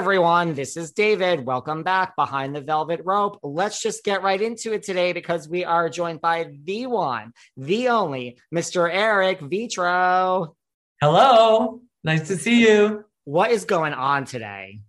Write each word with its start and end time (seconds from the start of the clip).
Everyone, 0.00 0.54
this 0.54 0.78
is 0.78 0.92
David. 0.92 1.44
Welcome 1.44 1.82
back 1.82 2.16
behind 2.16 2.56
the 2.56 2.62
velvet 2.62 3.02
rope. 3.04 3.38
Let's 3.42 3.82
just 3.82 4.02
get 4.02 4.22
right 4.22 4.40
into 4.40 4.72
it 4.72 4.82
today 4.82 5.12
because 5.12 5.46
we 5.46 5.62
are 5.62 5.90
joined 5.90 6.22
by 6.22 6.52
the 6.64 6.86
one, 6.86 7.34
the 7.58 7.90
only 7.90 8.38
Mr. 8.52 8.88
Eric 8.90 9.40
Vetro. 9.40 10.54
Hello, 11.02 11.82
nice 12.02 12.28
to 12.28 12.38
see 12.38 12.66
you. 12.66 13.04
What 13.24 13.50
is 13.50 13.66
going 13.66 13.92
on 13.92 14.24
today? 14.24 14.80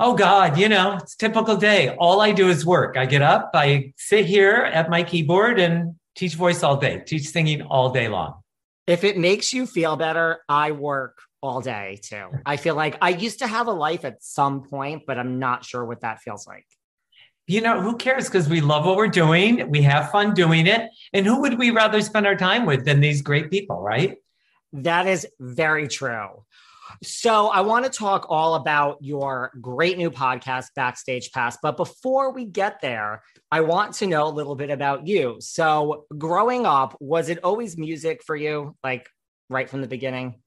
Oh 0.00 0.14
God, 0.14 0.58
you 0.58 0.68
know, 0.68 0.96
it's 0.96 1.14
typical 1.14 1.54
day. 1.54 1.94
All 1.96 2.20
I 2.20 2.32
do 2.32 2.48
is 2.48 2.66
work. 2.66 2.96
I 2.96 3.06
get 3.06 3.22
up, 3.22 3.52
I 3.54 3.92
sit 3.96 4.26
here 4.26 4.68
at 4.72 4.90
my 4.90 5.04
keyboard 5.04 5.60
and 5.60 5.94
teach 6.16 6.34
voice 6.34 6.64
all 6.64 6.76
day, 6.76 7.04
teach 7.06 7.28
singing 7.28 7.62
all 7.62 7.90
day 7.90 8.08
long. 8.08 8.42
If 8.88 9.04
it 9.04 9.16
makes 9.16 9.52
you 9.52 9.64
feel 9.64 9.94
better, 9.94 10.40
I 10.48 10.72
work 10.72 11.18
all 11.42 11.60
day 11.60 11.98
too. 12.02 12.28
I 12.44 12.56
feel 12.56 12.74
like 12.74 12.98
I 13.00 13.10
used 13.10 13.38
to 13.40 13.46
have 13.46 13.66
a 13.66 13.72
life 13.72 14.04
at 14.04 14.22
some 14.22 14.62
point, 14.62 15.02
but 15.06 15.18
I'm 15.18 15.38
not 15.38 15.64
sure 15.64 15.84
what 15.84 16.00
that 16.02 16.20
feels 16.20 16.46
like. 16.46 16.66
You 17.46 17.60
know, 17.60 17.80
who 17.80 17.96
cares? 17.96 18.26
Because 18.26 18.48
we 18.48 18.60
love 18.60 18.86
what 18.86 18.96
we're 18.96 19.08
doing. 19.08 19.70
We 19.70 19.82
have 19.82 20.10
fun 20.12 20.34
doing 20.34 20.66
it. 20.66 20.88
And 21.12 21.26
who 21.26 21.40
would 21.40 21.58
we 21.58 21.70
rather 21.70 22.00
spend 22.00 22.26
our 22.26 22.36
time 22.36 22.64
with 22.64 22.84
than 22.84 23.00
these 23.00 23.22
great 23.22 23.50
people, 23.50 23.80
right? 23.80 24.18
That 24.72 25.08
is 25.08 25.26
very 25.40 25.88
true. 25.88 26.44
So, 27.02 27.48
I 27.48 27.62
want 27.62 27.84
to 27.86 27.90
talk 27.90 28.26
all 28.28 28.56
about 28.56 28.98
your 29.00 29.52
great 29.60 29.96
new 29.96 30.10
podcast, 30.10 30.66
Backstage 30.76 31.32
Pass. 31.32 31.56
But 31.62 31.76
before 31.76 32.32
we 32.32 32.44
get 32.44 32.80
there, 32.80 33.22
I 33.50 33.62
want 33.62 33.94
to 33.94 34.06
know 34.06 34.26
a 34.26 34.28
little 34.28 34.56
bit 34.56 34.70
about 34.70 35.06
you. 35.06 35.36
So, 35.40 36.06
growing 36.18 36.66
up, 36.66 36.96
was 37.00 37.28
it 37.28 37.38
always 37.42 37.78
music 37.78 38.22
for 38.24 38.36
you, 38.36 38.76
like 38.84 39.08
right 39.48 39.70
from 39.70 39.80
the 39.80 39.88
beginning? 39.88 40.42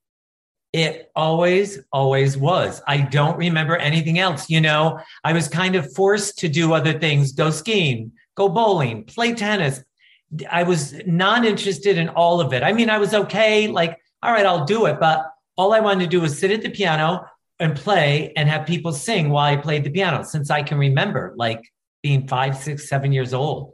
It 0.73 1.11
always, 1.15 1.79
always 1.91 2.35
was. 2.35 2.81
I 2.87 2.97
don't 2.97 3.37
remember 3.37 3.77
anything 3.77 4.17
else. 4.17 4.49
You 4.49 4.59
know, 4.59 4.99
I 5.23 5.31
was 5.31 5.47
kind 5.47 5.75
of 5.75 5.93
forced 5.93 6.39
to 6.39 6.49
do 6.49 6.73
other 6.73 6.97
things 6.97 7.31
go 7.31 7.51
skiing, 7.51 8.11
go 8.35 8.49
bowling, 8.49 9.03
play 9.03 9.35
tennis. 9.35 9.83
I 10.49 10.63
was 10.63 10.95
not 11.05 11.45
interested 11.45 11.99
in 11.99 12.09
all 12.09 12.41
of 12.41 12.53
it. 12.53 12.63
I 12.63 12.73
mean, 12.73 12.89
I 12.89 12.97
was 12.97 13.13
okay, 13.13 13.67
like, 13.67 13.99
all 14.23 14.31
right, 14.31 14.47
I'll 14.47 14.65
do 14.65 14.87
it. 14.87 14.99
But 14.99 15.23
all 15.55 15.73
I 15.73 15.79
wanted 15.79 16.05
to 16.05 16.09
do 16.09 16.21
was 16.21 16.39
sit 16.39 16.49
at 16.49 16.63
the 16.63 16.71
piano 16.71 17.23
and 17.59 17.75
play 17.75 18.33
and 18.35 18.49
have 18.49 18.65
people 18.65 18.93
sing 18.93 19.29
while 19.29 19.45
I 19.45 19.57
played 19.57 19.83
the 19.83 19.91
piano 19.91 20.23
since 20.23 20.49
I 20.49 20.63
can 20.63 20.79
remember, 20.79 21.35
like 21.37 21.61
being 22.01 22.27
five, 22.27 22.57
six, 22.57 22.89
seven 22.89 23.13
years 23.13 23.31
old. 23.31 23.73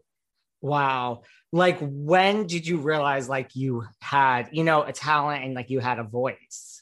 Wow. 0.59 1.21
Like, 1.53 1.77
when 1.79 2.45
did 2.45 2.67
you 2.67 2.79
realize, 2.79 3.29
like, 3.29 3.55
you 3.55 3.85
had, 4.01 4.49
you 4.51 4.65
know, 4.65 4.83
a 4.83 4.91
talent 4.91 5.45
and 5.45 5.53
like 5.53 5.69
you 5.69 5.79
had 5.79 5.97
a 5.97 6.03
voice? 6.03 6.78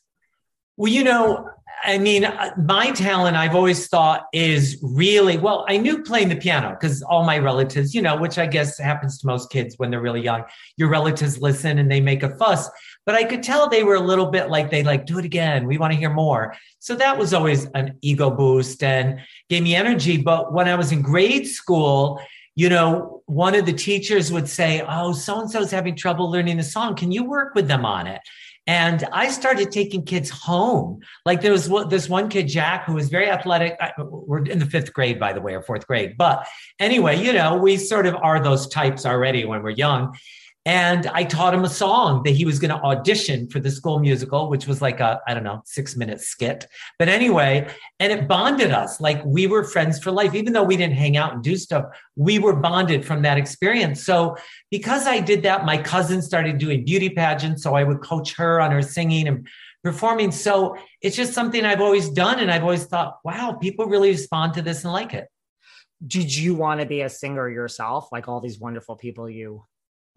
Well, 0.78 0.92
you 0.92 1.04
know, 1.04 1.50
I 1.84 1.98
mean, 1.98 2.26
uh, 2.26 2.52
my 2.58 2.92
talent, 2.92 3.36
I've 3.36 3.56
always 3.56 3.88
thought 3.88 4.28
is 4.32 4.78
really 4.82 5.38
well. 5.38 5.66
I 5.68 5.78
knew 5.78 6.04
playing 6.04 6.30
the 6.30 6.36
piano 6.36 6.70
because 6.80 7.02
all 7.02 7.24
my 7.24 7.40
relatives, 7.40 7.96
you 7.96 8.02
know, 8.02 8.16
which 8.16 8.38
I 8.38 8.46
guess 8.46 8.78
happens 8.78 9.20
to 9.20 9.28
most 9.28 9.50
kids 9.52 9.76
when 9.78 9.90
they're 9.90 10.02
really 10.02 10.22
young, 10.22 10.44
your 10.76 10.90
relatives 10.90 11.40
listen 11.40 11.80
and 11.80 11.90
they 11.90 12.00
make 12.00 12.22
a 12.22 12.36
fuss. 12.38 12.70
But 13.08 13.16
I 13.16 13.24
could 13.24 13.42
tell 13.42 13.70
they 13.70 13.84
were 13.84 13.96
a 13.96 14.02
little 14.02 14.28
bit 14.28 14.50
like 14.50 14.70
they 14.70 14.84
like, 14.84 15.06
do 15.06 15.18
it 15.18 15.26
again. 15.26 15.66
We 15.66 15.80
want 15.80 15.94
to 15.94 16.00
hear 16.00 16.12
more. 16.12 16.56
So 16.80 16.96
that 16.96 17.18
was 17.18 17.34
always 17.34 17.66
an 17.74 17.98
ego 18.02 18.30
boost 18.30 18.84
and 18.84 19.20
gave 19.50 19.64
me 19.64 19.74
energy. 19.76 20.18
But 20.18 20.54
when 20.54 20.68
I 20.68 20.76
was 20.76 20.92
in 20.92 21.02
grade 21.02 21.48
school, 21.48 22.20
you 22.56 22.70
know, 22.70 23.22
one 23.28 23.56
of 23.56 23.66
the 23.66 23.74
teachers 23.74 24.32
would 24.32 24.50
say, 24.50 24.84
Oh, 24.88 25.14
so 25.14 25.40
and 25.40 25.50
so 25.50 25.62
is 25.62 25.72
having 25.72 25.96
trouble 25.96 26.30
learning 26.30 26.58
the 26.58 26.64
song. 26.64 26.96
Can 26.96 27.12
you 27.12 27.24
work 27.24 27.56
with 27.56 27.68
them 27.68 27.86
on 27.86 28.08
it? 28.08 28.22
And 28.68 29.06
I 29.14 29.30
started 29.30 29.72
taking 29.72 30.04
kids 30.04 30.30
home. 30.30 31.00
Like 31.26 31.42
there 31.42 31.54
was 31.54 31.72
this 31.90 32.10
one 32.10 32.28
kid, 32.28 32.50
Jack, 32.50 32.84
who 32.84 32.94
was 32.94 33.08
very 33.08 33.30
athletic. 33.30 33.80
We're 33.98 34.44
in 34.44 34.60
the 34.60 34.66
fifth 34.66 34.94
grade, 34.94 35.20
by 35.20 35.32
the 35.32 35.40
way, 35.40 35.56
or 35.56 35.62
fourth 35.62 35.88
grade. 35.88 36.16
But 36.18 36.46
anyway, 36.78 37.24
you 37.24 37.32
know, 37.32 37.56
we 37.56 37.78
sort 37.78 38.06
of 38.06 38.16
are 38.16 38.44
those 38.44 38.68
types 38.68 39.06
already 39.06 39.46
when 39.46 39.64
we're 39.64 39.70
young. 39.70 40.18
And 40.68 41.08
I 41.08 41.24
taught 41.24 41.54
him 41.54 41.64
a 41.64 41.70
song 41.70 42.24
that 42.24 42.32
he 42.32 42.44
was 42.44 42.60
going 42.60 42.72
to 42.72 42.84
audition 42.84 43.48
for 43.48 43.62
the 43.62 43.72
school 43.72 44.00
musical, 44.00 44.50
which 44.50 44.68
was 44.68 44.82
like 44.82 45.00
a, 45.00 45.22
I 45.26 45.34
don't 45.34 45.46
know, 45.46 45.62
six 45.64 45.96
minute 45.96 46.20
skit. 46.20 46.68
But 47.00 47.08
anyway, 47.08 47.74
and 48.02 48.12
it 48.12 48.28
bonded 48.28 48.72
us. 48.72 49.00
Like 49.00 49.24
we 49.24 49.48
were 49.48 49.64
friends 49.64 49.98
for 49.98 50.12
life. 50.12 50.36
Even 50.36 50.52
though 50.52 50.66
we 50.66 50.76
didn't 50.76 50.98
hang 50.98 51.16
out 51.16 51.34
and 51.34 51.42
do 51.42 51.56
stuff, 51.56 51.86
we 52.18 52.38
were 52.38 52.54
bonded 52.54 53.06
from 53.06 53.22
that 53.22 53.38
experience. 53.38 54.04
So 54.04 54.36
because 54.70 55.08
I 55.08 55.22
did 55.22 55.42
that, 55.44 55.64
my 55.64 55.78
cousin 55.78 56.22
started 56.22 56.58
doing 56.58 56.84
beauty 56.84 57.12
pageants. 57.12 57.64
So 57.64 57.74
I 57.74 57.86
would 57.86 58.02
coach 58.02 58.36
her 58.36 58.60
on 58.60 58.72
her 58.72 58.82
singing 58.82 59.30
and 59.30 59.48
performing. 59.86 60.34
So 60.34 60.76
it's 61.02 61.16
just 61.16 61.32
something 61.32 61.64
I've 61.64 61.80
always 61.80 62.10
done. 62.10 62.40
And 62.40 62.52
I've 62.52 62.64
always 62.64 62.84
thought, 62.84 63.20
wow, 63.24 63.54
people 63.54 63.86
really 63.86 64.10
respond 64.10 64.56
to 64.56 64.62
this 64.62 64.84
and 64.84 64.92
like 64.92 65.14
it. 65.14 65.30
Did 66.06 66.36
you 66.36 66.56
want 66.56 66.82
to 66.82 66.86
be 66.86 67.04
a 67.04 67.10
singer 67.10 67.48
yourself, 67.50 68.10
like 68.12 68.28
all 68.28 68.42
these 68.42 68.60
wonderful 68.60 68.98
people 68.98 69.30
you 69.30 69.64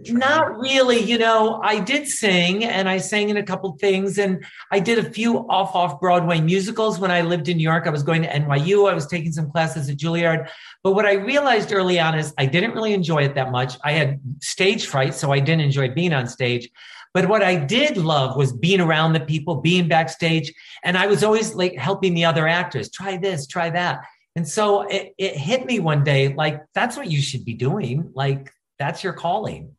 not 0.08 0.58
really. 0.58 1.00
You 1.00 1.18
know, 1.18 1.60
I 1.62 1.80
did 1.80 2.06
sing 2.06 2.64
and 2.64 2.88
I 2.88 2.98
sang 2.98 3.28
in 3.28 3.36
a 3.36 3.42
couple 3.42 3.72
things 3.72 4.18
and 4.18 4.44
I 4.70 4.80
did 4.80 4.98
a 4.98 5.10
few 5.10 5.48
off 5.48 5.74
off 5.74 6.00
Broadway 6.00 6.40
musicals 6.40 6.98
when 6.98 7.10
I 7.10 7.20
lived 7.22 7.48
in 7.48 7.56
New 7.56 7.62
York. 7.62 7.86
I 7.86 7.90
was 7.90 8.02
going 8.02 8.22
to 8.22 8.28
NYU. 8.28 8.90
I 8.90 8.94
was 8.94 9.06
taking 9.06 9.32
some 9.32 9.50
classes 9.50 9.88
at 9.88 9.96
Juilliard. 9.96 10.48
But 10.82 10.92
what 10.92 11.06
I 11.06 11.14
realized 11.14 11.72
early 11.72 12.00
on 12.00 12.18
is 12.18 12.32
I 12.38 12.46
didn't 12.46 12.72
really 12.72 12.94
enjoy 12.94 13.24
it 13.24 13.34
that 13.34 13.50
much. 13.50 13.76
I 13.84 13.92
had 13.92 14.20
stage 14.40 14.86
fright, 14.86 15.14
so 15.14 15.32
I 15.32 15.40
didn't 15.40 15.62
enjoy 15.62 15.90
being 15.90 16.12
on 16.12 16.26
stage. 16.26 16.70
But 17.12 17.28
what 17.28 17.42
I 17.42 17.56
did 17.56 17.96
love 17.96 18.36
was 18.36 18.52
being 18.52 18.80
around 18.80 19.12
the 19.12 19.20
people, 19.20 19.56
being 19.56 19.88
backstage. 19.88 20.52
And 20.84 20.96
I 20.96 21.06
was 21.06 21.24
always 21.24 21.54
like 21.54 21.76
helping 21.76 22.14
the 22.14 22.24
other 22.24 22.46
actors 22.46 22.90
try 22.90 23.16
this, 23.16 23.46
try 23.46 23.70
that. 23.70 24.04
And 24.36 24.46
so 24.48 24.82
it, 24.82 25.12
it 25.18 25.36
hit 25.36 25.66
me 25.66 25.80
one 25.80 26.04
day 26.04 26.32
like, 26.32 26.62
that's 26.72 26.96
what 26.96 27.10
you 27.10 27.20
should 27.20 27.44
be 27.44 27.54
doing. 27.54 28.10
Like, 28.14 28.52
that's 28.78 29.02
your 29.02 29.12
calling. 29.12 29.74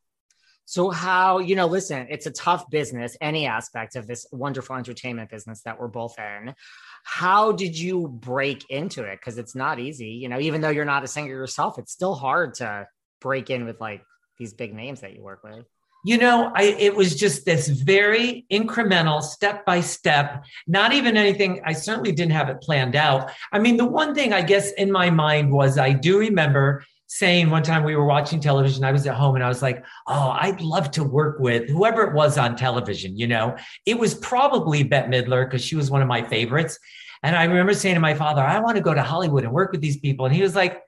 So, 0.72 0.90
how, 0.90 1.40
you 1.40 1.58
know, 1.58 1.66
listen, 1.68 2.08
it's 2.10 2.28
a 2.28 2.32
tough 2.32 2.70
business, 2.70 3.18
any 3.20 3.46
aspect 3.46 3.98
of 3.98 4.08
this 4.08 4.26
wonderful 4.32 4.78
entertainment 4.78 5.30
business 5.30 5.64
that 5.64 5.78
we're 5.78 5.90
both 5.90 6.18
in. 6.18 6.56
How 7.04 7.52
did 7.52 7.78
you 7.78 8.08
break 8.08 8.64
into 8.70 9.04
it? 9.04 9.20
Because 9.20 9.38
it's 9.38 9.54
not 9.54 9.80
easy, 9.80 10.12
you 10.12 10.30
know, 10.30 10.40
even 10.40 10.62
though 10.62 10.70
you're 10.70 10.86
not 10.86 11.04
a 11.04 11.10
singer 11.10 11.28
yourself, 11.28 11.78
it's 11.78 11.92
still 11.92 12.16
hard 12.16 12.54
to 12.56 12.88
break 13.20 13.50
in 13.50 13.66
with 13.66 13.82
like 13.82 14.02
these 14.40 14.54
big 14.54 14.74
names 14.74 15.02
that 15.02 15.14
you 15.14 15.22
work 15.22 15.44
with. 15.44 15.66
You 16.06 16.18
know, 16.18 16.54
I 16.56 16.64
it 16.80 16.96
was 16.96 17.18
just 17.18 17.44
this 17.44 17.68
very 17.68 18.46
incremental, 18.50 19.22
step 19.22 19.66
by 19.66 19.82
step, 19.82 20.46
not 20.68 20.94
even 20.94 21.18
anything. 21.18 21.62
I 21.66 21.74
certainly 21.74 22.14
didn't 22.14 22.32
have 22.32 22.48
it 22.48 22.62
planned 22.62 22.96
out. 22.96 23.30
I 23.52 23.60
mean, 23.60 23.76
the 23.76 23.86
one 23.86 24.16
thing 24.16 24.32
I 24.32 24.42
guess 24.42 24.72
in 24.72 24.90
my 24.90 25.10
mind 25.10 25.52
was 25.52 25.78
I 25.78 25.92
do 25.92 26.18
remember 26.18 26.86
saying 27.14 27.50
one 27.50 27.62
time 27.62 27.84
we 27.84 27.94
were 27.94 28.06
watching 28.06 28.40
television, 28.40 28.86
I 28.86 28.94
was 28.94 29.06
at 29.06 29.16
home 29.16 29.36
and 29.36 29.44
I 29.44 29.50
was 29.50 29.62
like, 29.62 29.84
oh, 30.08 30.30
I'd 30.30 30.62
love 30.62 30.92
to 30.92 31.04
work 31.04 31.40
with 31.40 31.70
whoever 31.70 32.04
it 32.04 32.14
was 32.14 32.38
on 32.38 32.56
television. 32.56 33.18
You 33.18 33.28
know, 33.28 33.58
it 33.86 34.00
was 34.00 34.14
probably 34.14 34.84
Bette 34.84 35.10
Midler 35.10 35.46
because 35.46 35.62
she 35.62 35.76
was 35.76 35.92
one 35.92 36.02
of 36.02 36.08
my 36.08 36.24
favorites. 36.24 36.80
And 37.22 37.36
I 37.36 37.44
remember 37.44 37.74
saying 37.74 37.96
to 37.96 38.00
my 38.00 38.14
father, 38.14 38.42
I 38.42 38.62
want 38.62 38.78
to 38.78 38.82
go 38.82 38.94
to 38.94 39.04
Hollywood 39.04 39.44
and 39.44 39.52
work 39.52 39.74
with 39.74 39.82
these 39.82 39.98
people. 39.98 40.26
And 40.26 40.34
he 40.34 40.42
was 40.42 40.56
like, 40.56 40.82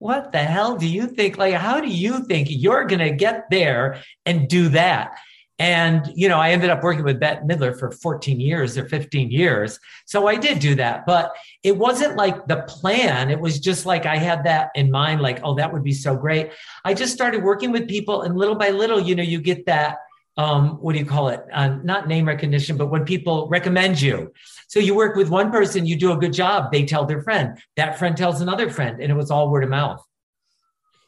what 0.00 0.32
the 0.32 0.38
hell 0.38 0.74
do 0.76 0.88
you 0.88 1.06
think? 1.06 1.38
Like, 1.38 1.54
how 1.54 1.80
do 1.80 1.88
you 1.88 2.24
think 2.24 2.48
you're 2.50 2.84
going 2.84 2.98
to 2.98 3.12
get 3.12 3.44
there 3.48 4.02
and 4.26 4.48
do 4.48 4.70
that? 4.70 5.16
And, 5.58 6.12
you 6.14 6.28
know, 6.28 6.38
I 6.38 6.50
ended 6.50 6.70
up 6.70 6.84
working 6.84 7.02
with 7.02 7.18
Bette 7.18 7.40
Midler 7.40 7.76
for 7.76 7.90
14 7.90 8.38
years 8.38 8.78
or 8.78 8.88
15 8.88 9.30
years. 9.30 9.80
So 10.06 10.28
I 10.28 10.36
did 10.36 10.60
do 10.60 10.76
that, 10.76 11.04
but 11.04 11.34
it 11.64 11.76
wasn't 11.76 12.16
like 12.16 12.46
the 12.46 12.62
plan. 12.68 13.28
It 13.28 13.40
was 13.40 13.58
just 13.58 13.84
like 13.84 14.06
I 14.06 14.16
had 14.16 14.44
that 14.44 14.70
in 14.76 14.90
mind, 14.90 15.20
like, 15.20 15.40
oh, 15.42 15.54
that 15.56 15.72
would 15.72 15.82
be 15.82 15.92
so 15.92 16.16
great. 16.16 16.52
I 16.84 16.94
just 16.94 17.12
started 17.12 17.42
working 17.42 17.72
with 17.72 17.88
people 17.88 18.22
and 18.22 18.36
little 18.36 18.54
by 18.54 18.70
little, 18.70 19.00
you 19.00 19.16
know, 19.16 19.22
you 19.24 19.40
get 19.40 19.66
that, 19.66 19.98
um, 20.36 20.76
what 20.76 20.92
do 20.92 21.00
you 21.00 21.04
call 21.04 21.30
it? 21.30 21.44
Uh, 21.52 21.78
not 21.82 22.06
name 22.06 22.28
recognition, 22.28 22.76
but 22.76 22.86
when 22.86 23.04
people 23.04 23.48
recommend 23.48 24.00
you. 24.00 24.32
So 24.68 24.78
you 24.78 24.94
work 24.94 25.16
with 25.16 25.28
one 25.28 25.50
person, 25.50 25.86
you 25.86 25.96
do 25.96 26.12
a 26.12 26.16
good 26.16 26.32
job, 26.32 26.70
they 26.70 26.84
tell 26.84 27.04
their 27.04 27.22
friend, 27.22 27.58
that 27.74 27.98
friend 27.98 28.16
tells 28.16 28.40
another 28.40 28.70
friend, 28.70 29.02
and 29.02 29.10
it 29.10 29.16
was 29.16 29.32
all 29.32 29.50
word 29.50 29.64
of 29.64 29.70
mouth. 29.70 30.00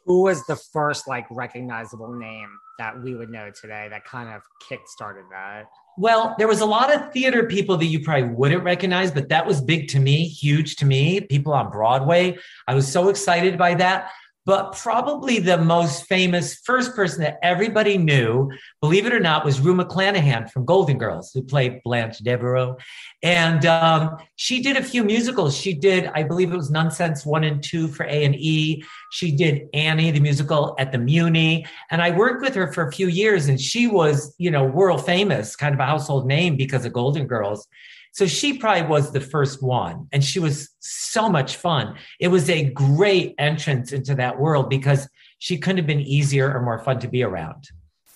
Who 0.05 0.23
was 0.23 0.45
the 0.47 0.57
first 0.57 1.07
like 1.07 1.25
recognizable 1.29 2.11
name 2.13 2.49
that 2.81 2.99
we 2.99 3.13
would 3.13 3.29
know 3.29 3.51
today 3.51 3.87
that 3.91 4.03
kind 4.05 4.27
of 4.27 4.41
kick 4.67 4.79
started 4.87 5.25
that? 5.29 5.65
Well, 5.99 6.33
there 6.39 6.47
was 6.47 6.61
a 6.61 6.65
lot 6.65 6.91
of 6.91 7.13
theater 7.13 7.43
people 7.43 7.77
that 7.77 7.85
you 7.85 7.99
probably 7.99 8.29
wouldn't 8.29 8.63
recognize, 8.63 9.11
but 9.11 9.29
that 9.29 9.45
was 9.45 9.61
big 9.61 9.87
to 9.89 9.99
me, 9.99 10.25
huge 10.25 10.77
to 10.77 10.85
me. 10.85 11.21
People 11.21 11.53
on 11.53 11.69
Broadway. 11.69 12.39
I 12.67 12.73
was 12.73 12.91
so 12.91 13.09
excited 13.09 13.55
by 13.55 13.75
that. 13.75 14.09
But 14.43 14.75
probably 14.75 15.37
the 15.37 15.59
most 15.59 16.07
famous 16.07 16.55
first 16.65 16.95
person 16.95 17.21
that 17.21 17.37
everybody 17.43 17.97
knew, 17.97 18.49
believe 18.81 19.05
it 19.05 19.13
or 19.13 19.19
not, 19.19 19.45
was 19.45 19.59
Rue 19.59 19.75
McClanahan 19.75 20.49
from 20.49 20.65
Golden 20.65 20.97
Girls, 20.97 21.31
who 21.31 21.43
played 21.43 21.83
Blanche 21.83 22.17
Devereaux. 22.19 22.77
And 23.21 23.65
um, 23.67 24.17
she 24.37 24.63
did 24.63 24.77
a 24.77 24.83
few 24.83 25.03
musicals. 25.03 25.55
She 25.55 25.73
did, 25.73 26.07
I 26.15 26.23
believe 26.23 26.51
it 26.51 26.57
was 26.57 26.71
Nunsense 26.71 27.23
One 27.23 27.43
and 27.43 27.61
Two 27.61 27.87
for 27.87 28.03
A 28.05 28.25
and 28.25 28.35
E. 28.35 28.83
She 29.11 29.31
did 29.31 29.67
Annie, 29.75 30.09
the 30.09 30.19
musical 30.19 30.75
at 30.79 30.91
the 30.91 30.97
Muny. 30.97 31.67
And 31.91 32.01
I 32.01 32.09
worked 32.09 32.41
with 32.41 32.55
her 32.55 32.73
for 32.73 32.87
a 32.87 32.91
few 32.91 33.07
years, 33.07 33.47
and 33.47 33.61
she 33.61 33.85
was, 33.85 34.33
you 34.39 34.49
know, 34.49 34.65
world 34.65 35.05
famous, 35.05 35.55
kind 35.55 35.75
of 35.75 35.79
a 35.79 35.85
household 35.85 36.25
name 36.25 36.55
because 36.55 36.83
of 36.83 36.93
Golden 36.93 37.27
Girls. 37.27 37.67
So 38.11 38.27
she 38.27 38.57
probably 38.57 38.87
was 38.87 39.11
the 39.11 39.21
first 39.21 39.63
one, 39.63 40.07
and 40.11 40.23
she 40.23 40.39
was 40.39 40.69
so 40.79 41.29
much 41.29 41.55
fun. 41.55 41.95
It 42.19 42.27
was 42.27 42.49
a 42.49 42.65
great 42.65 43.35
entrance 43.37 43.93
into 43.93 44.15
that 44.15 44.39
world 44.39 44.69
because 44.69 45.07
she 45.39 45.57
couldn't 45.57 45.77
have 45.77 45.87
been 45.87 46.01
easier 46.01 46.53
or 46.53 46.61
more 46.61 46.79
fun 46.79 46.99
to 46.99 47.07
be 47.07 47.23
around. 47.23 47.69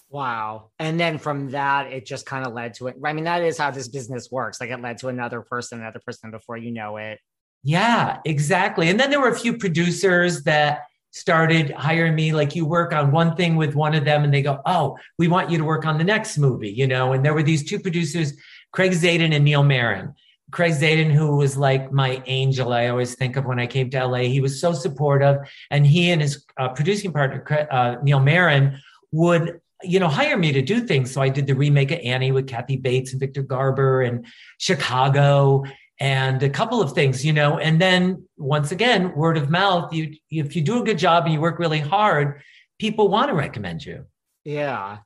Wow. 0.09 0.69
And 0.79 0.99
then 0.99 1.17
from 1.17 1.51
that, 1.51 1.91
it 1.91 2.05
just 2.05 2.25
kind 2.25 2.45
of 2.45 2.53
led 2.53 2.75
to 2.75 2.87
it. 2.87 2.95
I 3.03 3.13
mean, 3.13 3.25
that 3.25 3.41
is 3.41 3.57
how 3.57 3.71
this 3.71 3.87
business 3.87 4.29
works. 4.31 4.61
Like 4.61 4.69
it 4.69 4.81
led 4.81 4.97
to 4.99 5.07
another 5.07 5.41
person, 5.41 5.79
another 5.79 5.99
person 6.05 6.31
before 6.31 6.55
you 6.57 6.71
know 6.71 6.97
it. 6.97 7.19
Yeah, 7.63 8.19
exactly. 8.25 8.89
And 8.89 8.99
then 8.99 9.09
there 9.09 9.19
were 9.19 9.29
a 9.29 9.37
few 9.37 9.57
producers 9.57 10.43
that 10.43 10.83
started 11.11 11.71
hiring 11.71 12.13
me. 12.13 12.31
Like 12.31 12.55
you 12.55 12.65
work 12.65 12.93
on 12.93 13.11
one 13.11 13.35
thing 13.35 13.55
with 13.55 13.73
one 13.73 13.95
of 13.95 14.05
them 14.05 14.23
and 14.23 14.33
they 14.33 14.41
go, 14.41 14.61
Oh, 14.65 14.97
we 15.17 15.27
want 15.27 15.49
you 15.49 15.57
to 15.57 15.63
work 15.63 15.85
on 15.85 15.97
the 15.97 16.03
next 16.03 16.37
movie, 16.37 16.71
you 16.71 16.87
know? 16.87 17.13
And 17.13 17.25
there 17.25 17.33
were 17.33 17.43
these 17.43 17.63
two 17.63 17.79
producers 17.79 18.33
Craig 18.75 18.91
Zadan 18.91 19.33
and 19.33 19.45
Neil 19.45 19.63
Meron. 19.63 20.13
Craig 20.51 20.73
Zadan, 20.73 21.09
who 21.09 21.37
was 21.37 21.55
like 21.55 21.93
my 21.93 22.21
angel, 22.25 22.73
I 22.73 22.89
always 22.89 23.15
think 23.15 23.37
of 23.37 23.45
when 23.45 23.57
I 23.57 23.67
came 23.67 23.89
to 23.89 24.05
LA. 24.05 24.19
He 24.19 24.41
was 24.41 24.59
so 24.59 24.73
supportive, 24.73 25.37
and 25.71 25.87
he 25.87 26.11
and 26.11 26.21
his 26.21 26.45
uh, 26.59 26.69
producing 26.69 27.13
partner 27.13 27.67
uh, 27.71 27.95
Neil 28.03 28.19
Meron 28.19 28.77
would, 29.11 29.61
you 29.81 29.99
know, 29.99 30.09
hire 30.09 30.37
me 30.37 30.51
to 30.51 30.61
do 30.61 30.81
things. 30.81 31.11
So 31.11 31.21
I 31.21 31.29
did 31.29 31.47
the 31.47 31.55
remake 31.55 31.91
of 31.91 31.99
Annie 31.99 32.33
with 32.33 32.47
Kathy 32.47 32.75
Bates 32.75 33.11
and 33.11 33.19
Victor 33.19 33.43
Garber, 33.43 34.01
and 34.01 34.25
Chicago, 34.59 35.63
and 36.01 36.43
a 36.43 36.49
couple 36.49 36.81
of 36.81 36.91
things, 36.91 37.25
you 37.25 37.31
know. 37.31 37.57
And 37.57 37.79
then 37.79 38.27
once 38.37 38.73
again, 38.73 39.15
word 39.15 39.37
of 39.37 39.49
mouth. 39.49 39.93
You, 39.93 40.15
if 40.29 40.53
you 40.53 40.61
do 40.61 40.81
a 40.81 40.85
good 40.85 40.97
job 40.97 41.23
and 41.23 41.33
you 41.33 41.39
work 41.39 41.59
really 41.59 41.79
hard, 41.79 42.41
people 42.77 43.07
want 43.07 43.29
to 43.29 43.35
recommend 43.35 43.85
you. 43.85 44.05
Yeah. 44.43 44.97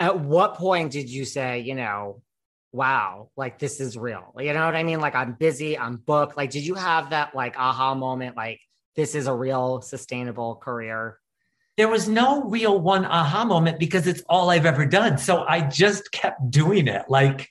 At 0.00 0.18
what 0.18 0.54
point 0.54 0.92
did 0.92 1.10
you 1.10 1.26
say, 1.26 1.60
you 1.60 1.74
know, 1.74 2.22
wow, 2.72 3.30
like 3.36 3.58
this 3.58 3.80
is 3.80 3.96
real. 3.96 4.34
You 4.38 4.52
know 4.52 4.64
what 4.64 4.76
I 4.76 4.82
mean? 4.82 5.00
Like 5.00 5.14
I'm 5.14 5.32
busy, 5.32 5.78
I'm 5.78 5.96
booked. 5.96 6.36
Like, 6.36 6.50
did 6.50 6.66
you 6.66 6.74
have 6.74 7.10
that 7.10 7.34
like 7.34 7.58
aha 7.58 7.94
moment? 7.94 8.36
Like, 8.36 8.60
this 8.96 9.14
is 9.14 9.26
a 9.26 9.34
real 9.34 9.80
sustainable 9.80 10.56
career? 10.56 11.18
There 11.76 11.88
was 11.88 12.08
no 12.08 12.44
real 12.44 12.80
one 12.80 13.04
aha 13.04 13.44
moment 13.44 13.78
because 13.78 14.06
it's 14.06 14.22
all 14.28 14.50
I've 14.50 14.66
ever 14.66 14.84
done. 14.84 15.16
So 15.18 15.44
I 15.46 15.60
just 15.60 16.10
kept 16.10 16.50
doing 16.50 16.88
it. 16.88 17.04
Like, 17.08 17.48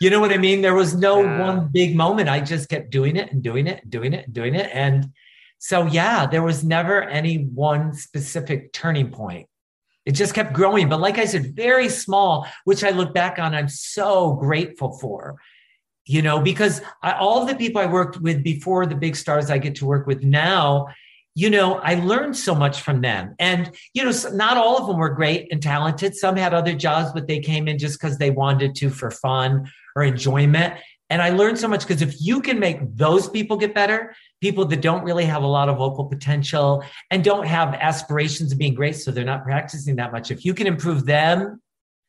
you 0.00 0.10
know 0.10 0.20
what 0.20 0.32
I 0.32 0.38
mean? 0.38 0.62
There 0.62 0.74
was 0.74 0.94
no 0.94 1.22
yeah. 1.22 1.40
one 1.40 1.68
big 1.68 1.94
moment. 1.94 2.28
I 2.28 2.40
just 2.40 2.68
kept 2.68 2.90
doing 2.90 3.16
it 3.16 3.32
and 3.32 3.42
doing 3.42 3.66
it 3.66 3.82
and 3.82 3.90
doing 3.90 4.12
it 4.14 4.24
and 4.24 4.34
doing 4.34 4.54
it. 4.54 4.70
And 4.72 5.12
so, 5.58 5.86
yeah, 5.86 6.26
there 6.26 6.42
was 6.42 6.64
never 6.64 7.02
any 7.02 7.44
one 7.44 7.92
specific 7.94 8.72
turning 8.72 9.10
point. 9.10 9.48
It 10.06 10.12
just 10.12 10.34
kept 10.34 10.52
growing. 10.52 10.88
But 10.88 11.00
like 11.00 11.18
I 11.18 11.24
said, 11.24 11.54
very 11.54 11.88
small, 11.88 12.46
which 12.64 12.84
I 12.84 12.90
look 12.90 13.12
back 13.12 13.38
on, 13.38 13.54
I'm 13.54 13.68
so 13.68 14.34
grateful 14.34 14.96
for, 14.98 15.36
you 16.06 16.22
know, 16.22 16.40
because 16.40 16.80
I, 17.02 17.12
all 17.14 17.44
the 17.44 17.56
people 17.56 17.82
I 17.82 17.86
worked 17.86 18.20
with 18.20 18.44
before 18.44 18.86
the 18.86 18.94
big 18.94 19.16
stars 19.16 19.50
I 19.50 19.58
get 19.58 19.74
to 19.76 19.86
work 19.86 20.06
with 20.06 20.22
now, 20.22 20.86
you 21.34 21.50
know, 21.50 21.74
I 21.80 21.96
learned 21.96 22.36
so 22.36 22.54
much 22.54 22.80
from 22.80 23.02
them. 23.02 23.34
And, 23.38 23.70
you 23.92 24.04
know, 24.04 24.12
not 24.32 24.56
all 24.56 24.78
of 24.78 24.86
them 24.86 24.96
were 24.96 25.10
great 25.10 25.48
and 25.50 25.62
talented. 25.62 26.16
Some 26.16 26.36
had 26.36 26.54
other 26.54 26.72
jobs, 26.72 27.12
but 27.12 27.26
they 27.26 27.40
came 27.40 27.68
in 27.68 27.76
just 27.76 28.00
because 28.00 28.16
they 28.16 28.30
wanted 28.30 28.74
to 28.76 28.88
for 28.88 29.10
fun 29.10 29.70
or 29.94 30.02
enjoyment. 30.02 30.74
And 31.08 31.22
I 31.22 31.30
learned 31.30 31.58
so 31.58 31.68
much 31.68 31.86
because 31.86 32.02
if 32.02 32.20
you 32.20 32.40
can 32.40 32.58
make 32.58 32.78
those 32.96 33.28
people 33.28 33.56
get 33.56 33.74
better, 33.74 34.14
people 34.40 34.64
that 34.64 34.80
don't 34.80 35.04
really 35.04 35.24
have 35.24 35.42
a 35.42 35.46
lot 35.46 35.68
of 35.68 35.76
vocal 35.76 36.04
potential 36.04 36.82
and 37.10 37.22
don't 37.22 37.46
have 37.46 37.74
aspirations 37.74 38.52
of 38.52 38.58
being 38.58 38.74
great, 38.74 38.96
so 38.96 39.10
they're 39.10 39.24
not 39.24 39.44
practicing 39.44 39.96
that 39.96 40.10
much, 40.12 40.30
if 40.30 40.44
you 40.44 40.52
can 40.52 40.66
improve 40.66 41.06
them, 41.06 41.60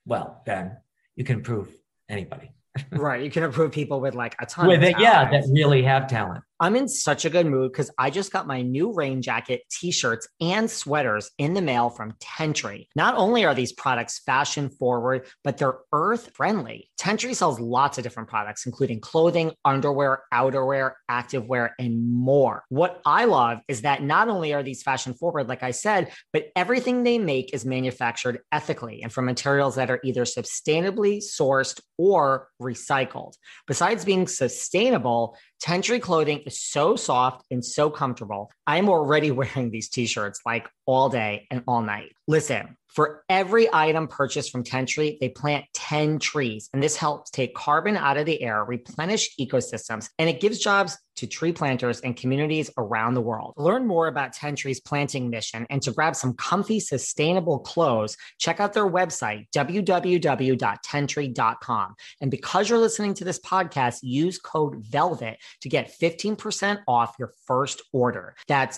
well, 0.05 0.41
then 0.45 0.77
you 1.15 1.23
can 1.23 1.38
improve 1.38 1.69
anybody. 2.09 2.51
right. 2.91 3.23
You 3.23 3.29
can 3.29 3.44
improve 3.44 3.71
people 3.71 3.99
with 3.99 4.15
like 4.15 4.35
a 4.39 4.45
ton 4.45 4.67
with 4.67 4.83
it, 4.83 4.99
yeah, 4.99 5.29
that 5.29 5.45
really 5.51 5.83
have 5.83 6.07
talent. 6.07 6.44
I'm 6.59 6.75
in 6.75 6.88
such 6.88 7.25
a 7.25 7.30
good 7.30 7.45
mood 7.45 7.71
because 7.71 7.92
I 7.98 8.09
just 8.09 8.31
got 8.31 8.48
my 8.48 8.62
new 8.62 8.94
rain 8.94 9.21
jacket, 9.21 9.62
t 9.69 9.92
shirts, 9.92 10.27
and 10.42 10.69
sweaters 10.69 11.30
in 11.38 11.54
the 11.54 11.62
mail 11.62 11.89
from 11.89 12.14
Tentree. 12.14 12.87
Not 12.95 13.16
only 13.16 13.45
are 13.45 13.54
these 13.54 13.73
products 13.73 14.19
fashion 14.19 14.69
forward, 14.69 15.28
but 15.44 15.57
they're 15.57 15.80
earth 15.94 16.31
friendly. 16.33 16.90
Tentree 16.99 17.35
sells 17.35 17.59
lots 17.59 17.97
of 17.97 18.04
different 18.04 18.30
products, 18.30 18.66
including 18.66 18.99
clothing, 18.99 19.52
underwear, 19.64 20.23
outerwear, 20.33 20.94
activewear, 21.09 21.69
and 21.78 22.11
more. 22.11 22.64
What 22.69 23.02
I 23.06 23.26
love 23.26 23.59
is 23.68 23.81
that 23.81 24.02
not 24.02 24.28
only 24.28 24.54
are 24.54 24.64
these 24.64 24.81
fashion 24.81 25.14
forward, 25.14 25.47
like 25.47 25.61
I 25.61 25.71
said, 25.71 26.11
but 26.33 26.47
everything 26.56 27.04
they 27.04 27.19
make 27.19 27.54
is 27.54 27.66
manufactured 27.66 28.40
ethically 28.52 29.04
and 29.04 29.11
from 29.11 29.26
materials 29.26 29.76
that 29.76 29.92
are 29.92 29.99
either 30.04 30.23
sustainably 30.23 31.21
sourced 31.21 31.80
or 31.97 32.49
recycled. 32.61 33.33
Besides 33.68 34.06
being 34.06 34.28
sustainable, 34.28 35.37
Tentree 35.64 36.02
clothing 36.02 36.40
is 36.45 36.61
so 36.61 36.95
soft 36.95 37.45
and 37.49 37.66
so 37.66 37.90
comfortable. 37.90 38.52
I'm 38.66 38.90
already 38.90 39.31
wearing 39.40 39.71
these 39.71 39.90
t 39.90 40.06
shirts 40.06 40.42
like 40.45 40.68
all 40.87 41.09
day 41.09 41.45
and 41.51 41.63
all 41.67 41.83
night. 41.83 42.13
Listen, 42.27 42.75
for 42.87 43.23
every 43.29 43.71
item 43.71 44.07
purchased 44.07 44.51
from 44.51 44.63
Tentree, 44.63 45.19
they 45.19 45.29
plant 45.29 45.65
10 45.75 46.17
trees, 46.17 46.67
and 46.73 46.81
this 46.81 46.95
helps 46.95 47.29
take 47.29 47.53
carbon 47.53 47.95
out 47.95 48.17
of 48.17 48.25
the 48.25 48.41
air, 48.41 48.65
replenish 48.65 49.35
ecosystems, 49.39 50.09
and 50.17 50.27
it 50.27 50.41
gives 50.41 50.57
jobs 50.57 50.97
to 51.17 51.27
tree 51.27 51.51
planters 51.51 51.99
and 52.01 52.15
communities 52.15 52.69
around 52.77 53.15
the 53.15 53.21
world. 53.21 53.53
learn 53.57 53.87
more 53.87 54.07
about 54.07 54.33
Tentree's 54.33 54.79
planting 54.79 55.29
mission 55.29 55.67
and 55.69 55.81
to 55.81 55.91
grab 55.91 56.15
some 56.15 56.33
comfy, 56.35 56.79
sustainable 56.79 57.59
clothes, 57.59 58.15
check 58.39 58.59
out 58.59 58.73
their 58.73 58.89
website, 58.89 59.47
www.tentree.com. 59.56 61.95
And 62.21 62.31
because 62.31 62.69
you're 62.69 62.77
listening 62.77 63.15
to 63.15 63.25
this 63.25 63.39
podcast, 63.39 63.99
use 64.03 64.37
code 64.37 64.85
VELVET 64.85 65.37
to 65.61 65.69
get 65.69 65.91
15% 65.99 66.81
off 66.87 67.15
your 67.19 67.33
first 67.45 67.81
order. 67.91 68.35
That's 68.47 68.77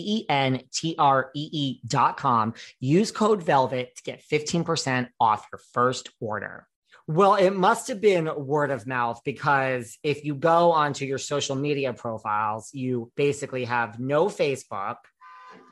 www.tentree.com. 0.00 2.54
Use 2.80 3.10
code 3.10 3.42
VELVET 3.42 3.96
to 3.96 4.02
get 4.02 4.22
15% 4.22 5.08
off 5.18 5.46
your 5.52 5.60
first 5.72 6.10
order. 6.20 6.66
Well, 7.06 7.34
it 7.34 7.50
must 7.50 7.88
have 7.88 8.00
been 8.00 8.30
word 8.36 8.70
of 8.70 8.86
mouth 8.86 9.20
because 9.24 9.98
if 10.04 10.24
you 10.24 10.36
go 10.36 10.70
onto 10.70 11.04
your 11.04 11.18
social 11.18 11.56
media 11.56 11.92
profiles, 11.92 12.70
you 12.72 13.10
basically 13.16 13.64
have 13.64 13.98
no 13.98 14.26
Facebook, 14.26 14.96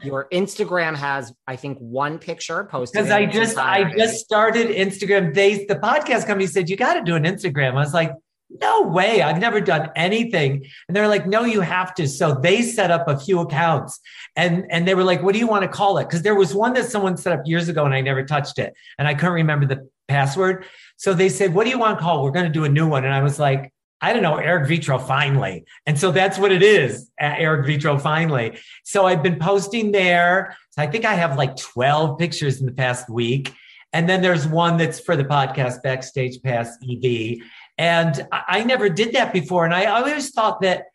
your 0.02 0.28
Instagram 0.32 0.96
has, 0.96 1.32
I 1.46 1.56
think, 1.56 1.78
one 1.78 2.18
picture 2.18 2.64
posted. 2.64 2.98
Because 2.98 3.12
I 3.12 3.26
just 3.26 3.56
I 3.56 3.92
just 3.96 4.24
started 4.24 4.68
Instagram. 4.68 5.32
They 5.32 5.64
the 5.64 5.76
podcast 5.76 6.26
company 6.26 6.46
said 6.46 6.68
you 6.68 6.76
got 6.76 6.94
to 6.94 7.02
do 7.02 7.14
an 7.14 7.22
Instagram. 7.22 7.72
I 7.72 7.74
was 7.74 7.94
like, 7.94 8.12
no 8.50 8.82
way. 8.82 9.22
I've 9.22 9.38
never 9.38 9.60
done 9.60 9.90
anything. 9.94 10.66
And 10.88 10.96
they're 10.96 11.08
like, 11.08 11.26
no, 11.26 11.44
you 11.44 11.60
have 11.60 11.94
to. 11.96 12.08
So 12.08 12.34
they 12.34 12.62
set 12.62 12.90
up 12.90 13.06
a 13.06 13.18
few 13.18 13.40
accounts 13.40 14.00
and, 14.36 14.66
and 14.70 14.88
they 14.88 14.94
were 14.94 15.04
like, 15.04 15.22
what 15.22 15.34
do 15.34 15.38
you 15.38 15.46
want 15.46 15.62
to 15.62 15.68
call 15.68 15.98
it? 15.98 16.04
Because 16.04 16.22
there 16.22 16.34
was 16.34 16.54
one 16.54 16.72
that 16.74 16.86
someone 16.86 17.16
set 17.16 17.38
up 17.38 17.42
years 17.44 17.68
ago 17.68 17.84
and 17.84 17.94
I 17.94 18.00
never 18.00 18.24
touched 18.24 18.58
it. 18.58 18.74
And 18.98 19.06
I 19.06 19.14
couldn't 19.14 19.34
remember 19.34 19.66
the 19.66 19.88
password. 20.08 20.64
So 20.96 21.12
they 21.14 21.28
said, 21.28 21.54
what 21.54 21.64
do 21.64 21.70
you 21.70 21.78
want 21.78 21.98
to 21.98 22.02
call? 22.02 22.24
We're 22.24 22.30
going 22.30 22.46
to 22.46 22.52
do 22.52 22.64
a 22.64 22.68
new 22.68 22.88
one. 22.88 23.04
And 23.04 23.12
I 23.14 23.22
was 23.22 23.38
like, 23.38 23.72
I 24.00 24.12
don't 24.12 24.22
know, 24.22 24.36
Eric 24.36 24.68
Vetro 24.68 25.04
finally. 25.04 25.64
And 25.84 25.98
so 25.98 26.12
that's 26.12 26.38
what 26.38 26.52
it 26.52 26.62
is, 26.62 27.10
Eric 27.18 27.66
Vetro 27.66 28.00
finally. 28.00 28.56
So 28.84 29.06
I've 29.06 29.24
been 29.24 29.40
posting 29.40 29.90
there. 29.90 30.56
So 30.70 30.82
I 30.82 30.86
think 30.86 31.04
I 31.04 31.14
have 31.14 31.36
like 31.36 31.56
12 31.56 32.16
pictures 32.16 32.60
in 32.60 32.66
the 32.66 32.72
past 32.72 33.10
week. 33.10 33.52
And 33.92 34.08
then 34.08 34.22
there's 34.22 34.46
one 34.46 34.76
that's 34.76 35.00
for 35.00 35.16
the 35.16 35.24
podcast 35.24 35.82
Backstage 35.82 36.40
Pass 36.42 36.76
EV. 36.82 37.38
And 37.78 38.26
I 38.32 38.64
never 38.64 38.88
did 38.88 39.12
that 39.14 39.32
before. 39.32 39.64
And 39.64 39.72
I 39.72 39.86
always 39.86 40.30
thought 40.30 40.60
that 40.62 40.86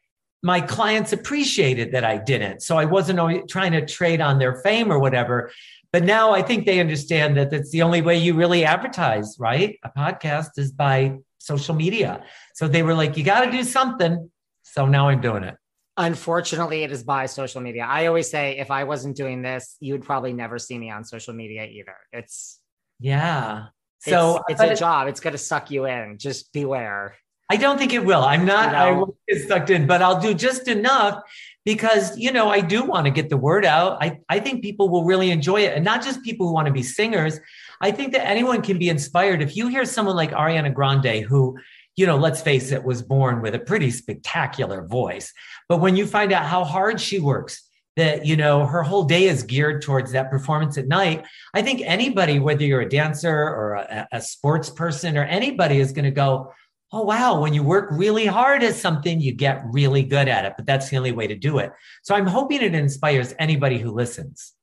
my 0.43 0.59
clients 0.59 1.13
appreciated 1.13 1.93
that 1.93 2.03
I 2.03 2.17
didn't. 2.17 2.61
So 2.61 2.77
I 2.77 2.83
wasn't 2.83 3.19
always 3.19 3.43
trying 3.49 3.71
to 3.71 3.85
trade 3.85 4.19
on 4.19 4.37
their 4.37 4.55
fame 4.55 4.91
or 4.91 4.99
whatever. 4.99 5.51
But 5.93 6.03
now 6.03 6.31
I 6.33 6.41
think 6.41 6.65
they 6.65 6.81
understand 6.81 7.37
that 7.37 7.51
that's 7.51 7.71
the 7.71 7.83
only 7.83 8.01
way 8.01 8.17
you 8.17 8.33
really 8.33 8.65
advertise, 8.65 9.37
right? 9.39 9.79
A 9.83 9.89
podcast 9.89 10.57
is 10.57 10.71
by 10.71 11.19
social 11.37 11.75
media. 11.75 12.23
So 12.55 12.67
they 12.67 12.83
were 12.83 12.93
like, 12.93 13.15
you 13.15 13.23
got 13.23 13.45
to 13.45 13.51
do 13.51 13.63
something. 13.63 14.29
So 14.63 14.85
now 14.85 15.07
I'm 15.07 15.21
doing 15.21 15.43
it. 15.43 15.55
Unfortunately, 15.95 16.83
it 16.83 16.91
is 16.91 17.03
by 17.03 17.27
social 17.27 17.61
media. 17.61 17.85
I 17.87 18.07
always 18.07 18.29
say 18.29 18.57
if 18.57 18.71
I 18.71 18.83
wasn't 18.83 19.15
doing 19.15 19.43
this, 19.43 19.77
you 19.79 19.93
would 19.93 20.03
probably 20.03 20.33
never 20.33 20.57
see 20.57 20.77
me 20.77 20.89
on 20.89 21.03
social 21.03 21.33
media 21.33 21.65
either. 21.65 21.95
It's 22.11 22.59
yeah. 22.99 23.67
So 24.03 24.43
it's, 24.49 24.61
it's 24.61 24.79
a 24.79 24.83
job. 24.83 25.07
It's 25.07 25.19
going 25.19 25.31
to 25.31 25.37
suck 25.37 25.71
you 25.71 25.85
in. 25.85 26.17
Just 26.17 26.51
beware. 26.51 27.15
I 27.49 27.55
don't 27.57 27.77
think 27.77 27.93
it 27.93 28.03
will. 28.03 28.23
I'm 28.23 28.45
not. 28.45 28.67
You 28.67 28.71
know? 28.71 28.77
I 28.77 28.91
will 28.91 29.17
get 29.27 29.47
sucked 29.47 29.69
in, 29.69 29.87
but 29.87 30.01
I'll 30.01 30.19
do 30.19 30.33
just 30.33 30.67
enough 30.67 31.21
because 31.65 32.17
you 32.17 32.31
know 32.31 32.49
I 32.49 32.59
do 32.59 32.83
want 32.83 33.05
to 33.05 33.11
get 33.11 33.29
the 33.29 33.37
word 33.37 33.65
out. 33.65 33.97
I 34.01 34.19
I 34.27 34.39
think 34.39 34.61
people 34.61 34.89
will 34.89 35.05
really 35.05 35.31
enjoy 35.31 35.61
it, 35.61 35.75
and 35.75 35.85
not 35.85 36.03
just 36.03 36.23
people 36.23 36.47
who 36.47 36.53
want 36.53 36.67
to 36.67 36.73
be 36.73 36.83
singers. 36.83 37.39
I 37.81 37.91
think 37.91 38.13
that 38.13 38.27
anyone 38.27 38.61
can 38.61 38.79
be 38.79 38.89
inspired 38.89 39.41
if 39.41 39.55
you 39.55 39.67
hear 39.67 39.85
someone 39.85 40.15
like 40.15 40.31
Ariana 40.31 40.73
Grande, 40.73 41.23
who 41.23 41.57
you 41.95 42.07
know, 42.07 42.17
let's 42.17 42.41
face 42.41 42.71
it, 42.71 42.83
was 42.83 43.03
born 43.03 43.41
with 43.41 43.53
a 43.53 43.59
pretty 43.59 43.91
spectacular 43.91 44.85
voice. 44.87 45.31
But 45.69 45.79
when 45.79 45.95
you 45.95 46.07
find 46.07 46.33
out 46.33 46.45
how 46.45 46.63
hard 46.63 46.99
she 46.99 47.19
works 47.19 47.61
that 47.95 48.25
you 48.25 48.35
know 48.35 48.65
her 48.65 48.83
whole 48.83 49.03
day 49.03 49.25
is 49.25 49.43
geared 49.43 49.81
towards 49.81 50.11
that 50.11 50.31
performance 50.31 50.77
at 50.77 50.87
night. 50.87 51.25
I 51.53 51.61
think 51.61 51.81
anybody 51.83 52.39
whether 52.39 52.63
you're 52.63 52.81
a 52.81 52.89
dancer 52.89 53.35
or 53.35 53.73
a, 53.75 54.07
a 54.11 54.21
sports 54.21 54.69
person 54.69 55.17
or 55.17 55.23
anybody 55.23 55.79
is 55.79 55.91
going 55.91 56.05
to 56.05 56.11
go 56.11 56.53
oh 56.91 57.03
wow 57.03 57.39
when 57.39 57.53
you 57.53 57.63
work 57.63 57.89
really 57.91 58.25
hard 58.25 58.63
at 58.63 58.75
something 58.75 59.19
you 59.19 59.33
get 59.33 59.63
really 59.65 60.03
good 60.03 60.27
at 60.27 60.45
it. 60.45 60.53
But 60.55 60.65
that's 60.65 60.89
the 60.89 60.97
only 60.97 61.11
way 61.11 61.27
to 61.27 61.35
do 61.35 61.59
it. 61.59 61.71
So 62.01 62.15
i'm 62.15 62.27
hoping 62.27 62.61
it 62.61 62.75
inspires 62.75 63.33
anybody 63.39 63.77
who 63.77 63.91
listens 63.91 64.53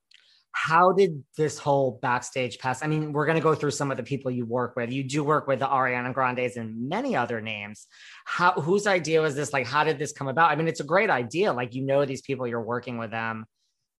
how 0.52 0.92
did 0.92 1.23
this 1.37 1.59
whole 1.59 1.99
backstage 2.02 2.59
pass? 2.59 2.83
I 2.83 2.87
mean, 2.87 3.12
we're 3.12 3.26
going 3.26 3.37
to 3.37 3.42
go 3.42 3.54
through 3.54 3.71
some 3.71 3.90
of 3.90 3.97
the 3.97 4.02
people 4.02 4.30
you 4.30 4.45
work 4.45 4.76
with. 4.76 4.90
You 4.90 5.04
do 5.04 5.23
work 5.23 5.47
with 5.47 5.61
the 5.61 5.66
Ariana 5.66 6.12
Grandes 6.12 6.57
and 6.57 6.88
many 6.88 7.16
other 7.16 7.40
names. 7.40 7.87
How 8.25 8.52
whose 8.52 8.87
idea 8.87 9.23
was 9.23 9.35
this? 9.35 9.52
Like, 9.52 9.66
how 9.66 9.85
did 9.85 9.99
this 9.99 10.12
come 10.12 10.28
about? 10.28 10.50
I 10.50 10.57
mean, 10.57 10.69
it's 10.69 10.80
a 10.80 10.85
great 10.85 11.11
idea. 11.11 11.52
Like, 11.52 11.75
you 11.75 11.83
know, 11.83 12.04
these 12.04 12.23
people, 12.23 12.47
you're 12.47 12.61
working 12.61 12.99
with 12.99 13.11
them. 13.11 13.47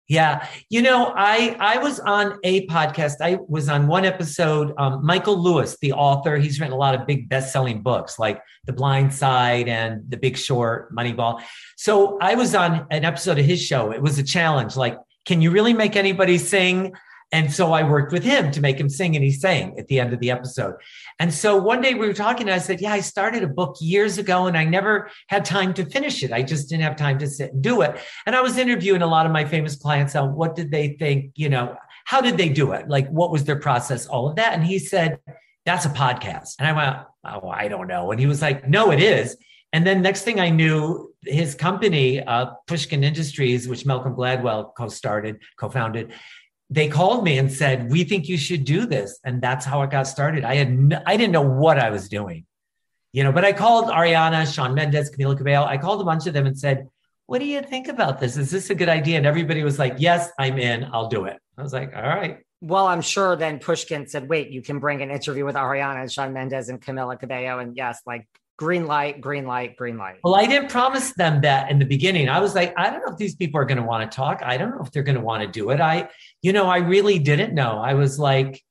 Yeah, 0.09 0.49
you 0.69 0.83
know, 0.83 1.13
I 1.17 1.57
I 1.61 1.79
was 1.79 2.01
on 2.01 2.41
a 2.43 2.67
podcast. 2.67 3.19
I 3.23 3.39
was 3.49 3.69
on 3.69 3.87
one 3.87 4.05
episode. 4.05 4.75
Um, 4.77 5.07
Michael 5.07 5.41
Lewis, 5.41 5.79
the 5.81 5.93
author, 5.93 6.37
he's 6.37 6.59
written 6.59 6.73
a 6.73 6.77
lot 6.77 6.97
of 6.97 7.07
big 7.07 7.29
best-selling 7.29 7.81
books 7.83 8.19
like 8.19 8.43
The 8.65 8.73
Blind 8.73 9.15
Side 9.15 9.69
and 9.69 10.03
The 10.09 10.17
Big 10.17 10.37
Short, 10.37 10.93
Moneyball. 10.93 11.41
So 11.77 12.19
I 12.21 12.35
was 12.35 12.57
on 12.57 12.89
an 12.91 13.05
episode 13.05 13.39
of 13.39 13.45
his 13.45 13.63
show. 13.63 13.93
It 13.93 14.03
was 14.03 14.19
a 14.19 14.25
challenge, 14.25 14.75
like 14.75 14.99
can 15.25 15.41
you 15.41 15.51
really 15.51 15.75
make 15.75 15.97
anybody 15.97 16.39
sing? 16.39 16.95
And 17.33 17.53
so 17.53 17.73
I 17.73 17.89
worked 17.89 18.13
with 18.13 18.25
him 18.25 18.51
to 18.51 18.61
make 18.61 18.79
him 18.79 18.89
sing, 18.89 19.15
and 19.15 19.25
he 19.25 19.31
sang 19.31 19.79
at 19.79 19.87
the 19.87 20.01
end 20.01 20.13
of 20.13 20.19
the 20.19 20.33
episode. 20.33 20.75
And 21.21 21.33
so 21.33 21.57
one 21.57 21.81
day 21.81 21.95
we 21.95 22.09
were 22.09 22.15
talking, 22.15 22.49
and 22.49 22.55
I 22.55 22.59
said, 22.59 22.81
Yeah, 22.81 22.93
I 22.93 23.01
started 23.01 23.45
a 23.45 23.49
book 23.49 23.77
years 23.81 24.19
ago, 24.19 24.47
and 24.47 24.57
I 24.57 24.65
never 24.65 25.11
had 25.29 25.45
time 25.45 25.73
to 25.75 25.85
finish 25.85 26.25
it. 26.25 26.33
I 26.33 26.43
just 26.43 26.69
didn't 26.69 26.83
have 26.83 26.97
time 26.97 27.19
to 27.21 27.29
sit 27.29 27.53
and 27.53 27.63
do 27.63 27.83
it. 27.83 27.97
And 28.27 28.35
I 28.35 28.41
was 28.41 28.59
interviewing 28.59 29.03
a 29.03 29.07
lot 29.07 29.27
of 29.27 29.33
my 29.33 29.45
famous 29.45 29.77
clients 29.77 30.17
on 30.17 30.35
what 30.35 30.57
did 30.57 30.73
they 30.73 30.97
think, 30.99 31.33
you 31.37 31.49
know, 31.49 31.77
how 32.05 32.21
did 32.21 32.37
they 32.37 32.49
do 32.49 32.73
it? 32.73 32.89
Like, 32.89 33.09
what 33.11 33.31
was 33.31 33.45
their 33.45 33.61
process? 33.61 34.07
All 34.07 34.29
of 34.29 34.37
that. 34.37 34.55
And 34.55 34.65
he 34.65 34.81
said, 34.81 35.21
That's 35.65 35.85
a 35.85 35.91
podcast. 35.91 36.57
And 36.59 36.67
I 36.67 36.73
went, 36.73 36.97
Oh, 37.25 37.49
I 37.49 37.69
don't 37.69 37.87
know. 37.87 38.11
And 38.11 38.19
he 38.19 38.27
was 38.27 38.43
like, 38.43 38.69
No, 38.69 38.91
it 38.91 39.01
is. 39.01 39.37
And 39.73 39.87
then 39.87 40.03
next 40.03 40.23
thing 40.23 40.41
I 40.41 40.51
knew, 40.51 41.15
his 41.25 41.55
company, 41.55 42.21
uh, 42.21 42.47
Pushkin 42.67 43.05
Industries, 43.05 43.69
which 43.69 43.87
Malcolm 43.87 44.15
Gladwell 44.17 44.73
co-started, 44.77 45.39
co-founded, 45.57 46.13
they 46.71 46.89
called 46.89 47.25
me 47.25 47.39
and 47.39 47.53
said, 47.53 47.91
"We 47.91 48.05
think 48.05 48.29
you 48.29 48.37
should 48.37 48.65
do 48.65 48.87
this," 48.87 49.19
and 49.25 49.43
that's 49.43 49.65
how 49.65 49.83
it 49.83 49.91
got 49.91 50.07
started. 50.07 50.45
I 50.45 50.55
had 50.55 50.71
no, 50.73 51.03
I 51.05 51.17
didn't 51.17 51.33
know 51.33 51.43
what 51.43 51.79
I 51.79 51.91
was 51.91 52.09
doing, 52.09 52.47
you 53.13 53.25
know, 53.25 53.33
but 53.33 53.45
I 53.45 53.53
called 53.53 53.87
Ariana, 53.87 54.53
Shawn 54.53 54.75
Mendes, 54.75 55.11
Camila 55.11 55.37
Cabello. 55.37 55.67
I 55.67 55.79
called 55.79 56.01
a 56.01 56.05
bunch 56.05 56.27
of 56.27 56.33
them 56.33 56.47
and 56.47 56.59
said, 56.59 56.89
"What 57.27 57.41
do 57.41 57.45
you 57.45 57.61
think 57.61 57.89
about 57.89 58.21
this? 58.21 58.37
Is 58.37 58.51
this 58.51 58.71
a 58.71 58.75
good 58.75 58.89
idea?" 58.89 59.17
And 59.19 59.27
everybody 59.27 59.63
was 59.65 59.79
like, 59.79 59.97
"Yes, 59.99 60.31
I'm 60.39 60.59
in. 60.59 60.89
I'll 60.93 61.09
do 61.09 61.25
it." 61.25 61.39
I 61.59 61.63
was 61.63 61.73
like, 61.73 61.95
"All 61.95 62.03
right." 62.03 62.39
Well, 62.63 62.87
I'm 62.87 63.01
sure 63.01 63.37
then 63.37 63.59
Pushkin 63.59 64.07
said, 64.07 64.29
wait, 64.29 64.51
you 64.51 64.61
can 64.61 64.81
bring 64.81 65.01
an 65.01 65.11
interview 65.11 65.47
with 65.47 65.55
Ariana 65.55 66.03
and 66.03 66.13
Shawn 66.13 66.35
Mendes 66.35 66.69
and 66.69 66.79
Camila 66.79 67.19
Cabello. 67.19 67.59
And 67.59 67.75
yes, 67.75 68.03
like 68.05 68.29
green 68.61 68.87
light, 68.87 69.23
green 69.23 69.47
light, 69.47 69.75
green 69.75 69.97
light. 69.97 70.19
Well, 70.23 70.35
I 70.35 70.45
didn't 70.45 70.69
promise 70.69 71.15
them 71.15 71.41
that 71.41 71.71
in 71.71 71.79
the 71.79 71.87
beginning. 71.87 72.29
I 72.29 72.41
was 72.41 72.55
like, 72.55 72.75
I 72.77 72.91
don't 72.91 73.01
know 73.01 73.11
if 73.11 73.17
these 73.17 73.35
people 73.35 73.59
are 73.59 73.65
going 73.65 73.79
to 73.79 73.83
want 73.83 74.09
to 74.09 74.15
talk. 74.15 74.43
I 74.45 74.59
don't 74.59 74.73
know 74.73 74.83
if 74.83 74.93
they're 74.93 75.03
going 75.03 75.17
to 75.17 75.23
want 75.23 75.43
to 75.43 75.49
do 75.49 75.71
it. 75.71 75.81
I, 75.81 76.11
you 76.43 76.53
know, 76.53 76.67
I 76.67 76.77
really 76.77 77.19
didn't 77.19 77.55
know. 77.55 77.79
I 77.79 77.95
was 77.95 78.19
like, 78.19 78.63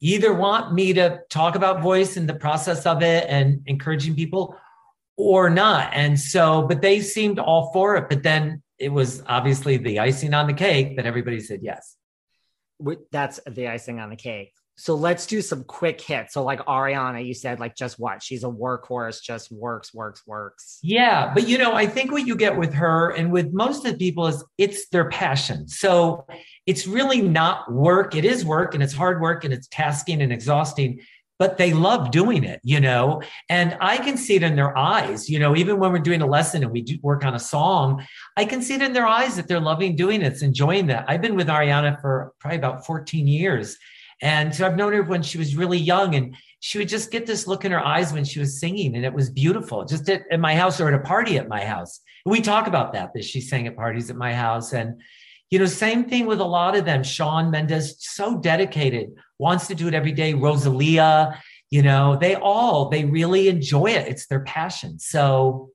either 0.00 0.32
want 0.32 0.72
me 0.72 0.94
to 0.94 1.20
talk 1.28 1.56
about 1.56 1.82
voice 1.82 2.16
and 2.16 2.26
the 2.26 2.34
process 2.34 2.86
of 2.86 3.02
it 3.02 3.26
and 3.28 3.60
encouraging 3.66 4.16
people 4.16 4.56
or 5.18 5.50
not. 5.50 5.90
And 5.92 6.18
so, 6.18 6.62
but 6.66 6.80
they 6.80 7.02
seemed 7.02 7.38
all 7.38 7.70
for 7.74 7.96
it. 7.96 8.08
But 8.08 8.22
then 8.22 8.62
it 8.78 8.88
was 8.88 9.22
obviously 9.26 9.76
the 9.76 10.00
icing 10.00 10.32
on 10.32 10.46
the 10.46 10.54
cake 10.54 10.96
that 10.96 11.04
everybody 11.04 11.40
said 11.40 11.60
yes. 11.62 11.96
That's 13.12 13.40
the 13.46 13.68
icing 13.68 14.00
on 14.00 14.08
the 14.08 14.16
cake. 14.16 14.54
So 14.76 14.96
let's 14.96 15.26
do 15.26 15.40
some 15.40 15.62
quick 15.64 16.00
hits. 16.00 16.34
So 16.34 16.42
like 16.42 16.58
Ariana, 16.66 17.24
you 17.24 17.32
said 17.32 17.60
like 17.60 17.76
just 17.76 17.98
what? 17.98 18.22
She's 18.22 18.42
a 18.42 18.48
workhorse, 18.48 19.22
just 19.22 19.52
works, 19.52 19.94
works, 19.94 20.26
works. 20.26 20.80
Yeah, 20.82 21.32
but 21.32 21.46
you 21.46 21.58
know, 21.58 21.74
I 21.74 21.86
think 21.86 22.10
what 22.10 22.26
you 22.26 22.34
get 22.34 22.56
with 22.56 22.74
her 22.74 23.10
and 23.10 23.30
with 23.30 23.52
most 23.52 23.86
of 23.86 23.92
the 23.92 23.98
people 23.98 24.26
is 24.26 24.42
it's 24.58 24.88
their 24.88 25.08
passion. 25.10 25.68
So 25.68 26.26
it's 26.66 26.86
really 26.88 27.22
not 27.22 27.72
work. 27.72 28.16
It 28.16 28.24
is 28.24 28.44
work 28.44 28.74
and 28.74 28.82
it's 28.82 28.92
hard 28.92 29.20
work 29.20 29.44
and 29.44 29.54
it's 29.54 29.68
tasking 29.68 30.20
and 30.20 30.32
exhausting, 30.32 31.00
but 31.38 31.56
they 31.56 31.72
love 31.72 32.10
doing 32.10 32.42
it, 32.42 32.60
you 32.64 32.80
know. 32.80 33.22
And 33.48 33.76
I 33.80 33.98
can 33.98 34.16
see 34.16 34.34
it 34.34 34.42
in 34.42 34.56
their 34.56 34.76
eyes, 34.76 35.30
you 35.30 35.38
know, 35.38 35.54
even 35.54 35.78
when 35.78 35.92
we're 35.92 35.98
doing 36.00 36.20
a 36.20 36.26
lesson 36.26 36.64
and 36.64 36.72
we 36.72 36.82
do 36.82 36.98
work 37.00 37.24
on 37.24 37.36
a 37.36 37.40
song, 37.40 38.04
I 38.36 38.44
can 38.44 38.60
see 38.60 38.74
it 38.74 38.82
in 38.82 38.92
their 38.92 39.06
eyes 39.06 39.36
that 39.36 39.46
they're 39.46 39.60
loving 39.60 39.94
doing 39.94 40.20
it, 40.20 40.32
it's 40.32 40.42
enjoying 40.42 40.88
that. 40.88 41.04
I've 41.06 41.22
been 41.22 41.36
with 41.36 41.46
Ariana 41.46 42.00
for 42.00 42.32
probably 42.40 42.58
about 42.58 42.84
14 42.84 43.28
years 43.28 43.78
and 44.22 44.54
so 44.54 44.66
I've 44.66 44.76
known 44.76 44.92
her 44.92 45.02
when 45.02 45.22
she 45.22 45.38
was 45.38 45.56
really 45.56 45.78
young, 45.78 46.14
and 46.14 46.36
she 46.60 46.78
would 46.78 46.88
just 46.88 47.10
get 47.10 47.26
this 47.26 47.46
look 47.46 47.64
in 47.64 47.72
her 47.72 47.84
eyes 47.84 48.12
when 48.12 48.24
she 48.24 48.40
was 48.40 48.58
singing, 48.60 48.96
and 48.96 49.04
it 49.04 49.12
was 49.12 49.30
beautiful. 49.30 49.84
Just 49.84 50.08
at, 50.08 50.22
at 50.30 50.40
my 50.40 50.54
house 50.54 50.80
or 50.80 50.88
at 50.88 50.94
a 50.94 51.00
party 51.00 51.38
at 51.38 51.48
my 51.48 51.64
house. 51.64 52.00
We 52.26 52.40
talk 52.40 52.66
about 52.66 52.94
that 52.94 53.12
that 53.14 53.24
she 53.24 53.40
sang 53.40 53.66
at 53.66 53.76
parties 53.76 54.08
at 54.10 54.16
my 54.16 54.32
house, 54.32 54.72
and 54.72 55.00
you 55.50 55.58
know, 55.58 55.66
same 55.66 56.08
thing 56.08 56.26
with 56.26 56.40
a 56.40 56.44
lot 56.44 56.76
of 56.76 56.84
them. 56.84 57.02
Shawn 57.02 57.50
Mendes, 57.50 57.96
so 57.98 58.38
dedicated, 58.38 59.14
wants 59.38 59.66
to 59.68 59.74
do 59.74 59.88
it 59.88 59.94
every 59.94 60.12
day. 60.12 60.34
Rosalia, 60.34 61.40
you 61.70 61.82
know, 61.82 62.16
they 62.16 62.34
all 62.34 62.88
they 62.88 63.04
really 63.04 63.48
enjoy 63.48 63.86
it. 63.86 64.08
It's 64.08 64.26
their 64.26 64.40
passion. 64.40 64.98
So, 64.98 65.70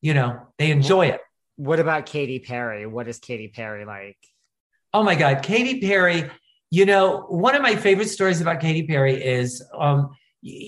you 0.00 0.14
know, 0.14 0.40
they 0.58 0.70
enjoy 0.70 1.06
it. 1.06 1.20
What 1.56 1.80
about 1.80 2.06
Katy 2.06 2.38
Perry? 2.38 2.86
What 2.86 3.08
is 3.08 3.18
Katy 3.18 3.48
Perry 3.48 3.84
like? 3.84 4.16
Oh 4.94 5.02
my 5.02 5.14
God, 5.14 5.42
Katy 5.42 5.80
Perry 5.80 6.30
you 6.70 6.84
know, 6.84 7.24
one 7.28 7.54
of 7.54 7.62
my 7.62 7.76
favorite 7.76 8.08
stories 8.08 8.40
about 8.40 8.60
Katy 8.60 8.86
Perry 8.86 9.22
is 9.22 9.64
um, 9.78 10.10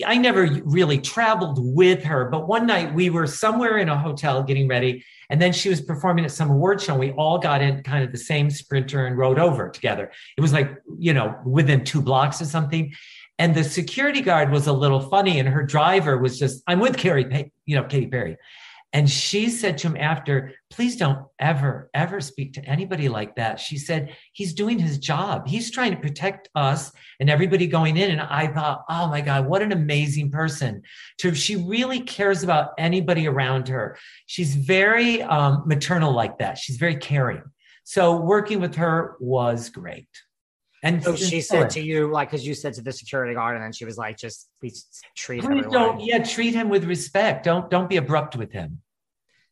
I 0.04 0.16
never 0.16 0.46
really 0.64 0.98
traveled 0.98 1.58
with 1.60 2.02
her, 2.02 2.28
but 2.28 2.48
one 2.48 2.66
night 2.66 2.92
we 2.92 3.08
were 3.08 3.26
somewhere 3.26 3.78
in 3.78 3.88
a 3.88 3.96
hotel 3.96 4.42
getting 4.42 4.66
ready, 4.66 5.04
and 5.28 5.40
then 5.40 5.52
she 5.52 5.68
was 5.68 5.80
performing 5.80 6.24
at 6.24 6.32
some 6.32 6.50
award 6.50 6.82
show. 6.82 6.92
And 6.92 7.00
we 7.00 7.12
all 7.12 7.38
got 7.38 7.62
in 7.62 7.82
kind 7.84 8.02
of 8.02 8.10
the 8.10 8.18
same 8.18 8.50
sprinter 8.50 9.06
and 9.06 9.16
rode 9.16 9.38
over 9.38 9.68
together. 9.68 10.10
It 10.36 10.40
was 10.40 10.52
like, 10.52 10.76
you 10.98 11.14
know, 11.14 11.38
within 11.44 11.84
two 11.84 12.02
blocks 12.02 12.42
or 12.42 12.46
something. 12.46 12.92
And 13.38 13.54
the 13.54 13.64
security 13.64 14.20
guard 14.22 14.50
was 14.50 14.66
a 14.66 14.72
little 14.72 15.00
funny, 15.00 15.38
and 15.38 15.48
her 15.48 15.62
driver 15.62 16.18
was 16.18 16.38
just, 16.38 16.62
I'm 16.66 16.80
with 16.80 16.96
Carrie, 16.96 17.50
you 17.64 17.76
know, 17.76 17.84
Katy 17.84 18.08
Perry. 18.08 18.36
And 18.92 19.08
she 19.08 19.48
said 19.50 19.78
to 19.78 19.88
him 19.88 19.96
after, 19.96 20.52
please 20.68 20.96
don't 20.96 21.26
ever, 21.38 21.90
ever 21.94 22.20
speak 22.20 22.54
to 22.54 22.64
anybody 22.64 23.08
like 23.08 23.36
that. 23.36 23.60
She 23.60 23.78
said, 23.78 24.16
he's 24.32 24.52
doing 24.52 24.80
his 24.80 24.98
job. 24.98 25.46
He's 25.46 25.70
trying 25.70 25.92
to 25.92 26.00
protect 26.00 26.48
us 26.56 26.90
and 27.20 27.30
everybody 27.30 27.68
going 27.68 27.96
in. 27.96 28.10
And 28.10 28.20
I 28.20 28.48
thought, 28.48 28.84
oh 28.88 29.06
my 29.06 29.20
God, 29.20 29.46
what 29.46 29.62
an 29.62 29.70
amazing 29.70 30.32
person. 30.32 30.82
To, 31.18 31.34
she 31.34 31.54
really 31.54 32.00
cares 32.00 32.42
about 32.42 32.72
anybody 32.78 33.28
around 33.28 33.68
her. 33.68 33.96
She's 34.26 34.56
very 34.56 35.22
um, 35.22 35.62
maternal 35.66 36.12
like 36.12 36.38
that. 36.38 36.58
She's 36.58 36.76
very 36.76 36.96
caring. 36.96 37.42
So 37.84 38.16
working 38.16 38.60
with 38.60 38.74
her 38.74 39.16
was 39.20 39.70
great. 39.70 40.08
And 40.82 41.02
so 41.02 41.14
she 41.14 41.40
said 41.40 41.70
to 41.70 41.80
you, 41.80 42.10
like, 42.10 42.30
because 42.30 42.46
you 42.46 42.54
said 42.54 42.74
to 42.74 42.82
the 42.82 42.92
security 42.92 43.34
guard, 43.34 43.56
and 43.56 43.64
then 43.64 43.72
she 43.72 43.84
was 43.84 43.98
like, 43.98 44.16
"Just 44.16 44.48
please 44.60 44.86
treat 45.14 45.42
please 45.42 45.64
him." 45.64 45.70
Don't, 45.70 46.00
yeah, 46.00 46.22
treat 46.22 46.54
him 46.54 46.70
with 46.70 46.84
respect. 46.84 47.44
Don't 47.44 47.70
don't 47.70 47.88
be 47.88 47.96
abrupt 47.96 48.34
with 48.36 48.50
him. 48.50 48.80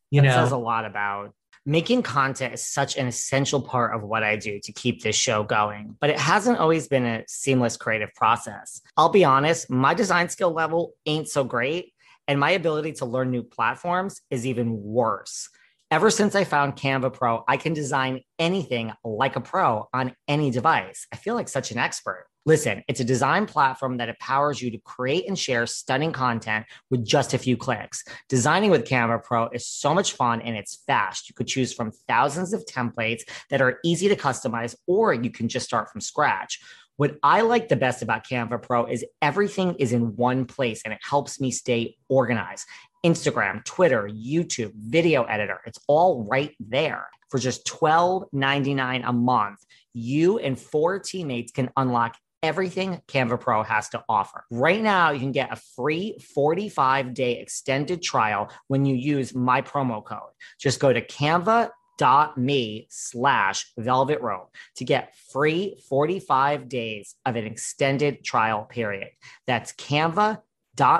You 0.09 0.21
that 0.21 0.27
know, 0.27 0.33
says 0.33 0.51
a 0.51 0.57
lot 0.57 0.85
about 0.85 1.33
making 1.65 2.01
content 2.01 2.53
is 2.53 2.65
such 2.65 2.97
an 2.97 3.05
essential 3.05 3.61
part 3.61 3.93
of 3.93 4.01
what 4.01 4.23
I 4.23 4.37
do 4.37 4.59
to 4.63 4.71
keep 4.71 5.03
this 5.03 5.15
show 5.15 5.43
going. 5.43 5.95
But 5.99 6.09
it 6.09 6.17
hasn't 6.17 6.57
always 6.57 6.87
been 6.87 7.05
a 7.05 7.23
seamless 7.27 7.77
creative 7.77 8.13
process. 8.15 8.81
I'll 8.97 9.09
be 9.09 9.23
honest, 9.23 9.69
my 9.69 9.93
design 9.93 10.29
skill 10.29 10.51
level 10.51 10.93
ain't 11.05 11.29
so 11.29 11.43
great, 11.43 11.93
and 12.27 12.39
my 12.39 12.51
ability 12.51 12.93
to 12.93 13.05
learn 13.05 13.29
new 13.29 13.43
platforms 13.43 14.21
is 14.31 14.47
even 14.47 14.81
worse. 14.81 15.49
Ever 15.91 16.11
since 16.11 16.35
I 16.35 16.43
found 16.43 16.75
Canva 16.75 17.13
Pro, 17.13 17.43
I 17.47 17.57
can 17.57 17.73
design 17.73 18.21
anything 18.37 18.93
like 19.03 19.35
a 19.35 19.41
pro 19.41 19.89
on 19.91 20.15
any 20.27 20.51
device. 20.51 21.07
I 21.11 21.15
feel 21.15 21.33
like 21.33 21.49
such 21.49 21.71
an 21.71 21.79
expert. 21.79 22.27
Listen, 22.45 22.83
it's 22.87 22.99
a 22.99 23.03
design 23.03 23.47
platform 23.47 23.97
that 23.97 24.07
empowers 24.07 24.61
you 24.61 24.69
to 24.69 24.77
create 24.77 25.27
and 25.27 25.37
share 25.37 25.65
stunning 25.65 26.11
content 26.11 26.67
with 26.91 27.03
just 27.03 27.33
a 27.33 27.39
few 27.39 27.57
clicks. 27.57 28.03
Designing 28.27 28.69
with 28.69 28.85
Canva 28.85 29.23
Pro 29.23 29.47
is 29.47 29.65
so 29.65 29.95
much 29.95 30.13
fun 30.13 30.41
and 30.41 30.55
it's 30.55 30.83
fast. 30.85 31.27
You 31.27 31.33
could 31.33 31.47
choose 31.47 31.73
from 31.73 31.91
thousands 32.07 32.53
of 32.53 32.63
templates 32.67 33.23
that 33.49 33.59
are 33.59 33.79
easy 33.83 34.07
to 34.09 34.15
customize, 34.15 34.75
or 34.85 35.15
you 35.15 35.31
can 35.31 35.47
just 35.47 35.65
start 35.65 35.89
from 35.89 36.01
scratch. 36.01 36.59
What 36.99 37.17
I 37.23 37.41
like 37.41 37.69
the 37.69 37.77
best 37.77 38.01
about 38.01 38.27
Canva 38.27 38.61
Pro 38.61 38.85
is 38.85 39.05
everything 39.21 39.73
is 39.75 39.93
in 39.93 40.17
one 40.17 40.43
place 40.43 40.81
and 40.83 40.93
it 40.93 40.99
helps 41.01 41.39
me 41.39 41.49
stay 41.49 41.95
organized. 42.09 42.67
Instagram, 43.05 43.63
Twitter, 43.63 44.09
YouTube, 44.09 44.73
video 44.75 45.23
editor. 45.23 45.61
It's 45.65 45.79
all 45.87 46.23
right 46.23 46.55
there. 46.59 47.07
For 47.29 47.37
just 47.37 47.67
$12.99 47.67 49.03
a 49.05 49.13
month, 49.13 49.59
you 49.93 50.39
and 50.39 50.59
four 50.59 50.99
teammates 50.99 51.51
can 51.51 51.69
unlock 51.77 52.15
everything 52.41 53.01
Canva 53.07 53.39
Pro 53.39 53.63
has 53.63 53.89
to 53.89 54.03
offer. 54.09 54.45
Right 54.49 54.81
now, 54.81 55.11
you 55.11 55.19
can 55.19 55.31
get 55.31 55.51
a 55.51 55.61
free 55.75 56.17
45 56.33 57.13
day 57.13 57.39
extended 57.39 58.01
trial 58.01 58.49
when 58.67 58.85
you 58.85 58.95
use 58.95 59.35
my 59.35 59.61
promo 59.61 60.03
code. 60.03 60.31
Just 60.59 60.79
go 60.79 60.91
to 60.91 61.05
canva.me 61.05 62.87
slash 62.89 63.71
velvet 63.77 64.21
rope 64.21 64.55
to 64.77 64.85
get 64.85 65.15
free 65.31 65.77
45 65.87 66.69
days 66.69 67.15
of 67.25 67.35
an 67.35 67.45
extended 67.45 68.23
trial 68.23 68.63
period. 68.63 69.09
That's 69.45 69.73
canva.me 69.73 70.39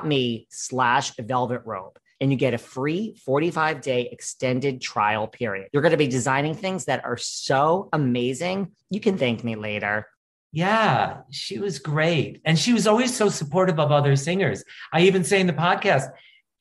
me 0.06 0.48
slash 0.50 1.16
velvet 1.18 1.62
rope 1.66 2.00
and 2.22 2.32
you 2.32 2.38
get 2.38 2.54
a 2.54 2.58
free 2.58 3.16
45 3.26 3.82
day 3.82 4.10
extended 4.12 4.82
trial 4.82 5.28
period. 5.28 5.70
You're 5.72 5.82
going 5.82 5.92
to 5.92 5.98
be 5.98 6.08
designing 6.08 6.54
things 6.54 6.86
that 6.86 7.04
are 7.06 7.18
so 7.18 7.90
amazing. 7.94 8.72
You 8.90 9.00
can 9.00 9.18
thank 9.18 9.44
me 9.44 9.56
later. 9.56 10.08
Yeah, 10.52 11.22
she 11.32 11.60
was 11.60 11.80
great. 11.80 12.42
And 12.44 12.58
she 12.58 12.74
was 12.74 12.88
always 12.88 13.16
so 13.16 13.30
supportive 13.30 13.80
of 13.80 13.92
other 13.92 14.16
singers. 14.16 14.64
I 14.92 15.02
even 15.02 15.24
say 15.24 15.40
in 15.40 15.48
the 15.48 15.54
podcast, 15.54 16.10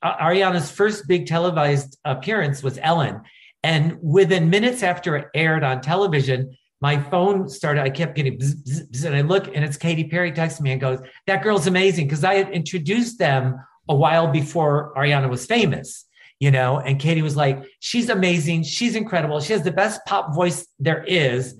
Ariana's 0.04 0.70
first 0.70 1.08
big 1.08 1.26
televised 1.26 1.98
appearance 2.04 2.62
was 2.62 2.78
Ellen. 2.80 3.22
And 3.62 3.98
within 4.02 4.50
minutes 4.50 4.82
after 4.82 5.16
it 5.16 5.28
aired 5.34 5.64
on 5.64 5.80
television, 5.80 6.56
my 6.80 6.99
phone 6.99 7.49
started, 7.49 7.82
I 7.82 7.90
kept 7.90 8.14
getting 8.14 8.38
bzz, 8.38 8.54
bzz, 8.62 8.90
bzz, 8.90 9.04
and 9.04 9.16
I 9.16 9.23
look 9.23 9.49
and 9.49 9.64
it's 9.64 9.76
Katy 9.76 10.04
Perry 10.04 10.32
texting 10.32 10.62
me 10.62 10.73
and 10.73 10.80
goes, 10.80 11.00
That 11.26 11.42
girl's 11.42 11.66
amazing. 11.66 12.06
Because 12.06 12.25
I 12.25 12.35
had 12.35 12.50
introduced 12.50 13.18
them 13.18 13.58
a 13.88 13.94
while 13.94 14.28
before 14.28 14.92
Ariana 14.97 15.28
was 15.28 15.47
famous, 15.47 16.06
you 16.38 16.50
know, 16.50 16.78
and 16.78 17.00
Katy 17.00 17.23
was 17.23 17.37
like, 17.37 17.64
She's 17.80 18.08
amazing. 18.08 18.62
She's 18.62 18.94
incredible. 18.94 19.40
She 19.40 19.52
has 19.52 19.62
the 19.62 19.73
best 19.73 20.00
pop 20.06 20.35
voice 20.35 20.66
there 20.78 21.02
is. 21.04 21.56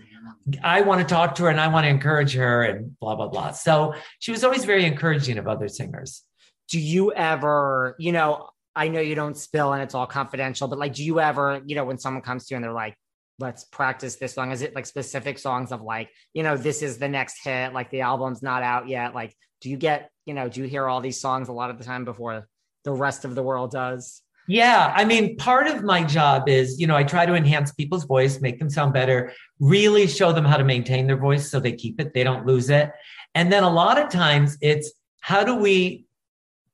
I 0.63 0.81
want 0.83 1.07
to 1.07 1.15
talk 1.15 1.35
to 1.37 1.45
her 1.45 1.51
and 1.51 1.61
I 1.61 1.69
want 1.69 1.85
to 1.85 1.91
encourage 1.91 2.35
her 2.35 2.63
and 2.63 2.99
blah, 3.01 3.16
blah, 3.16 3.29
blah. 3.29 3.51
So 3.51 3.95
she 4.19 4.31
was 4.31 4.45
always 4.45 4.64
very 4.64 4.85
encouraging 4.85 5.37
of 5.37 5.47
other 5.47 5.69
singers. 5.69 6.23
Do 6.71 6.81
you 6.81 7.12
ever, 7.12 7.97
you 7.99 8.12
know, 8.12 8.49
I 8.75 8.88
know 8.88 9.01
you 9.01 9.14
don't 9.14 9.37
spill 9.37 9.73
and 9.73 9.83
it's 9.83 9.95
all 9.95 10.07
confidential, 10.07 10.69
but 10.69 10.79
like, 10.79 10.95
do 10.95 11.05
you 11.05 11.21
ever, 11.21 11.61
you 11.66 11.75
know, 11.75 11.85
when 11.85 11.99
someone 11.99 12.23
comes 12.23 12.47
to 12.47 12.55
you 12.55 12.57
and 12.57 12.64
they're 12.64 12.73
like, 12.73 12.97
let's 13.38 13.64
practice 13.64 14.16
this 14.16 14.35
song? 14.35 14.51
Is 14.51 14.62
it 14.62 14.74
like 14.74 14.87
specific 14.87 15.38
songs 15.38 15.70
of 15.72 15.83
like, 15.83 16.11
you 16.35 16.42
know, 16.42 16.57
this 16.57 16.83
is 16.83 16.98
the 16.98 17.09
next 17.09 17.42
hit, 17.42 17.72
like 17.72 17.90
the 17.90 18.01
album's 18.01 18.42
not 18.42 18.62
out 18.62 18.88
yet? 18.88 19.14
Like, 19.14 19.35
do 19.61 19.70
you 19.70 19.77
get, 19.77 20.11
you 20.27 20.35
know, 20.35 20.48
do 20.48 20.61
you 20.61 20.66
hear 20.66 20.87
all 20.87 21.01
these 21.01 21.20
songs 21.20 21.48
a 21.48 21.53
lot 21.53 21.70
of 21.70 21.79
the 21.79 21.85
time 21.85 22.05
before 22.05 22.48
the 22.85 22.92
rest 22.92 23.24
of 23.24 23.35
the 23.35 23.42
world 23.42 23.70
does? 23.70 24.22
Yeah. 24.48 24.92
I 24.96 25.05
mean, 25.05 25.37
part 25.37 25.66
of 25.66 25.85
my 25.85 26.03
job 26.03 26.48
is, 26.48 26.81
you 26.81 26.87
know, 26.87 26.96
I 26.96 27.05
try 27.05 27.27
to 27.27 27.35
enhance 27.35 27.70
people's 27.72 28.05
voice, 28.05 28.40
make 28.40 28.59
them 28.59 28.70
sound 28.70 28.94
better, 28.94 29.33
really 29.61 30.07
show 30.07 30.33
them 30.33 30.44
how 30.44 30.57
to 30.57 30.64
maintain 30.64 31.07
their 31.07 31.18
voice 31.18 31.51
so 31.51 31.61
they 31.61 31.72
keep 31.72 32.01
it, 32.01 32.14
they 32.14 32.24
don't 32.24 32.46
lose 32.46 32.70
it. 32.70 32.90
And 33.35 33.53
then 33.53 33.62
a 33.62 33.70
lot 33.70 34.01
of 34.01 34.09
times 34.09 34.57
it's 34.62 34.90
how 35.20 35.44
do 35.44 35.57
we 35.57 36.07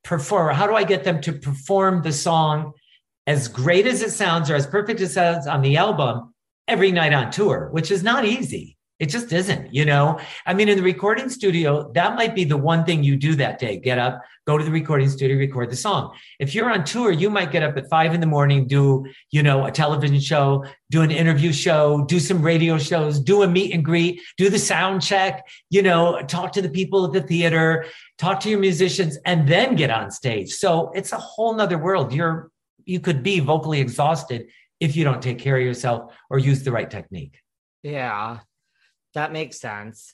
perform? 0.03 0.55
How 0.55 0.67
do 0.67 0.73
I 0.73 0.85
get 0.85 1.03
them 1.03 1.19
to 1.21 1.33
perform 1.33 2.01
the 2.01 2.13
song 2.13 2.73
as 3.27 3.49
great 3.49 3.87
as 3.87 4.01
it 4.01 4.11
sounds 4.11 4.49
or 4.49 4.55
as 4.55 4.65
perfect 4.65 5.01
as 5.01 5.11
it 5.11 5.13
sounds 5.13 5.47
on 5.47 5.61
the 5.61 5.77
album 5.77 6.33
every 6.67 6.91
night 6.91 7.13
on 7.13 7.31
tour, 7.31 7.69
which 7.71 7.91
is 7.91 8.03
not 8.03 8.25
easy. 8.25 8.75
It 8.97 9.09
just 9.09 9.33
isn't, 9.33 9.73
you 9.73 9.83
know? 9.83 10.21
I 10.45 10.53
mean, 10.53 10.69
in 10.69 10.77
the 10.77 10.83
recording 10.83 11.27
studio, 11.27 11.91
that 11.95 12.15
might 12.15 12.33
be 12.33 12.45
the 12.45 12.55
one 12.55 12.85
thing 12.85 13.03
you 13.03 13.17
do 13.17 13.35
that 13.35 13.59
day. 13.59 13.77
Get 13.77 13.99
up, 13.99 14.21
go 14.47 14.57
to 14.57 14.63
the 14.63 14.71
recording 14.71 15.09
studio, 15.09 15.35
record 15.35 15.69
the 15.69 15.75
song. 15.75 16.15
If 16.39 16.55
you're 16.55 16.71
on 16.71 16.85
tour, 16.85 17.11
you 17.11 17.29
might 17.29 17.51
get 17.51 17.61
up 17.61 17.75
at 17.75 17.89
five 17.89 18.13
in 18.13 18.21
the 18.21 18.25
morning, 18.25 18.67
do, 18.67 19.05
you 19.31 19.43
know, 19.43 19.65
a 19.65 19.71
television 19.71 20.21
show, 20.21 20.63
do 20.91 21.01
an 21.01 21.11
interview 21.11 21.51
show, 21.51 22.05
do 22.05 22.21
some 22.21 22.41
radio 22.41 22.77
shows, 22.77 23.19
do 23.19 23.43
a 23.43 23.47
meet 23.49 23.73
and 23.73 23.83
greet, 23.83 24.21
do 24.37 24.49
the 24.49 24.59
sound 24.59 25.01
check, 25.01 25.45
you 25.69 25.81
know, 25.81 26.21
talk 26.27 26.53
to 26.53 26.61
the 26.61 26.69
people 26.69 27.03
at 27.03 27.11
the 27.11 27.21
theater, 27.21 27.85
talk 28.17 28.39
to 28.39 28.49
your 28.49 28.59
musicians, 28.59 29.17
and 29.25 29.45
then 29.45 29.75
get 29.75 29.91
on 29.91 30.09
stage. 30.09 30.53
So 30.53 30.91
it's 30.95 31.11
a 31.11 31.17
whole 31.17 31.53
nother 31.53 31.77
world. 31.77 32.13
You're, 32.13 32.49
you 32.85 33.01
could 33.01 33.23
be 33.23 33.41
vocally 33.41 33.81
exhausted 33.81 34.47
if 34.85 34.95
you 34.95 35.03
don't 35.03 35.21
take 35.21 35.39
care 35.39 35.57
of 35.57 35.63
yourself 35.63 36.15
or 36.29 36.39
use 36.39 36.63
the 36.63 36.71
right 36.71 36.89
technique. 36.89 37.39
Yeah, 37.83 38.39
that 39.13 39.33
makes 39.33 39.59
sense. 39.59 40.13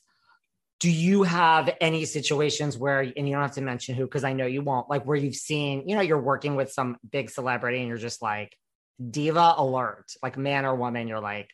Do 0.80 0.90
you 0.90 1.24
have 1.24 1.70
any 1.80 2.06
situations 2.06 2.78
where, 2.78 3.02
and 3.02 3.28
you 3.28 3.34
don't 3.34 3.44
have 3.44 3.52
to 3.54 3.62
mention 3.62 3.94
who, 3.94 4.06
because 4.06 4.24
I 4.24 4.34
know 4.34 4.48
you 4.48 4.64
won't, 4.64 4.90
like 4.90 5.04
where 5.06 5.18
you've 5.18 5.36
seen, 5.36 5.88
you 5.88 5.96
know, 5.96 6.02
you're 6.02 6.20
working 6.20 6.56
with 6.56 6.72
some 6.72 6.98
big 7.12 7.30
celebrity 7.30 7.80
and 7.80 7.88
you're 7.88 7.98
just 7.98 8.22
like, 8.22 8.58
diva 9.10 9.56
alert, 9.58 10.12
like 10.24 10.38
man 10.38 10.66
or 10.66 10.76
woman, 10.76 11.08
you're 11.08 11.20
like, 11.20 11.50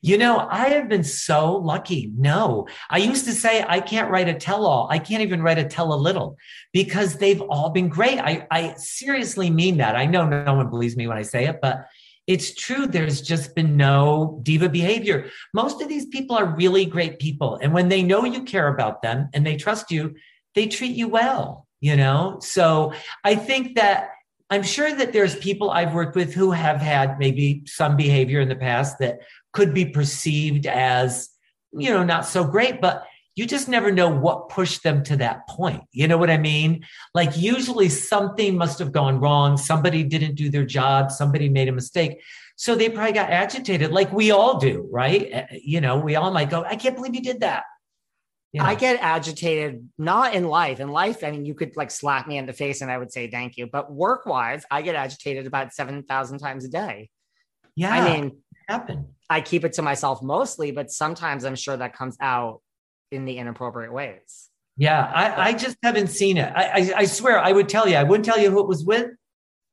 you 0.00 0.18
know, 0.18 0.46
I 0.50 0.68
have 0.70 0.88
been 0.88 1.04
so 1.04 1.56
lucky. 1.56 2.10
No, 2.16 2.68
I 2.90 2.98
used 2.98 3.24
to 3.24 3.32
say 3.32 3.64
I 3.66 3.80
can't 3.80 4.10
write 4.10 4.28
a 4.28 4.34
tell 4.34 4.66
all. 4.66 4.88
I 4.90 4.98
can't 4.98 5.22
even 5.22 5.42
write 5.42 5.58
a 5.58 5.64
tell 5.64 5.92
a 5.92 5.96
little 5.96 6.36
because 6.72 7.16
they've 7.16 7.40
all 7.42 7.70
been 7.70 7.88
great. 7.88 8.18
I, 8.18 8.46
I 8.50 8.74
seriously 8.74 9.50
mean 9.50 9.78
that. 9.78 9.96
I 9.96 10.06
know 10.06 10.28
no 10.28 10.54
one 10.54 10.70
believes 10.70 10.96
me 10.96 11.06
when 11.06 11.16
I 11.16 11.22
say 11.22 11.46
it, 11.46 11.60
but 11.60 11.86
it's 12.28 12.54
true. 12.54 12.86
There's 12.86 13.22
just 13.22 13.54
been 13.54 13.76
no 13.76 14.38
diva 14.42 14.68
behavior. 14.68 15.30
Most 15.54 15.80
of 15.80 15.88
these 15.88 16.06
people 16.06 16.36
are 16.36 16.44
really 16.44 16.84
great 16.84 17.18
people. 17.18 17.58
And 17.60 17.72
when 17.72 17.88
they 17.88 18.02
know 18.02 18.24
you 18.24 18.44
care 18.44 18.68
about 18.68 19.00
them 19.02 19.30
and 19.32 19.46
they 19.46 19.56
trust 19.56 19.90
you, 19.90 20.14
they 20.54 20.66
treat 20.66 20.94
you 20.94 21.08
well, 21.08 21.66
you 21.80 21.96
know? 21.96 22.38
So 22.40 22.92
I 23.24 23.34
think 23.34 23.76
that 23.76 24.10
I'm 24.50 24.62
sure 24.62 24.94
that 24.94 25.12
there's 25.12 25.36
people 25.36 25.70
I've 25.70 25.92
worked 25.92 26.16
with 26.16 26.32
who 26.32 26.52
have 26.52 26.80
had 26.80 27.18
maybe 27.18 27.62
some 27.66 27.96
behavior 27.96 28.40
in 28.40 28.48
the 28.48 28.56
past 28.56 28.98
that 28.98 29.20
could 29.52 29.74
be 29.74 29.86
perceived 29.86 30.66
as, 30.66 31.28
you 31.72 31.90
know, 31.90 32.04
not 32.04 32.26
so 32.26 32.44
great, 32.44 32.80
but 32.80 33.04
you 33.34 33.46
just 33.46 33.68
never 33.68 33.92
know 33.92 34.08
what 34.08 34.48
pushed 34.48 34.82
them 34.82 35.04
to 35.04 35.16
that 35.18 35.46
point. 35.48 35.82
You 35.92 36.08
know 36.08 36.18
what 36.18 36.28
I 36.28 36.38
mean? 36.38 36.84
Like, 37.14 37.36
usually 37.36 37.88
something 37.88 38.56
must 38.56 38.80
have 38.80 38.90
gone 38.90 39.20
wrong. 39.20 39.56
Somebody 39.56 40.02
didn't 40.02 40.34
do 40.34 40.50
their 40.50 40.64
job. 40.64 41.12
Somebody 41.12 41.48
made 41.48 41.68
a 41.68 41.72
mistake. 41.72 42.20
So 42.56 42.74
they 42.74 42.88
probably 42.90 43.12
got 43.12 43.30
agitated, 43.30 43.92
like 43.92 44.12
we 44.12 44.32
all 44.32 44.58
do, 44.58 44.88
right? 44.90 45.28
Eh, 45.30 45.46
you 45.62 45.80
know, 45.80 46.00
we 46.00 46.16
all 46.16 46.32
might 46.32 46.50
go, 46.50 46.64
I 46.64 46.74
can't 46.74 46.96
believe 46.96 47.14
you 47.14 47.22
did 47.22 47.40
that. 47.40 47.62
You 48.52 48.60
know? 48.60 48.66
I 48.66 48.74
get 48.74 48.98
agitated, 49.00 49.88
not 49.96 50.34
in 50.34 50.48
life. 50.48 50.80
In 50.80 50.88
life, 50.88 51.22
I 51.22 51.30
mean, 51.30 51.44
you 51.44 51.54
could 51.54 51.76
like 51.76 51.92
slap 51.92 52.26
me 52.26 52.38
in 52.38 52.46
the 52.46 52.52
face 52.52 52.80
and 52.80 52.90
I 52.90 52.98
would 52.98 53.12
say 53.12 53.30
thank 53.30 53.56
you. 53.56 53.68
But 53.68 53.92
work 53.92 54.26
wise, 54.26 54.64
I 54.70 54.82
get 54.82 54.96
agitated 54.96 55.46
about 55.46 55.72
7,000 55.72 56.38
times 56.38 56.64
a 56.64 56.68
day. 56.68 57.10
Yeah. 57.78 57.94
I 57.94 58.20
mean, 58.20 58.38
happen. 58.68 59.06
I 59.30 59.40
keep 59.40 59.64
it 59.64 59.74
to 59.74 59.82
myself 59.82 60.20
mostly, 60.20 60.72
but 60.72 60.90
sometimes 60.90 61.44
I'm 61.44 61.54
sure 61.54 61.76
that 61.76 61.94
comes 61.94 62.16
out 62.20 62.60
in 63.12 63.24
the 63.24 63.38
inappropriate 63.38 63.92
ways. 63.92 64.50
Yeah, 64.76 65.04
I, 65.14 65.48
I 65.48 65.52
just 65.52 65.76
haven't 65.82 66.08
seen 66.08 66.38
it. 66.38 66.52
I, 66.54 66.64
I, 66.64 66.92
I 66.98 67.04
swear 67.04 67.38
I 67.38 67.52
would 67.52 67.68
tell 67.68 67.88
you. 67.88 67.96
I 67.96 68.02
wouldn't 68.02 68.24
tell 68.24 68.38
you 68.38 68.50
who 68.50 68.60
it 68.60 68.66
was 68.66 68.84
with. 68.84 69.10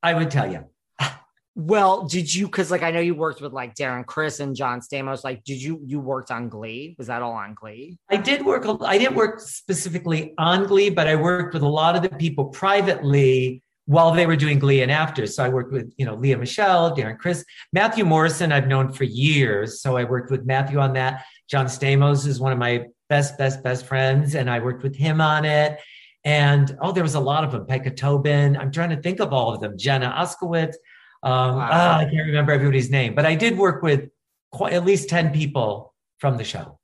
I 0.03 0.13
would 0.13 0.31
tell 0.31 0.51
you. 0.51 0.65
Well, 1.57 2.05
did 2.05 2.35
you? 2.35 2.47
Because 2.47 2.69
like 2.69 2.83
I 2.83 2.91
know 2.91 2.99
you 2.99 3.15
worked 3.15 3.39
with 3.39 3.53
like 3.53 3.75
Darren 3.75 4.05
Criss 4.05 4.41
and 4.41 4.57
John 4.57 4.81
Stamos. 4.81 5.23
Like, 5.23 5.45
did 5.45 5.61
you 5.61 5.79
you 5.85 6.01
worked 6.01 6.29
on 6.29 6.49
Glee? 6.49 6.97
Was 6.97 7.07
that 7.07 7.21
all 7.21 7.31
on 7.31 7.53
Glee? 7.53 7.97
I 8.09 8.17
did 8.17 8.45
work. 8.45 8.65
I 8.81 8.97
didn't 8.97 9.15
work 9.15 9.39
specifically 9.39 10.33
on 10.37 10.65
Glee, 10.67 10.89
but 10.89 11.07
I 11.07 11.15
worked 11.15 11.53
with 11.53 11.63
a 11.63 11.67
lot 11.69 11.95
of 11.95 12.01
the 12.01 12.09
people 12.09 12.47
privately 12.47 13.63
while 13.85 14.11
they 14.11 14.25
were 14.25 14.35
doing 14.35 14.59
Glee 14.59 14.81
and 14.81 14.91
after. 14.91 15.27
So 15.27 15.43
I 15.43 15.49
worked 15.49 15.71
with 15.71 15.93
you 15.97 16.05
know 16.05 16.15
Lea 16.15 16.35
Michele, 16.35 16.95
Darren 16.95 17.17
Criss, 17.17 17.45
Matthew 17.71 18.05
Morrison. 18.05 18.51
I've 18.51 18.67
known 18.67 18.91
for 18.91 19.03
years, 19.03 19.81
so 19.81 19.97
I 19.97 20.03
worked 20.03 20.31
with 20.31 20.45
Matthew 20.45 20.79
on 20.79 20.93
that. 20.93 21.25
John 21.49 21.67
Stamos 21.67 22.25
is 22.27 22.39
one 22.39 22.51
of 22.51 22.57
my 22.57 22.85
best 23.09 23.37
best 23.37 23.63
best 23.63 23.85
friends, 23.85 24.35
and 24.35 24.49
I 24.49 24.59
worked 24.59 24.83
with 24.83 24.95
him 24.95 25.21
on 25.21 25.45
it. 25.45 25.79
And 26.23 26.75
oh, 26.81 26.91
there 26.91 27.03
was 27.03 27.15
a 27.15 27.19
lot 27.19 27.43
of 27.43 27.51
them. 27.51 27.65
Becca 27.65 27.91
Tobin. 27.91 28.57
I'm 28.57 28.71
trying 28.71 28.89
to 28.89 29.01
think 29.01 29.19
of 29.19 29.31
all 29.31 29.53
of 29.53 29.61
them. 29.61 29.77
Jenna 29.77 30.11
Ushkowitz. 30.17 30.75
Um, 31.21 31.55
wow. 31.55 31.69
oh, 31.71 31.99
I 31.99 32.03
can't 32.05 32.27
remember 32.27 32.51
everybody's 32.51 32.89
name, 32.89 33.15
but 33.15 33.25
I 33.25 33.35
did 33.35 33.57
work 33.57 33.81
with 33.81 34.09
quite, 34.51 34.73
at 34.73 34.85
least 34.85 35.09
10 35.09 35.31
people 35.33 35.93
from 36.19 36.37
the 36.37 36.43
show. 36.43 36.79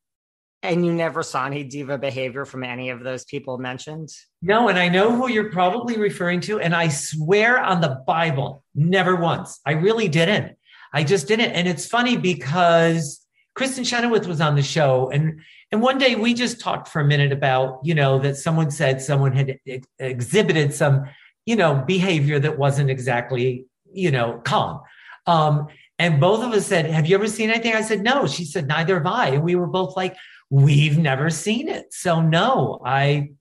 And 0.63 0.85
you 0.85 0.93
never 0.93 1.23
saw 1.23 1.45
any 1.45 1.63
diva 1.63 1.97
behavior 1.97 2.45
from 2.45 2.63
any 2.63 2.89
of 2.89 3.03
those 3.03 3.23
people 3.23 3.57
mentioned? 3.57 4.09
No, 4.41 4.69
and 4.69 4.79
I 4.79 4.89
know 4.89 5.15
who 5.15 5.29
you're 5.29 5.51
probably 5.51 5.97
referring 5.97 6.41
to. 6.41 6.59
And 6.59 6.75
I 6.75 6.87
swear 6.87 7.59
on 7.59 7.81
the 7.81 8.01
Bible, 8.07 8.63
never 8.73 9.15
once. 9.15 9.59
I 9.65 9.73
really 9.73 10.07
didn't. 10.07 10.57
I 10.93 11.03
just 11.03 11.27
didn't. 11.27 11.51
And 11.51 11.67
it's 11.67 11.85
funny 11.85 12.17
because 12.17 13.25
Kristin 13.57 13.85
Chenoweth 13.85 14.27
was 14.27 14.41
on 14.41 14.55
the 14.55 14.63
show 14.63 15.09
and 15.11 15.41
and 15.73 15.81
one 15.81 15.97
day 15.97 16.15
we 16.15 16.33
just 16.33 16.59
talked 16.59 16.89
for 16.89 16.99
a 16.99 17.05
minute 17.05 17.31
about, 17.31 17.79
you 17.81 17.95
know, 17.95 18.19
that 18.19 18.35
someone 18.35 18.71
said 18.71 19.01
someone 19.01 19.31
had 19.31 19.57
ex- 19.65 19.87
exhibited 19.99 20.73
some, 20.73 21.05
you 21.45 21.55
know, 21.55 21.75
behavior 21.87 22.39
that 22.39 22.57
wasn't 22.57 22.89
exactly 22.89 23.65
you 23.93 24.11
know, 24.11 24.41
calm. 24.43 24.81
Um, 25.27 25.67
and 25.99 26.19
both 26.19 26.43
of 26.43 26.51
us 26.51 26.65
said, 26.65 26.85
Have 26.87 27.05
you 27.07 27.15
ever 27.15 27.27
seen 27.27 27.49
anything? 27.49 27.75
I 27.75 27.81
said, 27.81 28.03
No. 28.03 28.25
She 28.27 28.45
said, 28.45 28.67
Neither 28.67 28.95
have 28.95 29.05
I. 29.05 29.27
And 29.29 29.43
we 29.43 29.55
were 29.55 29.67
both 29.67 29.95
like, 29.95 30.15
We've 30.49 30.97
never 30.97 31.29
seen 31.29 31.69
it. 31.69 31.93
So 31.93 32.21
no, 32.21 32.81
I 32.85 33.31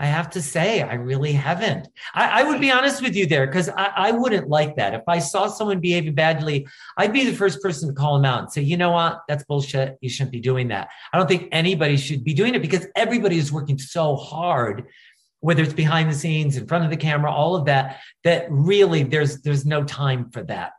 I 0.00 0.06
have 0.06 0.30
to 0.30 0.40
say, 0.40 0.80
I 0.80 0.94
really 0.94 1.32
haven't. 1.32 1.86
I, 2.14 2.40
I 2.40 2.42
would 2.44 2.58
be 2.58 2.70
honest 2.70 3.02
with 3.02 3.14
you 3.14 3.26
there 3.26 3.46
because 3.46 3.68
I, 3.68 3.92
I, 3.94 4.10
wouldn't 4.12 4.48
like 4.48 4.76
that. 4.76 4.94
If 4.94 5.02
I 5.06 5.18
saw 5.18 5.46
someone 5.46 5.78
behaving 5.78 6.14
badly, 6.14 6.66
I'd 6.96 7.12
be 7.12 7.26
the 7.26 7.36
first 7.36 7.60
person 7.60 7.86
to 7.88 7.94
call 7.94 8.16
them 8.16 8.24
out 8.24 8.40
and 8.40 8.50
say, 8.50 8.62
you 8.62 8.78
know 8.78 8.92
what? 8.92 9.20
That's 9.28 9.44
bullshit. 9.44 9.98
You 10.00 10.08
shouldn't 10.08 10.32
be 10.32 10.40
doing 10.40 10.68
that. 10.68 10.88
I 11.12 11.18
don't 11.18 11.28
think 11.28 11.48
anybody 11.52 11.98
should 11.98 12.24
be 12.24 12.32
doing 12.32 12.54
it 12.54 12.62
because 12.62 12.86
everybody 12.96 13.36
is 13.36 13.52
working 13.52 13.78
so 13.78 14.16
hard 14.16 14.86
whether 15.40 15.62
it's 15.62 15.72
behind 15.72 16.10
the 16.10 16.14
scenes, 16.14 16.58
in 16.58 16.66
front 16.66 16.84
of 16.84 16.90
the 16.90 16.98
camera, 16.98 17.32
all 17.32 17.56
of 17.56 17.64
that, 17.64 18.00
that 18.24 18.46
really 18.50 19.02
there's 19.02 19.40
there's 19.40 19.64
no 19.64 19.82
time 19.82 20.30
for 20.30 20.42
that. 20.42 20.72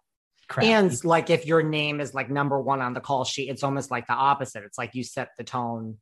Crap. 0.48 0.66
And 0.66 1.04
like 1.04 1.30
if 1.30 1.46
your 1.46 1.64
name 1.64 2.00
is 2.00 2.14
like 2.14 2.30
number 2.30 2.60
one 2.60 2.82
on 2.82 2.94
the 2.94 3.00
call 3.00 3.24
sheet, 3.24 3.50
it's 3.50 3.64
almost 3.64 3.90
like 3.90 4.06
the 4.06 4.14
opposite. 4.14 4.64
It's 4.64 4.78
like 4.78 4.94
you 4.94 5.04
set 5.04 5.30
the 5.38 5.44
tone. 5.44 5.98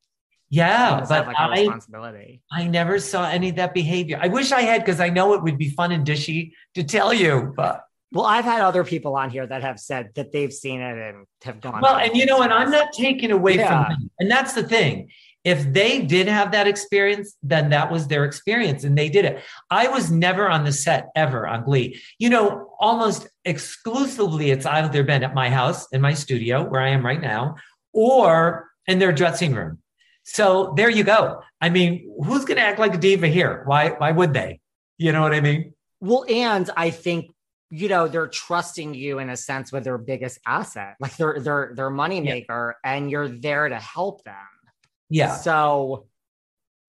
Yeah, 0.50 1.06
but 1.08 1.28
like 1.28 1.36
I, 1.38 1.62
responsibility. 1.62 2.42
I 2.52 2.66
never 2.68 3.00
saw 3.00 3.30
any 3.30 3.50
of 3.50 3.56
that 3.58 3.74
behavior. 3.74 4.20
I 4.22 4.30
wish 4.30 4.52
I 4.52 4.62
had 4.62 4.84
because 4.84 5.00
I 5.00 5.10
know 5.10 5.34
it 5.34 5.44
would 5.44 5.58
be 5.58 5.70
fun 5.70 5.92
and 5.92 6.06
dishy 6.06 6.54
to 6.74 6.84
tell 6.84 7.14
you, 7.14 7.54
but 7.56 7.84
well, 8.12 8.26
I've 8.26 8.46
had 8.46 8.62
other 8.62 8.84
people 8.84 9.16
on 9.16 9.30
here 9.30 9.46
that 9.46 9.62
have 9.62 9.80
said 9.80 10.10
that 10.16 10.32
they've 10.32 10.52
seen 10.52 10.82
it 10.82 10.98
and 10.98 11.28
have 11.44 11.62
gone. 11.62 11.82
Well, 11.82 11.98
and 11.98 12.16
you 12.16 12.26
know, 12.26 12.42
and 12.42 12.52
I'm 12.52 12.72
not 12.72 12.92
taking 12.94 13.32
away 13.32 13.58
yeah. 13.58 13.86
from 13.86 13.94
them. 13.94 14.12
And 14.20 14.32
that's 14.32 14.54
the 14.54 14.64
thing 14.64 15.10
if 15.46 15.72
they 15.72 16.02
did 16.02 16.28
have 16.28 16.52
that 16.52 16.68
experience, 16.68 17.36
then 17.42 17.70
that 17.70 17.92
was 17.92 18.08
their 18.08 18.26
experience 18.26 18.84
and 18.84 18.98
they 18.98 19.10
did 19.10 19.26
it. 19.26 19.42
I 19.70 19.88
was 19.88 20.12
never 20.12 20.50
on 20.50 20.66
the 20.66 20.74
set 20.74 21.10
ever 21.16 21.48
on 21.48 21.64
Glee. 21.64 22.00
You 22.18 22.30
know, 22.30 22.72
almost 22.80 23.28
exclusively, 23.46 24.52
it's 24.52 24.66
either 24.66 25.04
been 25.04 25.24
at 25.24 25.34
my 25.34 25.50
house, 25.50 25.88
in 25.92 26.02
my 26.02 26.14
studio, 26.14 26.64
where 26.64 26.82
I 26.82 26.90
am 26.90 27.06
right 27.06 27.22
now, 27.22 27.56
or 27.94 28.70
in 28.86 29.00
their 29.00 29.14
dressing 29.14 29.54
room. 29.54 29.80
So 30.34 30.74
there 30.76 30.90
you 30.90 31.04
go. 31.04 31.42
I 31.60 31.70
mean, 31.70 32.14
who's 32.24 32.46
going 32.46 32.58
to 32.58 32.64
act 32.64 32.80
like 32.80 32.94
a 32.94 32.98
diva 32.98 33.28
here? 33.28 33.64
Why, 33.66 33.90
why 33.90 34.12
would 34.12 34.34
they? 34.34 34.60
You 34.98 35.12
know 35.12 35.22
what 35.22 35.34
I 35.34 35.42
mean? 35.42 35.74
Well, 36.02 36.26
and 36.30 36.70
I 36.78 36.90
think 36.92 37.32
you 37.72 37.88
know 37.88 38.08
they're 38.08 38.28
trusting 38.28 38.96
you 38.96 39.20
in 39.20 39.30
a 39.30 39.38
sense 39.38 39.72
with 39.72 39.84
their 39.84 40.00
biggest 40.00 40.40
asset 40.44 40.96
like 41.00 41.16
they're 41.18 41.72
their 41.76 41.92
money 41.92 42.20
maker 42.20 42.76
yeah. 42.84 42.94
and 42.94 43.12
you're 43.12 43.28
there 43.28 43.70
to 43.70 43.76
help 43.76 44.24
them 44.24 44.34
yeah. 45.10 45.36
So 45.36 46.06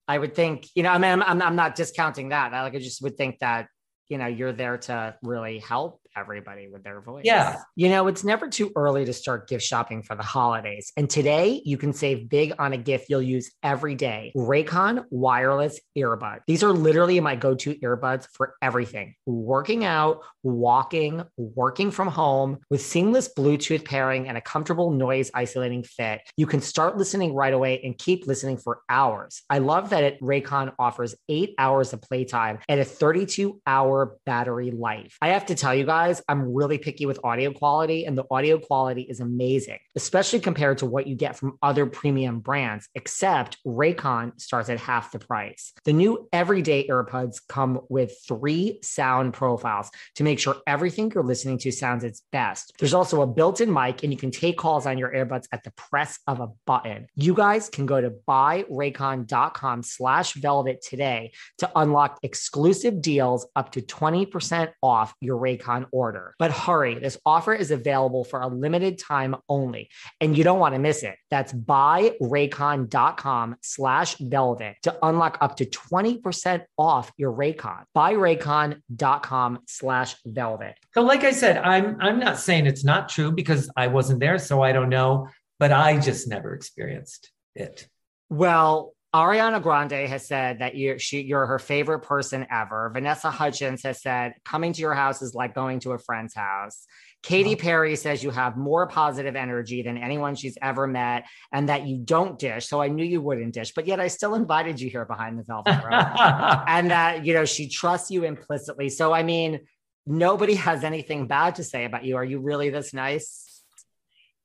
I 0.06 0.18
would 0.18 0.34
think, 0.34 0.68
you 0.74 0.82
know, 0.82 0.90
I 0.90 0.98
mean, 0.98 1.10
I'm, 1.10 1.22
I'm, 1.22 1.42
I'm 1.42 1.56
not 1.56 1.74
discounting 1.74 2.30
that. 2.30 2.52
I 2.52 2.62
like, 2.62 2.74
I 2.74 2.78
just 2.78 3.02
would 3.02 3.16
think 3.16 3.38
that, 3.40 3.68
you 4.08 4.18
know, 4.18 4.26
you're 4.26 4.52
there 4.52 4.78
to 4.78 5.16
really 5.22 5.58
help 5.58 5.99
everybody 6.16 6.68
with 6.68 6.82
their 6.82 7.00
voice. 7.00 7.22
Yeah. 7.24 7.60
You 7.76 7.88
know, 7.88 8.06
it's 8.08 8.24
never 8.24 8.48
too 8.48 8.72
early 8.74 9.04
to 9.04 9.12
start 9.12 9.48
gift 9.48 9.64
shopping 9.64 10.02
for 10.02 10.16
the 10.16 10.22
holidays. 10.22 10.92
And 10.96 11.08
today 11.08 11.62
you 11.64 11.76
can 11.76 11.92
save 11.92 12.28
big 12.28 12.52
on 12.58 12.72
a 12.72 12.76
gift 12.76 13.06
you'll 13.08 13.22
use 13.22 13.52
every 13.62 13.94
day. 13.94 14.32
Raycon 14.36 15.04
wireless 15.10 15.80
earbuds. 15.96 16.40
These 16.46 16.62
are 16.62 16.72
literally 16.72 17.20
my 17.20 17.36
go-to 17.36 17.74
earbuds 17.76 18.26
for 18.32 18.54
everything. 18.60 19.14
Working 19.26 19.84
out, 19.84 20.22
walking, 20.42 21.22
working 21.36 21.90
from 21.90 22.08
home 22.08 22.58
with 22.70 22.82
seamless 22.82 23.28
Bluetooth 23.32 23.84
pairing 23.84 24.28
and 24.28 24.36
a 24.36 24.40
comfortable 24.40 24.90
noise 24.90 25.30
isolating 25.34 25.84
fit. 25.84 26.20
You 26.36 26.46
can 26.46 26.60
start 26.60 26.96
listening 26.96 27.34
right 27.34 27.54
away 27.54 27.80
and 27.84 27.96
keep 27.96 28.26
listening 28.26 28.56
for 28.58 28.80
hours. 28.88 29.42
I 29.48 29.58
love 29.58 29.90
that 29.90 30.04
it 30.04 30.20
Raycon 30.20 30.72
offers 30.78 31.14
8 31.28 31.54
hours 31.58 31.92
of 31.92 32.02
playtime 32.02 32.58
and 32.68 32.80
a 32.80 32.84
32 32.84 33.60
hour 33.66 34.16
battery 34.26 34.70
life. 34.70 35.16
I 35.22 35.28
have 35.28 35.46
to 35.46 35.54
tell 35.54 35.74
you 35.74 35.84
guys 35.84 35.99
I'm 36.28 36.54
really 36.54 36.78
picky 36.78 37.06
with 37.06 37.20
audio 37.24 37.52
quality, 37.52 38.06
and 38.06 38.16
the 38.16 38.24
audio 38.30 38.58
quality 38.58 39.02
is 39.02 39.20
amazing, 39.20 39.78
especially 39.96 40.40
compared 40.40 40.78
to 40.78 40.86
what 40.86 41.06
you 41.06 41.14
get 41.14 41.36
from 41.36 41.58
other 41.62 41.86
premium 41.86 42.40
brands, 42.40 42.88
except 42.94 43.58
Raycon 43.66 44.40
starts 44.40 44.68
at 44.68 44.78
half 44.78 45.12
the 45.12 45.18
price. 45.18 45.72
The 45.84 45.92
new 45.92 46.28
everyday 46.32 46.86
AirPods 46.88 47.40
come 47.48 47.80
with 47.88 48.14
three 48.26 48.78
sound 48.82 49.34
profiles 49.34 49.90
to 50.14 50.24
make 50.24 50.38
sure 50.38 50.56
everything 50.66 51.12
you're 51.14 51.24
listening 51.24 51.58
to 51.58 51.72
sounds 51.72 52.04
its 52.04 52.22
best. 52.32 52.72
There's 52.78 52.94
also 52.94 53.22
a 53.22 53.26
built 53.26 53.60
in 53.60 53.72
mic, 53.72 54.02
and 54.02 54.12
you 54.12 54.18
can 54.18 54.30
take 54.30 54.56
calls 54.56 54.86
on 54.86 54.98
your 54.98 55.12
earbuds 55.12 55.46
at 55.52 55.64
the 55.64 55.72
press 55.72 56.18
of 56.26 56.40
a 56.40 56.48
button. 56.66 57.06
You 57.14 57.34
guys 57.34 57.68
can 57.68 57.86
go 57.86 58.00
to 58.00 58.10
buyraycon.com 58.10 59.82
slash 59.82 60.34
velvet 60.34 60.82
today 60.82 61.32
to 61.58 61.70
unlock 61.76 62.18
exclusive 62.22 63.02
deals 63.02 63.46
up 63.56 63.72
to 63.72 63.82
20% 63.82 64.72
off 64.82 65.14
your 65.20 65.38
Raycon 65.38 65.86
order. 65.92 66.34
But 66.38 66.50
hurry, 66.50 66.98
this 66.98 67.18
offer 67.24 67.52
is 67.52 67.70
available 67.70 68.24
for 68.24 68.40
a 68.40 68.48
limited 68.48 68.98
time 68.98 69.36
only, 69.48 69.90
and 70.20 70.36
you 70.36 70.44
don't 70.44 70.58
want 70.58 70.74
to 70.74 70.80
miss 70.80 71.02
it. 71.02 71.16
That's 71.30 71.52
buyraycon.com 71.52 73.56
slash 73.62 74.16
velvet 74.16 74.76
to 74.82 74.96
unlock 75.02 75.38
up 75.40 75.56
to 75.56 75.66
20% 75.66 76.64
off 76.78 77.12
your 77.16 77.32
Raycon. 77.32 77.84
Buyraycon.com 77.96 79.58
slash 79.66 80.16
velvet. 80.24 80.76
So 80.94 81.02
like 81.02 81.24
I 81.24 81.32
said, 81.32 81.58
I'm 81.58 81.96
I'm 82.00 82.18
not 82.18 82.38
saying 82.38 82.66
it's 82.66 82.84
not 82.84 83.08
true 83.08 83.32
because 83.32 83.70
I 83.76 83.88
wasn't 83.88 84.20
there, 84.20 84.38
so 84.38 84.62
I 84.62 84.72
don't 84.72 84.88
know, 84.88 85.28
but 85.58 85.72
I 85.72 85.98
just 85.98 86.28
never 86.28 86.54
experienced 86.54 87.30
it. 87.54 87.88
Well, 88.28 88.94
Ariana 89.14 89.60
Grande 89.60 90.08
has 90.08 90.28
said 90.28 90.60
that 90.60 90.76
you're 90.76 90.98
she 90.98 91.22
you're 91.22 91.46
her 91.46 91.58
favorite 91.58 92.00
person 92.00 92.46
ever. 92.50 92.90
Vanessa 92.94 93.28
Hudgens 93.28 93.82
has 93.82 94.00
said 94.00 94.34
coming 94.44 94.72
to 94.72 94.80
your 94.80 94.94
house 94.94 95.20
is 95.20 95.34
like 95.34 95.52
going 95.52 95.80
to 95.80 95.92
a 95.92 95.98
friend's 95.98 96.34
house. 96.34 96.86
Katy 97.22 97.56
Perry 97.56 97.96
says 97.96 98.22
you 98.22 98.30
have 98.30 98.56
more 98.56 98.86
positive 98.86 99.36
energy 99.36 99.82
than 99.82 99.98
anyone 99.98 100.36
she's 100.36 100.56
ever 100.62 100.86
met, 100.86 101.26
and 101.52 101.68
that 101.68 101.86
you 101.86 101.98
don't 101.98 102.38
dish. 102.38 102.68
So 102.68 102.80
I 102.80 102.88
knew 102.88 103.04
you 103.04 103.20
wouldn't 103.20 103.52
dish, 103.52 103.72
but 103.74 103.86
yet 103.86 104.00
I 104.00 104.06
still 104.08 104.34
invited 104.34 104.80
you 104.80 104.88
here 104.88 105.04
behind 105.04 105.38
the 105.38 105.42
velvet 105.42 105.82
rope, 105.82 106.64
and 106.68 106.90
that 106.92 107.26
you 107.26 107.34
know 107.34 107.44
she 107.44 107.68
trusts 107.68 108.12
you 108.12 108.22
implicitly. 108.22 108.88
So 108.88 109.12
I 109.12 109.24
mean, 109.24 109.60
nobody 110.06 110.54
has 110.54 110.84
anything 110.84 111.26
bad 111.26 111.56
to 111.56 111.64
say 111.64 111.84
about 111.84 112.04
you. 112.04 112.16
Are 112.16 112.24
you 112.24 112.38
really 112.38 112.70
this 112.70 112.94
nice? 112.94 113.49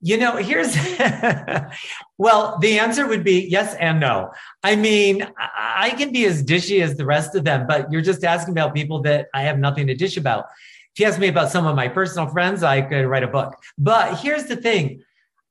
You 0.06 0.18
know, 0.18 0.36
here's 0.36 0.76
well, 2.20 2.60
the 2.60 2.78
answer 2.78 3.08
would 3.08 3.24
be 3.24 3.48
yes 3.50 3.74
and 3.74 4.00
no. 4.00 4.34
I 4.64 4.76
mean, 4.76 5.28
I 5.36 5.96
can 5.98 6.12
be 6.12 6.26
as 6.26 6.44
dishy 6.44 6.84
as 6.84 6.96
the 6.96 7.08
rest 7.08 7.34
of 7.34 7.44
them, 7.44 7.66
but 7.66 7.92
you're 7.92 8.04
just 8.04 8.24
asking 8.24 8.52
about 8.52 8.76
people 8.76 9.02
that 9.02 9.30
I 9.34 9.42
have 9.42 9.58
nothing 9.58 9.88
to 9.88 9.96
dish 9.96 10.16
about. 10.16 10.46
If 10.94 11.00
you 11.00 11.08
ask 11.08 11.20
me 11.20 11.28
about 11.28 11.50
some 11.50 11.66
of 11.66 11.76
my 11.76 11.88
personal 11.88 12.30
friends, 12.30 12.62
I 12.62 12.82
could 12.82 13.08
write 13.08 13.24
a 13.24 13.28
book. 13.28 13.56
But 13.80 14.20
here's 14.20 14.44
the 14.44 14.56
thing. 14.56 15.02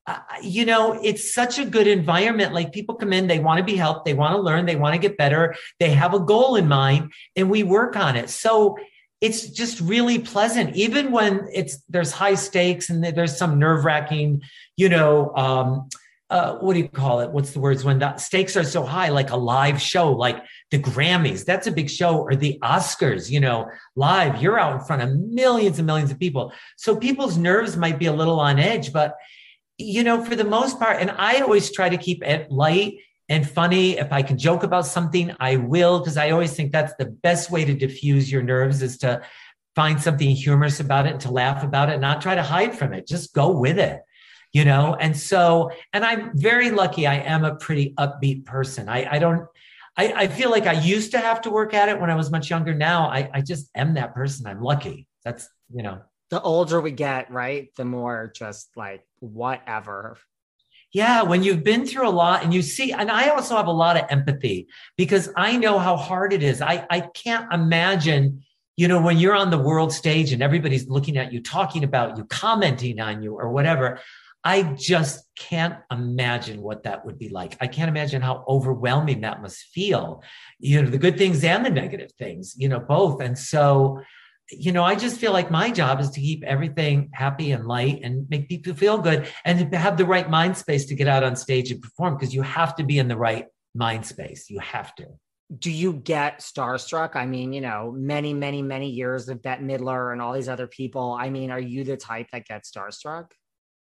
Uh, 0.07 0.21
you 0.41 0.65
know, 0.65 1.01
it's 1.03 1.35
such 1.35 1.59
a 1.59 1.65
good 1.65 1.89
environment. 1.89 2.55
Like 2.55 2.73
people 2.73 2.95
come 2.95 3.13
in, 3.13 3.27
they 3.27 3.41
want 3.41 3.59
to 3.59 3.65
be 3.65 3.75
helped, 3.75 4.05
they 4.05 4.15
want 4.15 4.37
to 4.37 4.41
learn, 4.41 4.67
they 4.67 4.77
want 4.77 4.95
to 4.95 5.01
get 5.01 5.19
better, 5.19 5.57
they 5.81 5.91
have 5.91 6.15
a 6.15 6.21
goal 6.21 6.55
in 6.55 6.69
mind, 6.69 7.13
and 7.35 7.51
we 7.51 7.65
work 7.65 7.97
on 7.97 8.15
it. 8.15 8.31
So 8.31 8.79
it's 9.25 9.49
just 9.49 9.81
really 9.81 10.19
pleasant, 10.19 10.77
even 10.77 11.11
when 11.11 11.49
it's 11.51 11.83
there's 11.89 12.13
high 12.13 12.35
stakes 12.35 12.91
and 12.91 13.03
there's 13.03 13.39
some 13.39 13.59
nerve 13.59 13.87
wracking, 13.87 14.43
you 14.77 14.91
know, 14.91 15.35
um, 15.35 15.89
uh, 16.29 16.57
what 16.57 16.75
do 16.75 16.81
you 16.81 16.89
call 16.89 17.21
it? 17.21 17.31
What's 17.31 17.53
the 17.53 17.61
words 17.61 17.85
when 17.85 17.99
the 18.01 18.19
stakes 18.19 18.55
are 18.55 18.65
so 18.65 18.83
high, 18.83 19.09
like 19.09 19.31
a 19.31 19.37
live 19.37 19.81
show, 19.81 20.13
like 20.13 20.45
the 20.71 20.79
Grammys, 20.79 21.47
that's 21.47 21.67
a 21.67 21.73
big 21.73 21.89
show, 21.89 22.19
or 22.19 22.37
the 22.37 22.59
Oscars, 22.63 23.31
you 23.31 23.41
know, 23.41 23.67
live, 23.97 24.43
you're 24.43 24.59
out 24.59 24.75
in 24.75 24.85
front 24.85 25.01
of 25.01 25.17
millions 25.17 25.79
and 25.79 25.87
millions 25.87 26.11
of 26.11 26.19
people. 26.19 26.53
So 26.77 26.95
people's 26.95 27.39
nerves 27.39 27.79
might 27.79 27.99
be 27.99 28.07
a 28.07 28.13
little 28.13 28.41
on 28.41 28.59
edge, 28.59 28.93
but, 28.93 29.15
you 29.79 30.03
know, 30.05 30.23
for 30.23 30.37
the 30.37 30.45
most 30.45 30.79
part, 30.79 31.01
and 31.01 31.11
I 31.11 31.41
always 31.41 31.73
try 31.73 31.89
to 31.89 31.97
keep 31.97 32.23
it 32.23 32.51
light 32.51 32.99
and 33.29 33.49
funny. 33.49 33.99
If 33.99 34.13
I 34.13 34.23
can 34.23 34.39
joke 34.39 34.63
about 34.63 34.87
something, 34.87 35.35
I 35.41 35.57
will, 35.57 35.99
because 35.99 36.17
I 36.17 36.31
always 36.31 36.55
think 36.55 36.73
that's 36.73 36.95
the 36.99 37.07
best 37.07 37.51
way 37.51 37.65
to 37.65 37.75
diffuse 37.75 38.31
your 38.31 38.43
nerves 38.43 38.83
is 38.83 38.99
to 38.99 39.23
find 39.75 40.01
something 40.01 40.31
humorous 40.31 40.81
about 40.81 41.07
it 41.07 41.13
and 41.13 41.21
to 41.23 41.31
laugh 41.31 41.65
about 41.65 41.91
it, 41.91 42.01
not 42.01 42.21
try 42.21 42.35
to 42.35 42.43
hide 42.43 42.77
from 42.77 42.93
it. 42.93 43.07
Just 43.07 43.35
go 43.35 43.51
with 43.51 43.79
it 43.79 44.03
you 44.55 44.65
know? 44.65 44.97
And 44.99 45.15
so 45.15 45.71
and 45.93 46.03
i'm 46.03 46.31
very 46.39 46.71
lucky 46.71 47.07
i 47.07 47.17
am 47.17 47.45
a 47.45 47.57
pretty 47.57 47.93
upbeat 47.99 48.47
person. 48.47 48.89
I, 48.89 49.17
I 49.17 49.19
don't 49.19 49.47
I, 49.97 50.13
I 50.13 50.27
feel 50.29 50.51
like 50.51 50.67
i 50.67 50.73
used 50.73 51.11
to 51.11 51.19
have 51.19 51.43
to 51.43 51.51
work 51.51 51.75
at 51.75 51.91
it 51.91 52.01
when 52.01 52.09
i 52.09 52.15
was 52.15 52.31
much 52.31 52.49
younger. 52.49 52.73
Now 52.73 53.09
I, 53.11 53.29
I 53.35 53.41
just 53.43 53.69
am 53.75 53.95
that 53.95 54.15
person. 54.15 54.47
I'm 54.47 54.63
lucky. 54.63 55.07
That's 55.25 55.47
you 55.75 55.83
know. 55.83 56.01
The 56.31 56.41
older 56.41 56.81
we 56.81 56.93
get 56.93 57.31
right 57.31 57.69
the 57.77 57.85
more 57.85 58.33
just 58.35 58.71
like 58.77 59.07
whatever 59.19 60.17
yeah 60.95 61.23
when 61.23 61.43
you've 61.43 61.63
been 61.63 61.85
through 61.85 62.09
a 62.09 62.11
lot 62.11 62.43
and 62.43 62.55
you 62.55 62.63
see 62.63 62.93
and 62.93 63.11
i 63.11 63.29
also 63.29 63.55
have 63.57 63.67
a 63.67 63.73
lot 63.73 63.99
of 63.99 64.05
empathy 64.09 64.67
because 64.97 65.29
i 65.37 65.57
know 65.57 65.79
how 65.79 65.97
hard 65.97 66.33
it 66.33 66.43
is 66.43 66.63
i 66.63 66.87
i 66.89 67.01
can't 67.01 67.53
imagine 67.53 68.43
you 68.77 68.89
know 68.89 69.03
when 69.03 69.19
you're 69.19 69.35
on 69.35 69.51
the 69.51 69.59
world 69.59 69.93
stage 69.93 70.33
and 70.33 70.43
everybody's 70.43 70.89
looking 70.89 71.19
at 71.19 71.33
you 71.33 71.43
talking 71.43 71.85
about 71.85 72.17
you 72.17 72.25
commenting 72.25 72.99
on 72.99 73.23
you 73.23 73.35
or 73.35 73.51
whatever 73.51 74.01
I 74.47 74.63
just 74.63 75.25
can't 75.37 75.77
imagine 75.91 76.61
what 76.61 76.83
that 76.83 77.07
would 77.07 77.19
be 77.19 77.31
like. 77.31 77.57
I 77.63 77.67
can't 77.67 77.89
imagine 77.89 78.21
how 78.21 78.45
overwhelming 78.47 79.23
that 79.23 79.41
must 79.41 79.65
feel, 79.73 80.23
you 80.59 80.83
know, 80.83 80.91
the 80.91 80.99
good 80.99 81.17
things 81.17 81.43
and 81.43 81.65
the 81.65 81.71
negative 81.71 82.13
things, 82.19 82.55
you 82.59 82.69
know, 82.69 82.79
both. 82.79 83.23
And 83.23 83.39
so, 83.39 84.03
you 84.51 84.73
know, 84.73 84.85
I 84.85 84.95
just 84.95 85.19
feel 85.19 85.33
like 85.33 85.51
my 85.51 85.71
job 85.71 86.01
is 86.01 86.11
to 86.11 86.21
keep 86.21 86.45
everything 86.45 87.11
happy 87.13 87.53
and 87.53 87.67
light 87.67 88.01
and 88.03 88.29
make 88.29 88.49
people 88.49 88.75
feel 88.75 88.99
good 88.99 89.29
and 89.45 89.75
have 89.75 89.97
the 89.97 90.05
right 90.05 90.29
mind 90.29 90.57
space 90.57 90.87
to 90.87 90.95
get 90.95 91.09
out 91.09 91.23
on 91.23 91.37
stage 91.37 91.71
and 91.71 91.81
perform 91.81 92.15
because 92.15 92.35
you 92.35 92.43
have 92.43 92.77
to 92.77 92.85
be 92.85 92.99
in 92.99 93.09
the 93.09 93.17
right 93.17 93.47
mind 93.75 94.05
space. 94.05 94.51
You 94.51 94.59
have 94.61 94.95
to. 94.97 95.07
Do 95.59 95.71
you 95.71 95.95
get 95.95 96.41
starstruck? 96.41 97.17
I 97.17 97.27
mean, 97.27 97.53
you 97.53 97.61
know, 97.61 97.93
many, 97.97 98.35
many, 98.35 98.63
many 98.63 98.91
years 98.91 99.29
of 99.29 99.43
Bette 99.43 99.63
Midler 99.63 100.13
and 100.13 100.21
all 100.21 100.33
these 100.33 100.49
other 100.49 100.67
people. 100.67 101.17
I 101.19 101.31
mean, 101.31 101.51
are 101.51 101.61
you 101.61 101.85
the 101.85 101.97
type 101.97 102.29
that 102.33 102.47
gets 102.47 102.71
starstruck? 102.71 103.31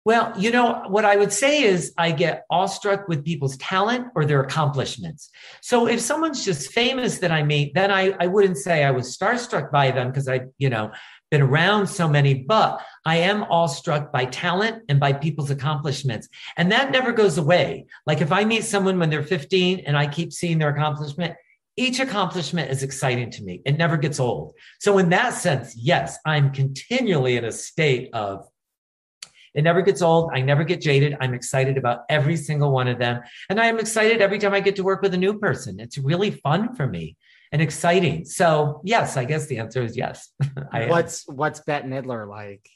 Well, 0.07 0.33
you 0.39 0.53
know, 0.53 0.85
what 0.87 1.05
I 1.05 1.17
would 1.17 1.33
say 1.33 1.65
is 1.65 1.93
I 1.99 2.13
get 2.13 2.45
awestruck 2.49 3.09
with 3.09 3.25
people's 3.25 3.57
talent 3.57 4.07
or 4.15 4.25
their 4.25 4.41
accomplishments. 4.41 5.31
So 5.63 5.89
if 5.89 6.01
someone's 6.01 6.45
just 6.45 6.71
famous 6.71 7.19
that 7.19 7.33
I 7.33 7.43
meet, 7.43 7.75
then 7.75 7.91
I, 7.91 8.15
I 8.21 8.29
wouldn't 8.29 8.57
say 8.57 8.85
I 8.85 8.93
was 8.93 9.19
starstruck 9.19 9.73
by 9.73 9.91
them 9.91 10.07
because 10.07 10.29
I, 10.29 10.43
you 10.59 10.71
know, 10.71 10.93
been 11.33 11.43
around 11.43 11.89
so 11.89 12.09
many, 12.09 12.35
but 12.35 12.81
I 13.05 13.17
am 13.17 13.47
awestruck 13.51 14.13
by 14.13 14.27
talent 14.27 14.85
and 14.89 15.01
by 15.01 15.13
people's 15.13 15.51
accomplishments. 15.51 16.29
And 16.57 16.71
that 16.71 16.93
never 16.93 17.11
goes 17.11 17.37
away. 17.37 17.87
Like 18.07 18.21
if 18.21 18.31
I 18.31 18.45
meet 18.45 18.63
someone 18.63 19.01
when 19.01 19.11
they're 19.11 19.25
15 19.25 19.81
and 19.87 19.99
I 19.99 20.07
keep 20.07 20.33
seeing 20.33 20.59
their 20.59 20.71
accomplishment, 20.71 21.35
each 21.77 21.99
accomplishment 21.99 22.71
is 22.71 22.85
exciting 22.85 23.33
to 23.33 23.43
me. 23.43 23.61
It 23.65 23.77
never 23.77 23.97
gets 23.97 24.21
old. 24.21 24.55
So 24.79 24.99
in 24.99 25.09
that 25.09 25.35
sense, 25.35 25.75
yes, 25.75 26.17
I'm 26.25 26.53
continually 26.53 27.37
in 27.37 27.45
a 27.45 27.51
state 27.51 28.11
of 28.13 28.47
it 29.57 29.63
never 29.63 29.81
gets 29.81 30.03
old. 30.03 30.31
I 30.35 30.43
never 30.43 30.65
get 30.65 30.83
jaded. 30.83 31.17
I'm 31.19 31.33
excited 31.33 31.79
about 31.79 32.01
every 32.11 32.37
single 32.37 32.71
one 32.71 32.89
of 32.89 32.99
them. 32.99 33.23
And 33.49 33.59
I 33.59 33.67
am 33.67 33.79
excited 33.79 34.21
every 34.21 34.39
time 34.39 34.53
I 34.53 34.61
get 34.61 34.77
to 34.77 34.85
work 34.85 35.01
with 35.01 35.15
a 35.15 35.17
new 35.17 35.39
person. 35.39 35.81
It's 35.81 35.97
really 35.97 36.31
fun 36.31 36.75
for 36.75 36.87
me 36.87 37.17
and 37.51 37.63
exciting. 37.63 38.27
So 38.27 38.83
yes, 38.85 39.17
I 39.17 39.25
guess 39.25 39.47
the 39.47 39.59
answer 39.59 39.83
is 39.83 39.97
yes. 39.97 40.29
what's 40.73 41.27
what's 41.27 41.61
Bette 41.61 41.89
Midler 41.89 42.29
like? 42.29 42.69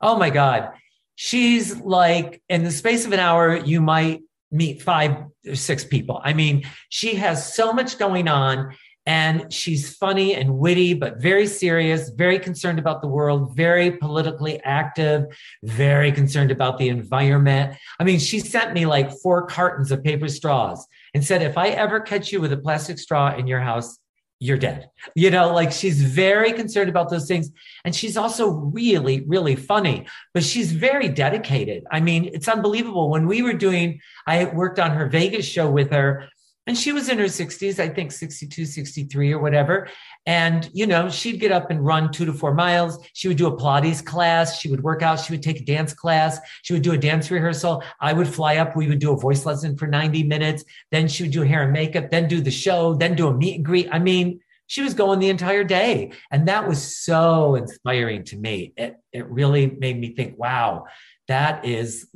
Oh 0.00 0.18
my 0.18 0.30
God. 0.30 0.70
She's 1.14 1.76
like 1.76 2.42
in 2.48 2.64
the 2.64 2.72
space 2.72 3.06
of 3.06 3.12
an 3.12 3.20
hour, 3.20 3.56
you 3.56 3.80
might 3.80 4.22
meet 4.50 4.82
five 4.82 5.24
or 5.46 5.54
six 5.54 5.84
people. 5.84 6.20
I 6.22 6.32
mean, 6.32 6.64
she 6.88 7.14
has 7.14 7.54
so 7.54 7.72
much 7.72 7.96
going 7.96 8.26
on 8.26 8.74
and 9.08 9.50
she's 9.50 9.96
funny 9.96 10.34
and 10.34 10.58
witty, 10.58 10.92
but 10.92 11.16
very 11.16 11.46
serious, 11.46 12.10
very 12.10 12.38
concerned 12.38 12.78
about 12.78 13.00
the 13.00 13.08
world, 13.08 13.56
very 13.56 13.90
politically 13.90 14.60
active, 14.64 15.24
very 15.62 16.12
concerned 16.12 16.50
about 16.50 16.76
the 16.76 16.90
environment. 16.90 17.74
I 17.98 18.04
mean, 18.04 18.18
she 18.18 18.38
sent 18.38 18.74
me 18.74 18.84
like 18.84 19.10
four 19.22 19.46
cartons 19.46 19.90
of 19.90 20.04
paper 20.04 20.28
straws 20.28 20.86
and 21.14 21.24
said, 21.24 21.40
if 21.40 21.56
I 21.56 21.68
ever 21.68 22.00
catch 22.00 22.32
you 22.32 22.42
with 22.42 22.52
a 22.52 22.58
plastic 22.58 22.98
straw 22.98 23.34
in 23.34 23.46
your 23.46 23.60
house, 23.60 23.98
you're 24.40 24.58
dead. 24.58 24.90
You 25.14 25.30
know, 25.30 25.54
like 25.54 25.72
she's 25.72 26.02
very 26.02 26.52
concerned 26.52 26.90
about 26.90 27.08
those 27.08 27.26
things. 27.26 27.50
And 27.86 27.96
she's 27.96 28.18
also 28.18 28.50
really, 28.50 29.22
really 29.22 29.56
funny, 29.56 30.06
but 30.34 30.44
she's 30.44 30.70
very 30.70 31.08
dedicated. 31.08 31.84
I 31.90 32.00
mean, 32.00 32.26
it's 32.34 32.46
unbelievable. 32.46 33.08
When 33.08 33.26
we 33.26 33.40
were 33.40 33.54
doing, 33.54 34.00
I 34.26 34.44
worked 34.44 34.78
on 34.78 34.90
her 34.90 35.08
Vegas 35.08 35.46
show 35.46 35.70
with 35.70 35.92
her 35.92 36.28
and 36.68 36.76
she 36.76 36.92
was 36.92 37.08
in 37.08 37.18
her 37.18 37.24
60s, 37.24 37.78
I 37.78 37.88
think 37.88 38.12
62, 38.12 38.66
63 38.66 39.32
or 39.32 39.38
whatever. 39.38 39.88
And, 40.26 40.68
you 40.74 40.86
know, 40.86 41.08
she'd 41.08 41.40
get 41.40 41.50
up 41.50 41.70
and 41.70 41.82
run 41.82 42.12
two 42.12 42.26
to 42.26 42.32
four 42.34 42.52
miles. 42.52 42.98
She 43.14 43.26
would 43.26 43.38
do 43.38 43.46
a 43.46 43.56
Pilates 43.56 44.04
class. 44.04 44.60
She 44.60 44.70
would 44.70 44.82
work 44.82 45.00
out. 45.00 45.18
She 45.18 45.32
would 45.32 45.42
take 45.42 45.62
a 45.62 45.64
dance 45.64 45.94
class. 45.94 46.38
She 46.60 46.74
would 46.74 46.82
do 46.82 46.92
a 46.92 46.98
dance 46.98 47.30
rehearsal. 47.30 47.82
I 48.02 48.12
would 48.12 48.28
fly 48.28 48.58
up. 48.58 48.76
We 48.76 48.86
would 48.86 48.98
do 48.98 49.12
a 49.12 49.16
voice 49.16 49.46
lesson 49.46 49.78
for 49.78 49.86
90 49.86 50.24
minutes. 50.24 50.62
Then 50.90 51.08
she 51.08 51.22
would 51.22 51.32
do 51.32 51.40
hair 51.40 51.62
and 51.62 51.72
makeup, 51.72 52.10
then 52.10 52.28
do 52.28 52.42
the 52.42 52.50
show, 52.50 52.92
then 52.92 53.16
do 53.16 53.28
a 53.28 53.34
meet 53.34 53.56
and 53.56 53.64
greet. 53.64 53.88
I 53.90 53.98
mean, 53.98 54.40
she 54.66 54.82
was 54.82 54.92
going 54.92 55.20
the 55.20 55.30
entire 55.30 55.64
day. 55.64 56.12
And 56.30 56.48
that 56.48 56.68
was 56.68 56.98
so 56.98 57.54
inspiring 57.54 58.24
to 58.24 58.36
me. 58.36 58.74
It, 58.76 58.96
it 59.10 59.26
really 59.26 59.68
made 59.68 59.98
me 59.98 60.14
think, 60.14 60.38
wow, 60.38 60.84
that 61.28 61.64
is 61.64 62.08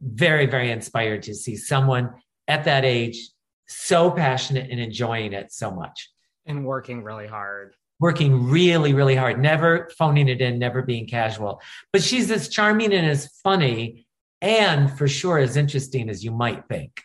very, 0.00 0.46
very 0.46 0.70
inspired 0.70 1.24
to 1.24 1.34
see 1.34 1.56
someone 1.56 2.10
at 2.46 2.64
that 2.64 2.84
age 2.84 3.30
so 3.70 4.10
passionate 4.10 4.70
and 4.70 4.80
enjoying 4.80 5.32
it 5.32 5.52
so 5.52 5.70
much. 5.70 6.10
And 6.46 6.64
working 6.64 7.02
really 7.02 7.26
hard. 7.26 7.74
Working 8.00 8.48
really, 8.48 8.94
really 8.94 9.14
hard, 9.14 9.38
never 9.38 9.90
phoning 9.98 10.28
it 10.28 10.40
in, 10.40 10.58
never 10.58 10.80
being 10.80 11.06
casual. 11.06 11.60
But 11.92 12.02
she's 12.02 12.30
as 12.30 12.48
charming 12.48 12.94
and 12.94 13.06
as 13.06 13.26
funny 13.44 14.06
and 14.40 14.90
for 14.96 15.06
sure 15.06 15.38
as 15.38 15.58
interesting 15.58 16.08
as 16.08 16.24
you 16.24 16.30
might 16.30 16.66
think. 16.66 17.02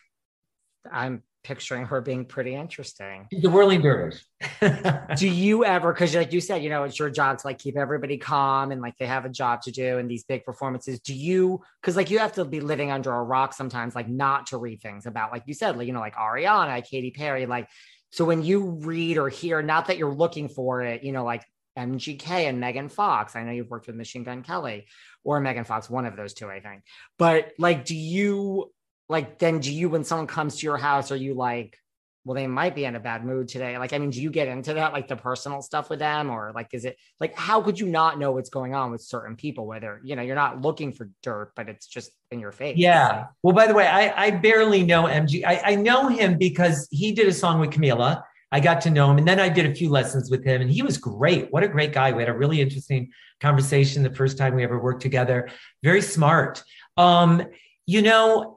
I'm 0.90 1.22
picturing 1.46 1.84
her 1.86 2.00
being 2.00 2.24
pretty 2.24 2.56
interesting. 2.56 3.28
The 3.30 3.48
whirling 3.48 3.80
dervish. 3.80 4.20
do 5.16 5.28
you 5.28 5.64
ever, 5.64 5.92
because 5.92 6.12
like 6.12 6.32
you 6.32 6.40
said, 6.40 6.60
you 6.60 6.70
know, 6.70 6.82
it's 6.82 6.98
your 6.98 7.08
job 7.08 7.38
to 7.38 7.46
like 7.46 7.58
keep 7.58 7.76
everybody 7.76 8.18
calm 8.18 8.72
and 8.72 8.82
like 8.82 8.98
they 8.98 9.06
have 9.06 9.24
a 9.24 9.28
job 9.28 9.62
to 9.62 9.70
do 9.70 9.98
and 9.98 10.10
these 10.10 10.24
big 10.24 10.44
performances. 10.44 10.98
Do 10.98 11.14
you, 11.14 11.62
because 11.80 11.94
like 11.94 12.10
you 12.10 12.18
have 12.18 12.32
to 12.32 12.44
be 12.44 12.58
living 12.58 12.90
under 12.90 13.12
a 13.12 13.22
rock 13.22 13.52
sometimes, 13.52 13.94
like 13.94 14.08
not 14.08 14.48
to 14.48 14.58
read 14.58 14.82
things 14.82 15.06
about, 15.06 15.30
like 15.30 15.44
you 15.46 15.54
said, 15.54 15.76
like, 15.76 15.86
you 15.86 15.92
know, 15.92 16.00
like 16.00 16.16
Ariana, 16.16 16.84
Katy 16.84 17.12
Perry, 17.12 17.46
like, 17.46 17.68
so 18.10 18.24
when 18.24 18.42
you 18.42 18.70
read 18.80 19.16
or 19.16 19.28
hear, 19.28 19.62
not 19.62 19.86
that 19.86 19.98
you're 19.98 20.14
looking 20.14 20.48
for 20.48 20.82
it, 20.82 21.04
you 21.04 21.12
know, 21.12 21.24
like 21.24 21.44
MGK 21.78 22.48
and 22.48 22.58
Megan 22.58 22.88
Fox. 22.88 23.36
I 23.36 23.44
know 23.44 23.52
you've 23.52 23.70
worked 23.70 23.86
with 23.86 23.94
Machine 23.94 24.24
Gun 24.24 24.42
Kelly 24.42 24.86
or 25.22 25.38
Megan 25.40 25.64
Fox, 25.64 25.88
one 25.88 26.06
of 26.06 26.16
those 26.16 26.34
two, 26.34 26.48
I 26.48 26.60
think. 26.60 26.82
But 27.18 27.52
like, 27.58 27.84
do 27.84 27.94
you 27.94 28.72
like 29.08 29.38
then 29.38 29.60
do 29.60 29.72
you 29.72 29.88
when 29.88 30.04
someone 30.04 30.26
comes 30.26 30.56
to 30.56 30.66
your 30.66 30.76
house 30.76 31.10
are 31.10 31.16
you 31.16 31.34
like 31.34 31.78
well 32.24 32.34
they 32.34 32.46
might 32.46 32.74
be 32.74 32.84
in 32.84 32.96
a 32.96 33.00
bad 33.00 33.24
mood 33.24 33.48
today 33.48 33.78
like 33.78 33.92
i 33.92 33.98
mean 33.98 34.10
do 34.10 34.20
you 34.20 34.30
get 34.30 34.48
into 34.48 34.74
that 34.74 34.92
like 34.92 35.08
the 35.08 35.16
personal 35.16 35.62
stuff 35.62 35.88
with 35.88 35.98
them 35.98 36.28
or 36.28 36.52
like 36.54 36.68
is 36.72 36.84
it 36.84 36.96
like 37.20 37.34
how 37.36 37.62
could 37.62 37.78
you 37.78 37.86
not 37.86 38.18
know 38.18 38.32
what's 38.32 38.50
going 38.50 38.74
on 38.74 38.90
with 38.90 39.00
certain 39.00 39.36
people 39.36 39.66
whether 39.66 40.00
you 40.04 40.16
know 40.16 40.22
you're 40.22 40.34
not 40.34 40.60
looking 40.60 40.92
for 40.92 41.08
dirt 41.22 41.52
but 41.54 41.68
it's 41.68 41.86
just 41.86 42.10
in 42.30 42.40
your 42.40 42.52
face 42.52 42.76
yeah 42.76 43.26
well 43.42 43.54
by 43.54 43.66
the 43.66 43.74
way 43.74 43.86
i 43.86 44.26
i 44.26 44.30
barely 44.30 44.82
know 44.82 45.04
mg 45.04 45.44
i, 45.44 45.72
I 45.72 45.74
know 45.76 46.08
him 46.08 46.36
because 46.36 46.88
he 46.90 47.12
did 47.12 47.28
a 47.28 47.32
song 47.32 47.60
with 47.60 47.70
camila 47.70 48.22
I 48.52 48.60
got 48.60 48.80
to 48.82 48.90
know 48.90 49.10
him 49.10 49.18
and 49.18 49.26
then 49.26 49.40
I 49.40 49.48
did 49.48 49.66
a 49.66 49.74
few 49.74 49.90
lessons 49.90 50.30
with 50.30 50.44
him 50.44 50.62
and 50.62 50.70
he 50.70 50.80
was 50.80 50.98
great. 50.98 51.52
What 51.52 51.64
a 51.64 51.68
great 51.68 51.92
guy. 51.92 52.12
We 52.12 52.22
had 52.22 52.28
a 52.28 52.32
really 52.32 52.60
interesting 52.60 53.10
conversation 53.40 54.02
the 54.04 54.14
first 54.14 54.38
time 54.38 54.54
we 54.54 54.62
ever 54.62 54.78
worked 54.78 55.02
together. 55.02 55.50
Very 55.82 56.00
smart. 56.00 56.62
Um, 56.96 57.42
you 57.86 58.02
know, 58.02 58.55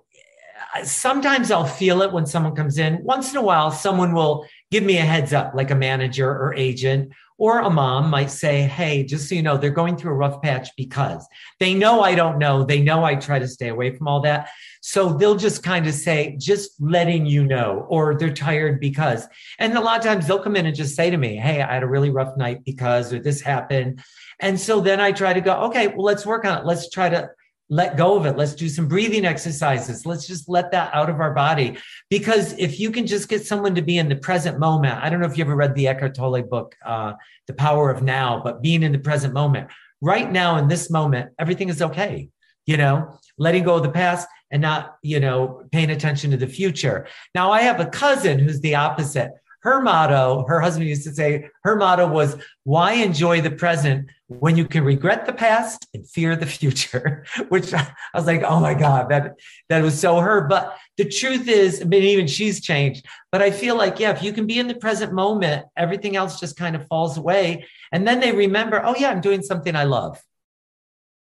sometimes 0.84 1.52
I'll 1.52 1.66
feel 1.66 2.02
it 2.02 2.12
when 2.12 2.26
someone 2.26 2.56
comes 2.56 2.78
in. 2.78 3.04
Once 3.04 3.32
in 3.32 3.38
a 3.38 3.42
while, 3.42 3.72
someone 3.72 4.14
will 4.14 4.46
give 4.72 4.84
me 4.84 4.98
a 4.98 5.02
heads 5.02 5.34
up, 5.34 5.54
like 5.54 5.72
a 5.72 5.76
manager 5.76 6.30
or 6.30 6.54
agent, 6.54 7.12
or 7.38 7.60
a 7.60 7.70
mom 7.70 8.10
might 8.10 8.30
say, 8.30 8.64
Hey, 8.64 9.04
just 9.04 9.30
so 9.30 9.36
you 9.36 9.42
know, 9.42 9.58
they're 9.58 9.70
going 9.70 9.96
through 9.96 10.12
a 10.12 10.16
rough 10.16 10.42
patch 10.42 10.70
because 10.76 11.26
they 11.60 11.74
know 11.74 12.02
I 12.02 12.14
don't 12.14 12.38
know. 12.38 12.64
They 12.64 12.82
know 12.82 13.04
I 13.04 13.16
try 13.16 13.40
to 13.40 13.48
stay 13.48 13.70
away 13.70 13.96
from 13.96 14.08
all 14.08 14.22
that. 14.22 14.50
So 14.82 15.14
they'll 15.14 15.36
just 15.36 15.64
kind 15.64 15.88
of 15.88 15.94
say, 15.94 16.36
just 16.38 16.72
letting 16.82 17.26
you 17.26 17.46
know, 17.46 17.86
or 17.90 18.18
they're 18.18 18.34
tired 18.34 18.80
because. 18.80 19.28
And 19.58 19.78
a 19.78 19.82
lot 19.82 20.00
of 20.00 20.06
times 20.06 20.28
they'll 20.28 20.44
come 20.44 20.56
in 20.56 20.66
and 20.66 20.76
just 20.76 20.96
say 20.96 21.10
to 21.10 21.18
me, 21.18 21.38
Hey, 21.38 21.62
I 21.62 21.74
had 21.74 21.84
a 21.84 21.88
really 21.88 22.10
rough 22.10 22.36
night 22.38 22.64
because, 22.66 23.14
or 23.14 23.20
this 23.20 23.42
happened. 23.42 24.04
And 24.40 24.60
so 24.60 24.80
then 24.80 25.00
I 25.00 25.12
try 25.12 25.34
to 25.34 25.42
go, 25.42 25.54
okay, 25.66 25.88
well, 25.88 26.04
let's 26.04 26.26
work 26.26 26.46
on 26.46 26.60
it. 26.60 26.66
Let's 26.66 26.90
try 26.90 27.10
to 27.10 27.30
let 27.70 27.98
go 27.98 28.18
of 28.18 28.26
it. 28.26 28.36
Let's 28.36 28.56
do 28.56 28.68
some 28.68 28.88
breathing 28.88 29.26
exercises. 29.26 30.06
Let's 30.06 30.26
just 30.26 30.50
let 30.50 30.72
that 30.72 30.94
out 30.94 31.10
of 31.10 31.20
our 31.20 31.34
body. 31.34 31.78
Because 32.10 32.54
if 32.58 32.80
you 32.80 32.92
can 32.92 33.06
just 33.06 33.30
get 33.30 33.46
someone 33.46 33.76
to 33.76 33.82
be 33.84 34.00
in 34.00 34.10
the 34.10 34.16
present 34.16 34.60
moment, 34.60 35.00
I 35.02 35.10
don't 35.10 35.20
know 35.20 35.28
if 35.28 35.38
you 35.38 35.44
ever 35.44 35.56
read 35.56 35.76
the 35.76 35.88
Eckhart 35.88 36.16
Tolle 36.16 36.42
book, 36.42 36.76
uh, 36.84 37.14
The 37.48 37.54
Power 37.54 37.92
of 37.92 38.02
Now, 38.02 38.42
but 38.44 38.62
being 38.62 38.82
in 38.82 38.92
the 38.92 39.00
present 39.00 39.34
moment, 39.34 39.70
right 40.02 40.32
now 40.32 40.58
in 40.58 40.68
this 40.68 40.90
moment, 40.90 41.32
everything 41.38 41.70
is 41.70 41.82
okay. 41.82 42.30
You 42.66 42.78
know, 42.78 43.18
letting 43.38 43.64
go 43.64 43.76
of 43.76 43.84
the 43.84 43.90
past 43.90 44.28
and 44.52 44.62
not, 44.62 44.96
you 45.04 45.20
know, 45.20 45.64
paying 45.72 45.92
attention 45.92 46.32
to 46.32 46.38
the 46.38 46.48
future. 46.48 47.08
Now, 47.36 47.52
I 47.52 47.62
have 47.62 47.80
a 47.80 47.86
cousin 47.86 48.40
who's 48.40 48.62
the 48.62 48.76
opposite 48.76 49.32
her 49.62 49.82
motto, 49.82 50.46
her 50.48 50.62
husband 50.62 50.88
used 50.88 51.04
to 51.04 51.14
say, 51.14 51.50
her 51.64 51.76
motto 51.76 52.08
was, 52.08 52.38
why 52.64 52.94
enjoy 52.94 53.42
the 53.42 53.52
present 53.52 54.10
when 54.28 54.56
you 54.56 54.66
can 54.66 54.86
regret 54.86 55.26
the 55.26 55.34
past 55.34 55.86
and 55.94 56.08
fear 56.10 56.36
the 56.36 56.46
future? 56.46 57.26
Which 57.50 57.74
I 57.74 57.92
was 58.14 58.26
like, 58.26 58.44
oh 58.44 58.60
my 58.60 58.74
God, 58.74 59.10
that, 59.10 59.36
that 59.68 59.84
was 59.84 60.00
so 60.00 60.20
her. 60.20 60.48
But 60.48 60.78
the 60.98 61.06
truth 61.06 61.50
is, 61.50 61.82
I 61.82 61.86
mean, 61.86 62.04
even 62.04 62.28
she's 62.28 62.62
changed. 62.62 63.06
But 63.32 63.42
I 63.42 63.52
feel 63.52 63.76
like, 63.76 64.00
yeah, 64.00 64.12
if 64.12 64.24
you 64.24 64.32
can 64.32 64.48
be 64.48 64.60
in 64.60 64.68
the 64.68 64.76
present 64.76 65.12
moment, 65.12 65.66
everything 65.76 66.16
else 66.16 66.40
just 66.40 66.56
kind 66.56 66.76
of 66.76 66.88
falls 66.88 67.18
away. 67.18 67.66
And 67.92 68.08
then 68.08 68.22
they 68.22 68.32
remember, 68.32 68.82
oh 68.84 68.96
yeah, 68.98 69.10
I'm 69.10 69.22
doing 69.22 69.42
something 69.42 69.76
I 69.76 69.84
love. 69.84 70.22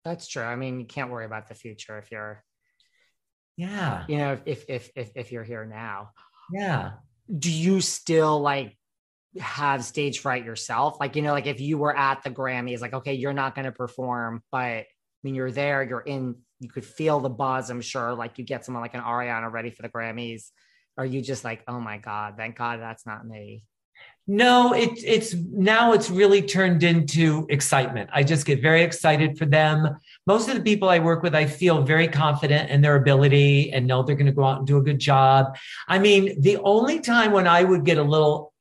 That's 0.04 0.28
true. 0.28 0.42
I 0.42 0.54
mean, 0.54 0.78
you 0.78 0.86
can't 0.86 1.10
worry 1.10 1.26
about 1.26 1.48
the 1.48 1.54
future 1.54 1.98
if 1.98 2.10
you're, 2.10 2.44
yeah, 3.56 4.04
you 4.08 4.16
know, 4.16 4.38
if 4.46 4.64
if 4.66 4.90
if 4.96 5.10
if 5.14 5.30
you're 5.30 5.44
here 5.44 5.64
now. 5.64 6.10
Yeah 6.52 6.92
do 7.26 7.50
you 7.50 7.80
still 7.80 8.40
like 8.40 8.76
have 9.38 9.84
stage 9.84 10.20
fright 10.20 10.44
yourself? 10.44 10.98
Like, 11.00 11.16
you 11.16 11.22
know, 11.22 11.32
like 11.32 11.46
if 11.46 11.60
you 11.60 11.78
were 11.78 11.96
at 11.96 12.22
the 12.22 12.30
Grammys, 12.30 12.80
like, 12.80 12.94
okay, 12.94 13.14
you're 13.14 13.32
not 13.32 13.54
going 13.54 13.64
to 13.64 13.72
perform, 13.72 14.42
but 14.50 14.58
I 14.58 14.86
mean, 15.22 15.34
you're 15.34 15.50
there, 15.50 15.82
you're 15.82 16.00
in, 16.00 16.36
you 16.60 16.68
could 16.68 16.84
feel 16.84 17.20
the 17.20 17.30
buzz, 17.30 17.70
I'm 17.70 17.80
sure. 17.80 18.14
Like 18.14 18.38
you 18.38 18.44
get 18.44 18.64
someone 18.64 18.82
like 18.82 18.94
an 18.94 19.00
Ariana 19.00 19.50
ready 19.50 19.70
for 19.70 19.82
the 19.82 19.88
Grammys. 19.88 20.50
Are 20.98 21.06
you 21.06 21.22
just 21.22 21.44
like, 21.44 21.62
oh 21.68 21.80
my 21.80 21.98
God, 21.98 22.34
thank 22.36 22.56
God 22.56 22.80
that's 22.80 23.06
not 23.06 23.26
me? 23.26 23.64
No, 24.28 24.72
it's 24.72 25.02
it's 25.02 25.34
now 25.34 25.92
it's 25.92 26.08
really 26.08 26.42
turned 26.42 26.84
into 26.84 27.44
excitement. 27.50 28.08
I 28.12 28.22
just 28.22 28.46
get 28.46 28.62
very 28.62 28.82
excited 28.82 29.36
for 29.36 29.46
them. 29.46 29.96
Most 30.28 30.48
of 30.48 30.54
the 30.54 30.62
people 30.62 30.88
I 30.88 31.00
work 31.00 31.24
with, 31.24 31.34
I 31.34 31.46
feel 31.46 31.82
very 31.82 32.06
confident 32.06 32.70
in 32.70 32.82
their 32.82 32.94
ability 32.94 33.72
and 33.72 33.86
know 33.86 34.04
they're 34.04 34.14
going 34.14 34.26
to 34.26 34.32
go 34.32 34.44
out 34.44 34.58
and 34.58 34.66
do 34.66 34.76
a 34.76 34.82
good 34.82 35.00
job. 35.00 35.56
I 35.88 35.98
mean, 35.98 36.40
the 36.40 36.58
only 36.58 37.00
time 37.00 37.32
when 37.32 37.48
I 37.48 37.64
would 37.64 37.84
get 37.84 37.98
a 37.98 38.02
little 38.02 38.52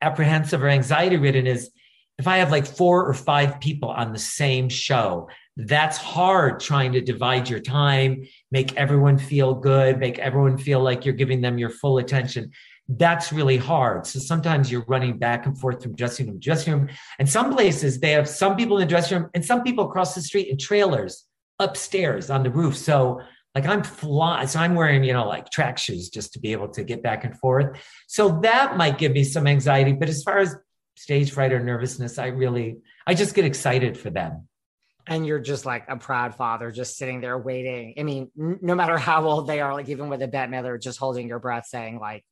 apprehensive 0.00 0.62
or 0.62 0.68
anxiety 0.68 1.18
ridden 1.18 1.46
is 1.46 1.70
if 2.18 2.26
I 2.26 2.38
have 2.38 2.50
like 2.50 2.66
four 2.66 3.06
or 3.06 3.14
five 3.14 3.60
people 3.60 3.90
on 3.90 4.12
the 4.12 4.18
same 4.18 4.68
show. 4.68 5.28
That's 5.58 5.98
hard 5.98 6.60
trying 6.60 6.92
to 6.92 7.02
divide 7.02 7.50
your 7.50 7.60
time, 7.60 8.26
make 8.50 8.74
everyone 8.76 9.18
feel 9.18 9.54
good, 9.54 9.98
make 9.98 10.18
everyone 10.18 10.56
feel 10.56 10.80
like 10.80 11.04
you're 11.04 11.14
giving 11.14 11.42
them 11.42 11.58
your 11.58 11.68
full 11.68 11.98
attention 11.98 12.52
that's 12.88 13.32
really 13.32 13.56
hard. 13.56 14.06
So 14.06 14.18
sometimes 14.18 14.70
you're 14.70 14.84
running 14.86 15.18
back 15.18 15.46
and 15.46 15.56
forth 15.58 15.82
from 15.82 15.94
dressing 15.94 16.26
room 16.26 16.40
to 16.40 16.44
dressing 16.44 16.72
room. 16.72 16.88
And 17.18 17.28
some 17.28 17.52
places 17.52 18.00
they 18.00 18.12
have 18.12 18.28
some 18.28 18.56
people 18.56 18.78
in 18.78 18.86
the 18.86 18.90
dressing 18.90 19.18
room 19.18 19.30
and 19.34 19.44
some 19.44 19.62
people 19.62 19.86
across 19.86 20.14
the 20.14 20.22
street 20.22 20.48
in 20.48 20.58
trailers 20.58 21.24
upstairs 21.58 22.28
on 22.30 22.42
the 22.42 22.50
roof. 22.50 22.76
So 22.76 23.20
like 23.54 23.66
I'm 23.66 23.82
flying, 23.82 24.46
so 24.48 24.60
I'm 24.60 24.74
wearing, 24.74 25.04
you 25.04 25.12
know, 25.12 25.26
like 25.26 25.50
track 25.50 25.78
shoes 25.78 26.08
just 26.08 26.32
to 26.32 26.40
be 26.40 26.52
able 26.52 26.68
to 26.70 26.82
get 26.82 27.02
back 27.02 27.24
and 27.24 27.38
forth. 27.38 27.80
So 28.08 28.40
that 28.42 28.76
might 28.76 28.98
give 28.98 29.12
me 29.12 29.24
some 29.24 29.46
anxiety. 29.46 29.92
But 29.92 30.08
as 30.08 30.22
far 30.22 30.38
as 30.38 30.56
stage 30.96 31.30
fright 31.30 31.52
or 31.52 31.60
nervousness, 31.60 32.18
I 32.18 32.28
really, 32.28 32.78
I 33.06 33.14
just 33.14 33.34
get 33.34 33.44
excited 33.44 33.96
for 33.96 34.10
them 34.10 34.48
and 35.06 35.26
you're 35.26 35.40
just 35.40 35.66
like 35.66 35.84
a 35.88 35.96
proud 35.96 36.34
father 36.34 36.70
just 36.70 36.96
sitting 36.96 37.20
there 37.20 37.36
waiting 37.36 37.94
i 37.98 38.02
mean 38.02 38.30
no 38.36 38.74
matter 38.74 38.96
how 38.96 39.24
old 39.24 39.46
they 39.46 39.60
are 39.60 39.74
like 39.74 39.88
even 39.88 40.08
with 40.08 40.22
a 40.22 40.28
Bette 40.28 40.50
Midler 40.50 40.80
just 40.80 40.98
holding 40.98 41.28
your 41.28 41.38
breath 41.38 41.66
saying 41.66 41.98
like 41.98 42.24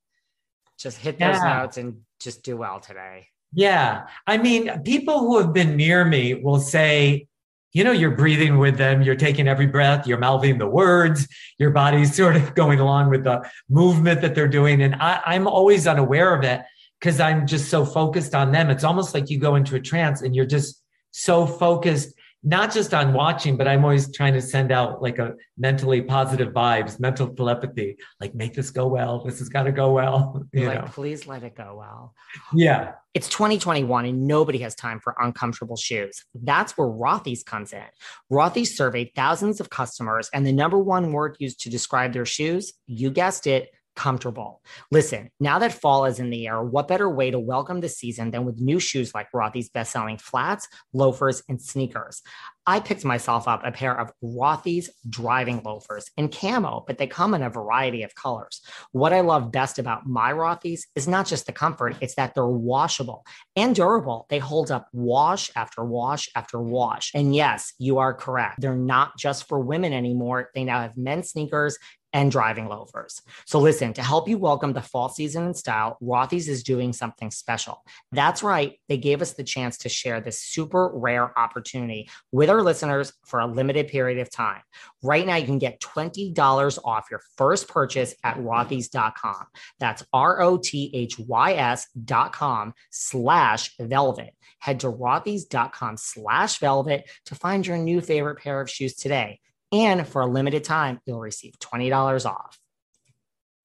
just 0.80 0.98
hit 0.98 1.18
those 1.18 1.40
notes 1.42 1.76
and 1.76 2.00
just 2.20 2.42
do 2.42 2.56
well 2.56 2.80
today. 2.80 3.28
Yeah. 3.52 4.06
I 4.26 4.38
mean, 4.38 4.82
people 4.82 5.20
who 5.20 5.38
have 5.38 5.52
been 5.52 5.76
near 5.76 6.04
me 6.04 6.34
will 6.34 6.60
say, 6.60 7.26
you 7.72 7.84
know, 7.84 7.92
you're 7.92 8.16
breathing 8.16 8.58
with 8.58 8.78
them, 8.78 9.02
you're 9.02 9.14
taking 9.14 9.46
every 9.46 9.66
breath, 9.66 10.06
you're 10.06 10.18
mouthing 10.18 10.58
the 10.58 10.66
words, 10.66 11.28
your 11.58 11.70
body's 11.70 12.14
sort 12.16 12.36
of 12.36 12.54
going 12.54 12.80
along 12.80 13.10
with 13.10 13.24
the 13.24 13.48
movement 13.68 14.22
that 14.22 14.34
they're 14.34 14.48
doing. 14.48 14.82
And 14.82 14.94
I, 14.96 15.20
I'm 15.26 15.46
always 15.46 15.86
unaware 15.86 16.34
of 16.34 16.44
it 16.44 16.62
because 16.98 17.20
I'm 17.20 17.46
just 17.46 17.68
so 17.68 17.84
focused 17.84 18.34
on 18.34 18.52
them. 18.52 18.70
It's 18.70 18.84
almost 18.84 19.14
like 19.14 19.30
you 19.30 19.38
go 19.38 19.56
into 19.56 19.76
a 19.76 19.80
trance 19.80 20.22
and 20.22 20.34
you're 20.34 20.46
just 20.46 20.82
so 21.10 21.46
focused 21.46 22.14
not 22.42 22.72
just 22.72 22.94
on 22.94 23.12
watching, 23.12 23.56
but 23.56 23.68
I'm 23.68 23.84
always 23.84 24.12
trying 24.14 24.32
to 24.32 24.40
send 24.40 24.72
out 24.72 25.02
like 25.02 25.18
a 25.18 25.34
mentally 25.58 26.00
positive 26.00 26.54
vibes, 26.54 26.98
mental 26.98 27.28
telepathy, 27.34 27.98
like 28.18 28.34
make 28.34 28.54
this 28.54 28.70
go 28.70 28.86
well. 28.86 29.22
This 29.24 29.40
has 29.40 29.50
got 29.50 29.64
to 29.64 29.72
go 29.72 29.92
well. 29.92 30.46
You 30.52 30.66
like, 30.66 30.82
know. 30.82 30.88
please 30.90 31.26
let 31.26 31.44
it 31.44 31.54
go 31.54 31.76
well. 31.78 32.14
Yeah. 32.52 32.94
It's 33.14 33.28
2021 33.28 34.04
and 34.04 34.26
nobody 34.26 34.58
has 34.58 34.74
time 34.74 35.00
for 35.00 35.14
uncomfortable 35.18 35.76
shoes. 35.76 36.24
That's 36.34 36.76
where 36.76 36.88
Rothy's 36.88 37.42
comes 37.42 37.72
in. 37.72 37.84
Rothy's 38.32 38.76
surveyed 38.76 39.12
thousands 39.14 39.60
of 39.60 39.70
customers, 39.70 40.28
and 40.34 40.44
the 40.46 40.52
number 40.52 40.78
one 40.78 41.12
word 41.12 41.36
used 41.38 41.60
to 41.60 41.70
describe 41.70 42.12
their 42.12 42.26
shoes, 42.26 42.72
you 42.86 43.10
guessed 43.10 43.46
it, 43.46 43.70
comfortable. 44.00 44.62
Listen, 44.90 45.30
now 45.40 45.58
that 45.58 45.74
fall 45.74 46.06
is 46.06 46.18
in 46.18 46.30
the 46.30 46.46
air, 46.46 46.62
what 46.62 46.88
better 46.88 47.10
way 47.10 47.30
to 47.30 47.38
welcome 47.38 47.80
the 47.80 47.88
season 47.88 48.30
than 48.30 48.46
with 48.46 48.58
new 48.58 48.80
shoes 48.80 49.12
like 49.14 49.30
Rothy's 49.30 49.68
best-selling 49.68 50.16
flats, 50.16 50.66
loafers, 50.94 51.42
and 51.50 51.60
sneakers? 51.60 52.22
I 52.66 52.80
picked 52.80 53.04
myself 53.04 53.48
up 53.48 53.62
a 53.64 53.72
pair 53.72 53.98
of 53.98 54.12
Rothy's 54.22 54.88
driving 55.08 55.60
loafers 55.64 56.10
in 56.16 56.28
camo, 56.28 56.84
but 56.86 56.98
they 56.98 57.06
come 57.06 57.34
in 57.34 57.42
a 57.42 57.50
variety 57.50 58.02
of 58.02 58.14
colors. 58.14 58.62
What 58.92 59.12
I 59.12 59.20
love 59.20 59.50
best 59.50 59.78
about 59.78 60.06
my 60.06 60.32
Rothy's 60.32 60.86
is 60.94 61.08
not 61.08 61.26
just 61.26 61.46
the 61.46 61.52
comfort, 61.52 61.96
it's 62.00 62.14
that 62.14 62.34
they're 62.34 62.46
washable 62.46 63.26
and 63.56 63.74
durable. 63.74 64.26
They 64.30 64.38
hold 64.38 64.70
up 64.70 64.88
wash 64.92 65.50
after 65.56 65.84
wash 65.84 66.28
after 66.34 66.60
wash. 66.60 67.10
And 67.14 67.34
yes, 67.34 67.74
you 67.78 67.98
are 67.98 68.14
correct. 68.14 68.60
They're 68.60 68.74
not 68.76 69.18
just 69.18 69.48
for 69.48 69.60
women 69.60 69.92
anymore. 69.92 70.50
They 70.54 70.64
now 70.64 70.80
have 70.80 70.96
men's 70.96 71.30
sneakers 71.30 71.76
and 72.12 72.30
driving 72.30 72.68
loafers. 72.68 73.22
So 73.46 73.58
listen, 73.58 73.92
to 73.94 74.02
help 74.02 74.28
you 74.28 74.38
welcome 74.38 74.72
the 74.72 74.82
fall 74.82 75.08
season 75.08 75.46
in 75.46 75.54
style, 75.54 75.96
Rothy's 76.02 76.48
is 76.48 76.62
doing 76.62 76.92
something 76.92 77.30
special. 77.30 77.84
That's 78.12 78.42
right. 78.42 78.78
They 78.88 78.96
gave 78.98 79.22
us 79.22 79.32
the 79.32 79.44
chance 79.44 79.78
to 79.78 79.88
share 79.88 80.20
this 80.20 80.40
super 80.40 80.90
rare 80.92 81.38
opportunity 81.38 82.08
with 82.32 82.50
our 82.50 82.62
listeners 82.62 83.12
for 83.26 83.40
a 83.40 83.46
limited 83.46 83.88
period 83.88 84.18
of 84.18 84.30
time. 84.30 84.62
Right 85.02 85.26
now, 85.26 85.36
you 85.36 85.46
can 85.46 85.58
get 85.58 85.80
$20 85.80 86.78
off 86.84 87.08
your 87.10 87.22
first 87.36 87.68
purchase 87.68 88.14
at 88.24 88.36
rothys.com. 88.38 89.46
That's 89.78 90.04
R-O-T-H-Y-S 90.12 91.86
dot 92.04 92.32
com 92.32 92.74
slash 92.90 93.74
velvet. 93.78 94.34
Head 94.58 94.80
to 94.80 94.92
rothys.com 94.92 95.96
slash 95.96 96.58
velvet 96.58 97.08
to 97.26 97.34
find 97.34 97.66
your 97.66 97.78
new 97.78 98.00
favorite 98.00 98.38
pair 98.38 98.60
of 98.60 98.68
shoes 98.68 98.94
today. 98.94 99.40
And 99.72 100.06
for 100.06 100.22
a 100.22 100.26
limited 100.26 100.64
time, 100.64 101.00
you'll 101.06 101.20
receive 101.20 101.54
$20 101.58 102.26
off. 102.26 102.58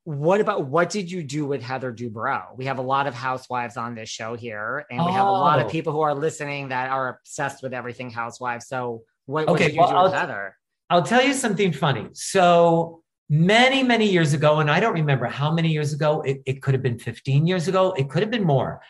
What 0.03 0.39
about 0.39 0.67
what 0.67 0.91
did 0.91 1.09
you 1.09 1.23
do 1.23 1.47
with 1.47 1.63
Heather 1.63 1.91
Dubrow? 1.91 2.55
We 2.55 2.65
have 2.65 2.77
a 2.77 2.83
lot 2.83 3.07
of 3.07 3.15
housewives 3.15 3.75
on 3.75 3.95
this 3.95 4.07
show 4.07 4.35
here, 4.35 4.85
and 4.91 5.03
we 5.03 5.11
have 5.11 5.25
a 5.25 5.31
lot 5.31 5.59
of 5.59 5.65
oh. 5.65 5.69
people 5.69 5.93
who 5.93 6.01
are 6.01 6.13
listening 6.13 6.69
that 6.69 6.91
are 6.91 7.09
obsessed 7.09 7.63
with 7.63 7.73
everything 7.73 8.11
housewives. 8.11 8.67
So, 8.67 9.01
what, 9.25 9.47
what 9.47 9.57
did 9.57 9.73
you 9.73 9.79
well, 9.79 9.89
do 9.89 9.95
with 9.95 10.13
I'll, 10.13 10.19
Heather? 10.19 10.57
I'll 10.91 11.01
tell 11.01 11.25
you 11.25 11.33
something 11.33 11.73
funny. 11.73 12.09
So, 12.13 13.01
many, 13.29 13.81
many 13.81 14.07
years 14.07 14.33
ago, 14.33 14.59
and 14.59 14.69
I 14.69 14.79
don't 14.79 14.93
remember 14.93 15.25
how 15.25 15.51
many 15.51 15.69
years 15.69 15.91
ago, 15.91 16.21
it, 16.21 16.41
it 16.45 16.61
could 16.61 16.75
have 16.75 16.83
been 16.83 16.99
15 16.99 17.47
years 17.47 17.67
ago, 17.67 17.93
it 17.93 18.07
could 18.07 18.21
have 18.21 18.31
been 18.31 18.43
more. 18.43 18.81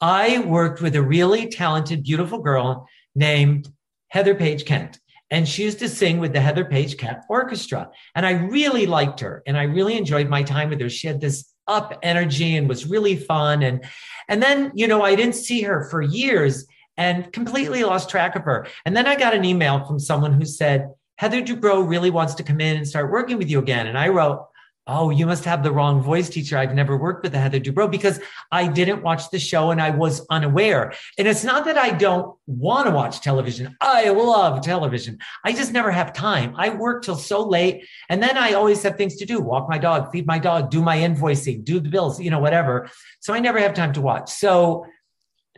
I 0.00 0.38
worked 0.40 0.80
with 0.80 0.96
a 0.96 1.02
really 1.02 1.46
talented, 1.48 2.02
beautiful 2.02 2.40
girl 2.40 2.88
named 3.14 3.68
Heather 4.08 4.34
Paige 4.34 4.64
Kent 4.64 4.98
and 5.30 5.48
she 5.48 5.64
used 5.64 5.78
to 5.80 5.88
sing 5.88 6.18
with 6.18 6.32
the 6.32 6.40
Heather 6.40 6.64
Paige 6.64 6.96
Kent 6.96 7.18
Orchestra. 7.28 7.90
And 8.14 8.26
I 8.26 8.32
really 8.32 8.86
liked 8.86 9.20
her 9.20 9.42
and 9.46 9.56
I 9.56 9.64
really 9.64 9.96
enjoyed 9.96 10.28
my 10.28 10.42
time 10.42 10.70
with 10.70 10.80
her. 10.80 10.88
She 10.88 11.06
had 11.06 11.20
this 11.20 11.52
up 11.66 11.98
energy 12.02 12.56
and 12.56 12.68
was 12.68 12.86
really 12.86 13.16
fun. 13.16 13.62
And, 13.62 13.84
and 14.28 14.42
then, 14.42 14.70
you 14.74 14.86
know, 14.86 15.02
I 15.02 15.14
didn't 15.14 15.34
see 15.34 15.62
her 15.62 15.88
for 15.90 16.02
years 16.02 16.66
and 16.96 17.32
completely 17.32 17.82
lost 17.84 18.10
track 18.10 18.36
of 18.36 18.42
her. 18.44 18.66
And 18.84 18.96
then 18.96 19.06
I 19.06 19.16
got 19.16 19.34
an 19.34 19.44
email 19.44 19.84
from 19.84 19.98
someone 19.98 20.32
who 20.32 20.44
said, 20.44 20.90
Heather 21.16 21.42
Dubrow 21.42 21.88
really 21.88 22.10
wants 22.10 22.34
to 22.34 22.42
come 22.42 22.60
in 22.60 22.76
and 22.76 22.86
start 22.86 23.10
working 23.10 23.38
with 23.38 23.48
you 23.48 23.60
again. 23.60 23.86
And 23.86 23.96
I 23.96 24.08
wrote, 24.08 24.46
Oh, 24.86 25.08
you 25.08 25.24
must 25.26 25.46
have 25.46 25.62
the 25.62 25.72
wrong 25.72 26.02
voice 26.02 26.28
teacher. 26.28 26.58
I've 26.58 26.74
never 26.74 26.94
worked 26.96 27.22
with 27.22 27.34
a 27.34 27.38
Heather 27.38 27.58
Dubrow 27.58 27.90
because 27.90 28.20
I 28.52 28.68
didn't 28.68 29.02
watch 29.02 29.30
the 29.30 29.38
show 29.38 29.70
and 29.70 29.80
I 29.80 29.88
was 29.88 30.26
unaware. 30.28 30.92
And 31.16 31.26
it's 31.26 31.42
not 31.42 31.64
that 31.64 31.78
I 31.78 31.90
don't 31.90 32.36
want 32.46 32.86
to 32.86 32.92
watch 32.92 33.22
television. 33.22 33.76
I 33.80 34.10
love 34.10 34.60
television. 34.60 35.20
I 35.42 35.52
just 35.52 35.72
never 35.72 35.90
have 35.90 36.12
time. 36.12 36.54
I 36.58 36.68
work 36.68 37.02
till 37.02 37.16
so 37.16 37.48
late. 37.48 37.86
And 38.10 38.22
then 38.22 38.36
I 38.36 38.52
always 38.52 38.82
have 38.82 38.96
things 38.96 39.16
to 39.16 39.24
do 39.24 39.40
walk 39.40 39.70
my 39.70 39.78
dog, 39.78 40.12
feed 40.12 40.26
my 40.26 40.38
dog, 40.38 40.70
do 40.70 40.82
my 40.82 40.98
invoicing, 40.98 41.64
do 41.64 41.80
the 41.80 41.88
bills, 41.88 42.20
you 42.20 42.30
know, 42.30 42.40
whatever. 42.40 42.90
So 43.20 43.32
I 43.32 43.40
never 43.40 43.58
have 43.58 43.72
time 43.72 43.94
to 43.94 44.02
watch. 44.02 44.30
So 44.30 44.84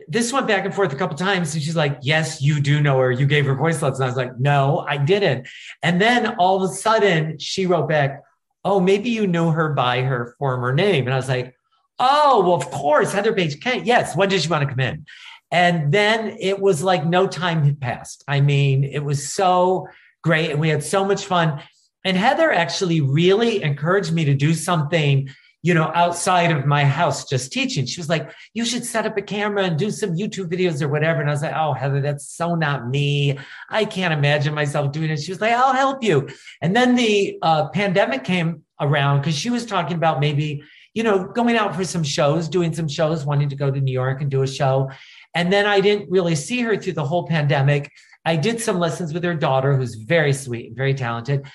this 0.07 0.31
went 0.31 0.47
back 0.47 0.63
and 0.63 0.73
forth 0.73 0.93
a 0.93 0.95
couple 0.95 1.17
times. 1.17 1.53
And 1.53 1.61
she's 1.61 1.75
like, 1.75 1.97
Yes, 2.01 2.41
you 2.41 2.61
do 2.61 2.79
know 2.79 2.97
her. 2.99 3.11
You 3.11 3.25
gave 3.25 3.45
her 3.45 3.55
voice 3.55 3.81
lessons. 3.81 3.99
I 3.99 4.05
was 4.05 4.15
like, 4.15 4.39
No, 4.39 4.85
I 4.87 4.95
didn't. 4.95 5.49
And 5.83 5.99
then 5.99 6.35
all 6.35 6.63
of 6.63 6.71
a 6.71 6.73
sudden 6.73 7.39
she 7.39 7.65
wrote 7.65 7.89
back, 7.89 8.21
Oh, 8.67 8.81
maybe 8.81 9.09
you 9.09 9.27
knew 9.27 9.51
her 9.51 9.73
by 9.73 10.01
her 10.01 10.35
former 10.37 10.73
name. 10.73 11.05
And 11.05 11.13
I 11.13 11.17
was 11.17 11.29
like, 11.29 11.55
Oh, 11.99 12.41
well, 12.41 12.53
of 12.53 12.69
course, 12.69 13.13
Heather 13.13 13.33
Paige 13.33 13.61
Kent. 13.61 13.85
Yes. 13.85 14.15
When 14.15 14.27
did 14.27 14.41
she 14.41 14.49
want 14.49 14.63
to 14.63 14.69
come 14.69 14.81
in? 14.81 15.05
And 15.51 15.91
then 15.91 16.35
it 16.39 16.59
was 16.59 16.83
like 16.83 17.05
no 17.05 17.27
time 17.27 17.63
had 17.63 17.79
passed. 17.79 18.25
I 18.27 18.41
mean, 18.41 18.83
it 18.83 18.99
was 18.99 19.31
so 19.31 19.87
great. 20.21 20.51
And 20.51 20.59
we 20.59 20.67
had 20.67 20.83
so 20.83 21.05
much 21.05 21.25
fun. 21.25 21.63
And 22.03 22.17
Heather 22.17 22.51
actually 22.51 22.99
really 22.99 23.63
encouraged 23.63 24.11
me 24.11 24.25
to 24.25 24.33
do 24.33 24.53
something 24.53 25.29
you 25.67 25.73
know, 25.73 25.91
outside 25.93 26.49
of 26.49 26.65
my 26.65 26.85
house 26.85 27.25
just 27.25 27.51
teaching. 27.51 27.85
She 27.85 27.99
was 27.99 28.07
like, 28.07 28.31
you 28.53 28.63
should 28.63 28.85
set 28.85 29.05
up 29.05 29.17
a 29.17 29.21
camera 29.21 29.65
and 29.65 29.77
do 29.77 29.91
some 29.91 30.11
YouTube 30.11 30.49
videos 30.49 30.81
or 30.81 30.87
whatever. 30.87 31.19
And 31.19 31.29
I 31.29 31.33
was 31.33 31.41
like, 31.41 31.53
oh, 31.53 31.73
Heather, 31.73 31.99
that's 31.99 32.25
so 32.25 32.55
not 32.55 32.87
me. 32.87 33.37
I 33.69 33.83
can't 33.83 34.13
imagine 34.13 34.53
myself 34.53 34.93
doing 34.93 35.09
it. 35.09 35.19
She 35.19 35.29
was 35.29 35.41
like, 35.41 35.51
I'll 35.51 35.73
help 35.73 36.05
you. 36.05 36.29
And 36.61 36.73
then 36.73 36.95
the 36.95 37.37
uh, 37.41 37.67
pandemic 37.67 38.23
came 38.23 38.63
around 38.79 39.19
because 39.19 39.37
she 39.37 39.49
was 39.49 39.65
talking 39.65 39.97
about 39.97 40.21
maybe, 40.21 40.63
you 40.93 41.03
know, 41.03 41.25
going 41.25 41.57
out 41.57 41.75
for 41.75 41.83
some 41.83 42.01
shows, 42.01 42.47
doing 42.47 42.73
some 42.73 42.87
shows, 42.87 43.25
wanting 43.25 43.49
to 43.49 43.57
go 43.57 43.69
to 43.69 43.81
New 43.81 43.91
York 43.91 44.21
and 44.21 44.31
do 44.31 44.43
a 44.43 44.47
show. 44.47 44.89
And 45.35 45.51
then 45.51 45.65
I 45.65 45.81
didn't 45.81 46.09
really 46.09 46.35
see 46.35 46.61
her 46.61 46.77
through 46.77 46.93
the 46.93 47.03
whole 47.03 47.27
pandemic. 47.27 47.91
I 48.23 48.37
did 48.37 48.61
some 48.61 48.79
lessons 48.79 49.13
with 49.13 49.23
her 49.25 49.35
daughter, 49.35 49.75
who's 49.75 49.95
very 49.95 50.31
sweet 50.31 50.67
and 50.67 50.77
very 50.77 50.93
talented 50.93 51.45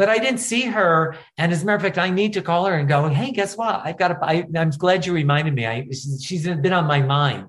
but 0.00 0.08
I 0.08 0.16
didn't 0.16 0.40
see 0.40 0.62
her. 0.62 1.14
And 1.36 1.52
as 1.52 1.62
a 1.62 1.66
matter 1.66 1.76
of 1.76 1.82
fact, 1.82 1.98
I 1.98 2.08
need 2.08 2.32
to 2.32 2.40
call 2.40 2.64
her 2.64 2.74
and 2.74 2.88
go, 2.88 3.06
Hey, 3.08 3.32
guess 3.32 3.54
what? 3.54 3.82
I've 3.84 3.98
got 3.98 4.12
a, 4.12 4.18
I, 4.22 4.46
I'm 4.56 4.70
glad 4.70 5.04
you 5.04 5.12
reminded 5.12 5.52
me. 5.52 5.66
I, 5.66 5.86
she's 5.90 6.44
been 6.46 6.72
on 6.72 6.86
my 6.86 7.02
mind 7.02 7.48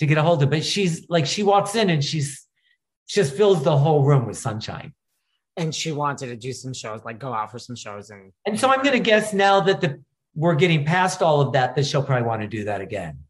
to 0.00 0.06
get 0.06 0.18
a 0.18 0.22
hold 0.22 0.42
of, 0.42 0.50
but 0.50 0.64
she's 0.64 1.08
like, 1.08 1.24
she 1.24 1.44
walks 1.44 1.76
in 1.76 1.90
and 1.90 2.04
she's 2.04 2.48
just 3.08 3.36
fills 3.36 3.62
the 3.62 3.76
whole 3.76 4.02
room 4.02 4.26
with 4.26 4.36
sunshine. 4.36 4.92
And 5.56 5.72
she 5.72 5.92
wanted 5.92 6.26
to 6.30 6.36
do 6.36 6.52
some 6.52 6.74
shows, 6.74 7.04
like 7.04 7.20
go 7.20 7.32
out 7.32 7.52
for 7.52 7.60
some 7.60 7.76
shows. 7.76 8.10
And, 8.10 8.32
and 8.44 8.58
so 8.58 8.70
I'm 8.70 8.82
going 8.82 8.94
to 8.94 8.98
guess 8.98 9.32
now 9.32 9.60
that 9.60 9.80
the, 9.80 10.02
we're 10.34 10.56
getting 10.56 10.84
past 10.84 11.22
all 11.22 11.42
of 11.42 11.52
that, 11.52 11.76
that 11.76 11.86
she'll 11.86 12.02
probably 12.02 12.26
want 12.26 12.42
to 12.42 12.48
do 12.48 12.64
that 12.64 12.80
again. 12.80 13.20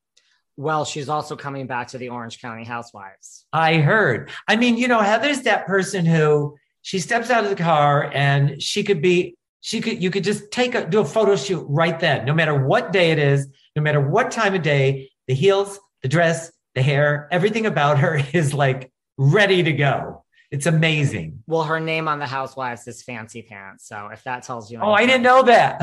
Well, 0.56 0.86
she's 0.86 1.10
also 1.10 1.36
coming 1.36 1.66
back 1.66 1.88
to 1.88 1.98
the 1.98 2.08
Orange 2.08 2.40
County 2.40 2.64
Housewives. 2.64 3.44
I 3.52 3.74
heard. 3.74 4.30
I 4.48 4.56
mean, 4.56 4.78
you 4.78 4.88
know, 4.88 5.00
Heather's 5.00 5.42
that 5.42 5.66
person 5.66 6.06
who 6.06 6.56
she 6.84 6.98
steps 6.98 7.30
out 7.30 7.44
of 7.44 7.50
the 7.50 7.56
car 7.56 8.10
and 8.12 8.62
she 8.62 8.84
could 8.84 9.00
be 9.00 9.34
she 9.62 9.80
could 9.80 10.02
you 10.02 10.10
could 10.10 10.22
just 10.22 10.50
take 10.50 10.74
a 10.74 10.86
do 10.86 11.00
a 11.00 11.04
photo 11.04 11.34
shoot 11.34 11.64
right 11.66 11.98
then. 11.98 12.26
No 12.26 12.34
matter 12.34 12.54
what 12.54 12.92
day 12.92 13.10
it 13.10 13.18
is 13.18 13.48
no 13.74 13.80
matter 13.80 14.00
what 14.00 14.30
time 14.30 14.54
of 14.54 14.60
day 14.60 15.10
the 15.26 15.34
heels 15.34 15.80
the 16.02 16.08
dress 16.08 16.52
the 16.74 16.82
hair 16.82 17.26
everything 17.32 17.64
about 17.64 17.98
her 18.00 18.20
is 18.34 18.52
like 18.52 18.92
ready 19.16 19.62
to 19.62 19.72
go. 19.72 20.24
It's 20.50 20.66
amazing. 20.66 21.42
Well 21.46 21.64
her 21.64 21.80
name 21.80 22.06
on 22.06 22.18
the 22.18 22.26
housewives 22.26 22.86
is 22.86 23.02
fancy 23.02 23.40
pants. 23.40 23.88
So 23.88 24.10
if 24.12 24.22
that 24.24 24.42
tells 24.42 24.70
you 24.70 24.76
anything. 24.76 24.90
oh 24.90 24.92
i 24.92 25.06
didn't 25.06 25.22
know 25.22 25.42
that 25.44 25.80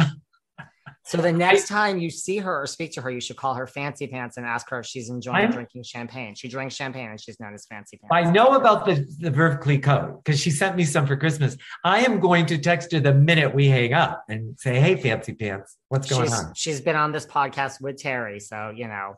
So 1.11 1.17
the 1.17 1.33
next 1.33 1.67
time 1.67 1.99
you 1.99 2.09
see 2.09 2.37
her 2.37 2.61
or 2.61 2.65
speak 2.65 2.93
to 2.93 3.01
her, 3.01 3.11
you 3.11 3.19
should 3.19 3.35
call 3.35 3.53
her 3.55 3.67
Fancy 3.67 4.07
Pants 4.07 4.37
and 4.37 4.45
ask 4.45 4.69
her 4.69 4.79
if 4.79 4.85
she's 4.85 5.09
enjoying 5.09 5.47
I'm, 5.47 5.51
drinking 5.51 5.83
champagne. 5.83 6.35
She 6.35 6.47
drinks 6.47 6.73
champagne 6.73 7.09
and 7.09 7.19
she's 7.19 7.37
known 7.37 7.53
as 7.53 7.65
Fancy 7.65 7.97
Pants. 7.97 8.29
I 8.29 8.31
know 8.31 8.55
about 8.55 8.85
the, 8.85 9.05
the 9.19 9.29
Veuve 9.29 9.59
Clicquot 9.59 10.21
because 10.23 10.39
she 10.39 10.51
sent 10.51 10.77
me 10.77 10.85
some 10.85 11.05
for 11.05 11.17
Christmas. 11.17 11.57
I 11.83 12.05
am 12.05 12.21
going 12.21 12.45
to 12.45 12.57
text 12.57 12.93
her 12.93 13.01
the 13.01 13.13
minute 13.13 13.53
we 13.53 13.67
hang 13.67 13.91
up 13.91 14.23
and 14.29 14.57
say, 14.57 14.79
Hey, 14.79 14.95
Fancy 14.95 15.33
Pants, 15.33 15.75
what's 15.89 16.09
going 16.09 16.29
she's, 16.29 16.39
on? 16.39 16.53
She's 16.55 16.79
been 16.79 16.95
on 16.95 17.11
this 17.11 17.25
podcast 17.25 17.81
with 17.81 17.97
Terry. 17.97 18.39
So, 18.39 18.71
you 18.73 18.87
know, 18.87 19.17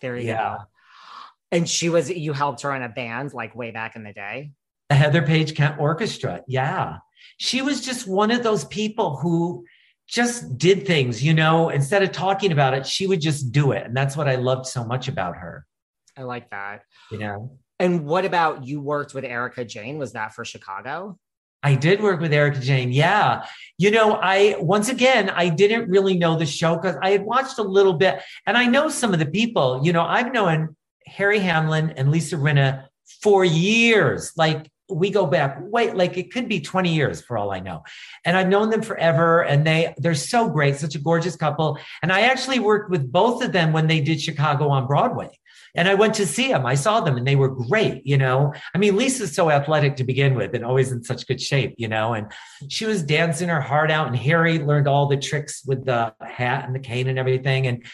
there 0.00 0.16
you 0.16 0.28
yeah. 0.28 0.56
go. 0.56 0.64
And 1.52 1.68
she 1.68 1.90
was, 1.90 2.08
you 2.08 2.32
helped 2.32 2.62
her 2.62 2.74
in 2.74 2.82
a 2.82 2.88
band 2.88 3.34
like 3.34 3.54
way 3.54 3.72
back 3.72 3.94
in 3.94 4.04
the 4.04 4.14
day. 4.14 4.52
The 4.88 4.94
Heather 4.94 5.20
Paige 5.20 5.54
Kent 5.54 5.78
Orchestra. 5.78 6.44
Yeah. 6.48 6.96
She 7.36 7.60
was 7.60 7.84
just 7.84 8.08
one 8.08 8.30
of 8.30 8.42
those 8.42 8.64
people 8.64 9.18
who, 9.18 9.66
just 10.06 10.56
did 10.56 10.86
things, 10.86 11.22
you 11.22 11.34
know, 11.34 11.68
instead 11.68 12.02
of 12.02 12.12
talking 12.12 12.52
about 12.52 12.74
it, 12.74 12.86
she 12.86 13.06
would 13.06 13.20
just 13.20 13.52
do 13.52 13.72
it. 13.72 13.84
And 13.84 13.96
that's 13.96 14.16
what 14.16 14.28
I 14.28 14.36
loved 14.36 14.66
so 14.66 14.84
much 14.84 15.08
about 15.08 15.36
her. 15.36 15.66
I 16.16 16.22
like 16.22 16.50
that. 16.50 16.82
You 17.10 17.18
know. 17.18 17.58
And 17.78 18.06
what 18.06 18.24
about 18.24 18.66
you 18.66 18.80
worked 18.80 19.14
with 19.14 19.24
Erika 19.24 19.64
Jayne? 19.64 19.98
Was 19.98 20.12
that 20.12 20.34
for 20.34 20.44
Chicago? 20.44 21.18
I 21.62 21.74
did 21.74 22.00
work 22.00 22.20
with 22.20 22.32
Erika 22.32 22.60
Jayne. 22.60 22.92
Yeah. 22.92 23.44
You 23.76 23.90
know, 23.90 24.18
I, 24.22 24.56
once 24.60 24.88
again, 24.88 25.30
I 25.30 25.48
didn't 25.48 25.90
really 25.90 26.16
know 26.16 26.38
the 26.38 26.46
show 26.46 26.76
because 26.76 26.96
I 27.02 27.10
had 27.10 27.24
watched 27.24 27.58
a 27.58 27.62
little 27.62 27.94
bit 27.94 28.22
and 28.46 28.56
I 28.56 28.66
know 28.66 28.88
some 28.88 29.12
of 29.12 29.18
the 29.18 29.26
people. 29.26 29.80
You 29.84 29.92
know, 29.92 30.02
I've 30.02 30.32
known 30.32 30.76
Harry 31.06 31.40
Hamlin 31.40 31.90
and 31.96 32.10
Lisa 32.10 32.36
Rinna 32.36 32.86
for 33.20 33.44
years. 33.44 34.32
Like, 34.36 34.70
we 34.88 35.10
go 35.10 35.26
back 35.26 35.58
wait 35.60 35.96
like 35.96 36.16
it 36.16 36.32
could 36.32 36.48
be 36.48 36.60
20 36.60 36.94
years 36.94 37.20
for 37.20 37.36
all 37.36 37.52
i 37.52 37.60
know. 37.60 37.82
And 38.24 38.36
i've 38.36 38.48
known 38.48 38.70
them 38.70 38.82
forever 38.82 39.42
and 39.42 39.66
they 39.66 39.94
they're 39.98 40.14
so 40.14 40.48
great 40.48 40.76
such 40.76 40.94
a 40.94 40.98
gorgeous 40.98 41.36
couple. 41.36 41.78
And 42.02 42.12
i 42.12 42.22
actually 42.22 42.58
worked 42.58 42.90
with 42.90 43.10
both 43.10 43.42
of 43.42 43.52
them 43.52 43.72
when 43.72 43.86
they 43.86 44.00
did 44.00 44.20
chicago 44.20 44.68
on 44.68 44.86
broadway. 44.86 45.30
And 45.74 45.88
i 45.88 45.94
went 45.94 46.14
to 46.14 46.26
see 46.26 46.48
them 46.48 46.66
i 46.66 46.74
saw 46.74 47.00
them 47.00 47.16
and 47.16 47.26
they 47.26 47.36
were 47.36 47.48
great 47.48 48.06
you 48.06 48.16
know? 48.16 48.52
I 48.74 48.78
mean 48.78 48.96
lisa's 48.96 49.34
so 49.34 49.50
athletic 49.50 49.96
to 49.96 50.04
begin 50.04 50.34
with 50.34 50.54
and 50.54 50.64
always 50.64 50.92
in 50.92 51.02
such 51.02 51.26
good 51.26 51.40
shape 51.40 51.74
you 51.78 51.88
know? 51.88 52.14
And 52.14 52.30
she 52.68 52.86
was 52.86 53.02
dancing 53.02 53.48
her 53.48 53.60
heart 53.60 53.90
out 53.90 54.06
and 54.06 54.16
harry 54.16 54.58
learned 54.58 54.88
all 54.88 55.06
the 55.06 55.16
tricks 55.16 55.64
with 55.66 55.84
the 55.84 56.14
hat 56.20 56.64
and 56.66 56.74
the 56.74 56.80
cane 56.80 57.08
and 57.08 57.18
everything. 57.18 57.66
And 57.66 57.84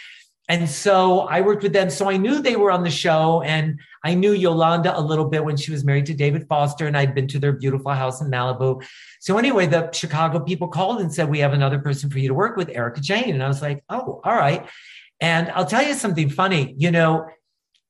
and 0.49 0.69
so 0.69 1.21
I 1.21 1.41
worked 1.41 1.63
with 1.63 1.73
them. 1.73 1.89
So 1.89 2.11
I 2.11 2.17
knew 2.17 2.43
they 2.43 2.57
were 2.57 2.71
on 2.71 2.83
the 2.83 2.91
show 2.91 3.43
and 3.43 3.79
I 4.05 4.15
knew 4.15 4.33
Yolanda 4.33 4.99
a 4.99 5.01
little 5.01 5.25
bit 5.25 5.45
when 5.45 5.57
she 5.57 5.71
was 5.71 5.85
married 5.85 6.07
to 6.07 6.15
David 6.15 6.47
Foster 6.49 6.87
and 6.87 6.97
I'd 6.97 7.15
been 7.15 7.29
to 7.29 7.39
their 7.39 7.53
beautiful 7.53 7.93
house 7.93 8.21
in 8.21 8.29
Malibu. 8.29 8.85
So 9.21 9.39
anyway, 9.39 9.67
the 9.67 9.91
Chicago 9.93 10.41
people 10.41 10.67
called 10.67 11.01
and 11.01 11.15
said, 11.15 11.31
we 11.31 11.39
have 11.39 11.53
another 11.53 11.79
person 11.79 12.11
for 12.11 12.19
you 12.19 12.29
to 12.29 12.35
work 12.35 12.57
with, 12.57 12.71
Erika 12.71 13.01
Jayne. 13.01 13.35
And 13.35 13.43
I 13.43 13.49
was 13.49 13.63
like, 13.63 13.85
oh, 13.89 14.21
all 14.25 14.35
right. 14.35 14.69
And 15.21 15.49
I'll 15.53 15.65
tell 15.65 15.87
you 15.87 15.95
something 15.95 16.29
funny. 16.29 16.75
You 16.77 16.91
know, 16.91 17.29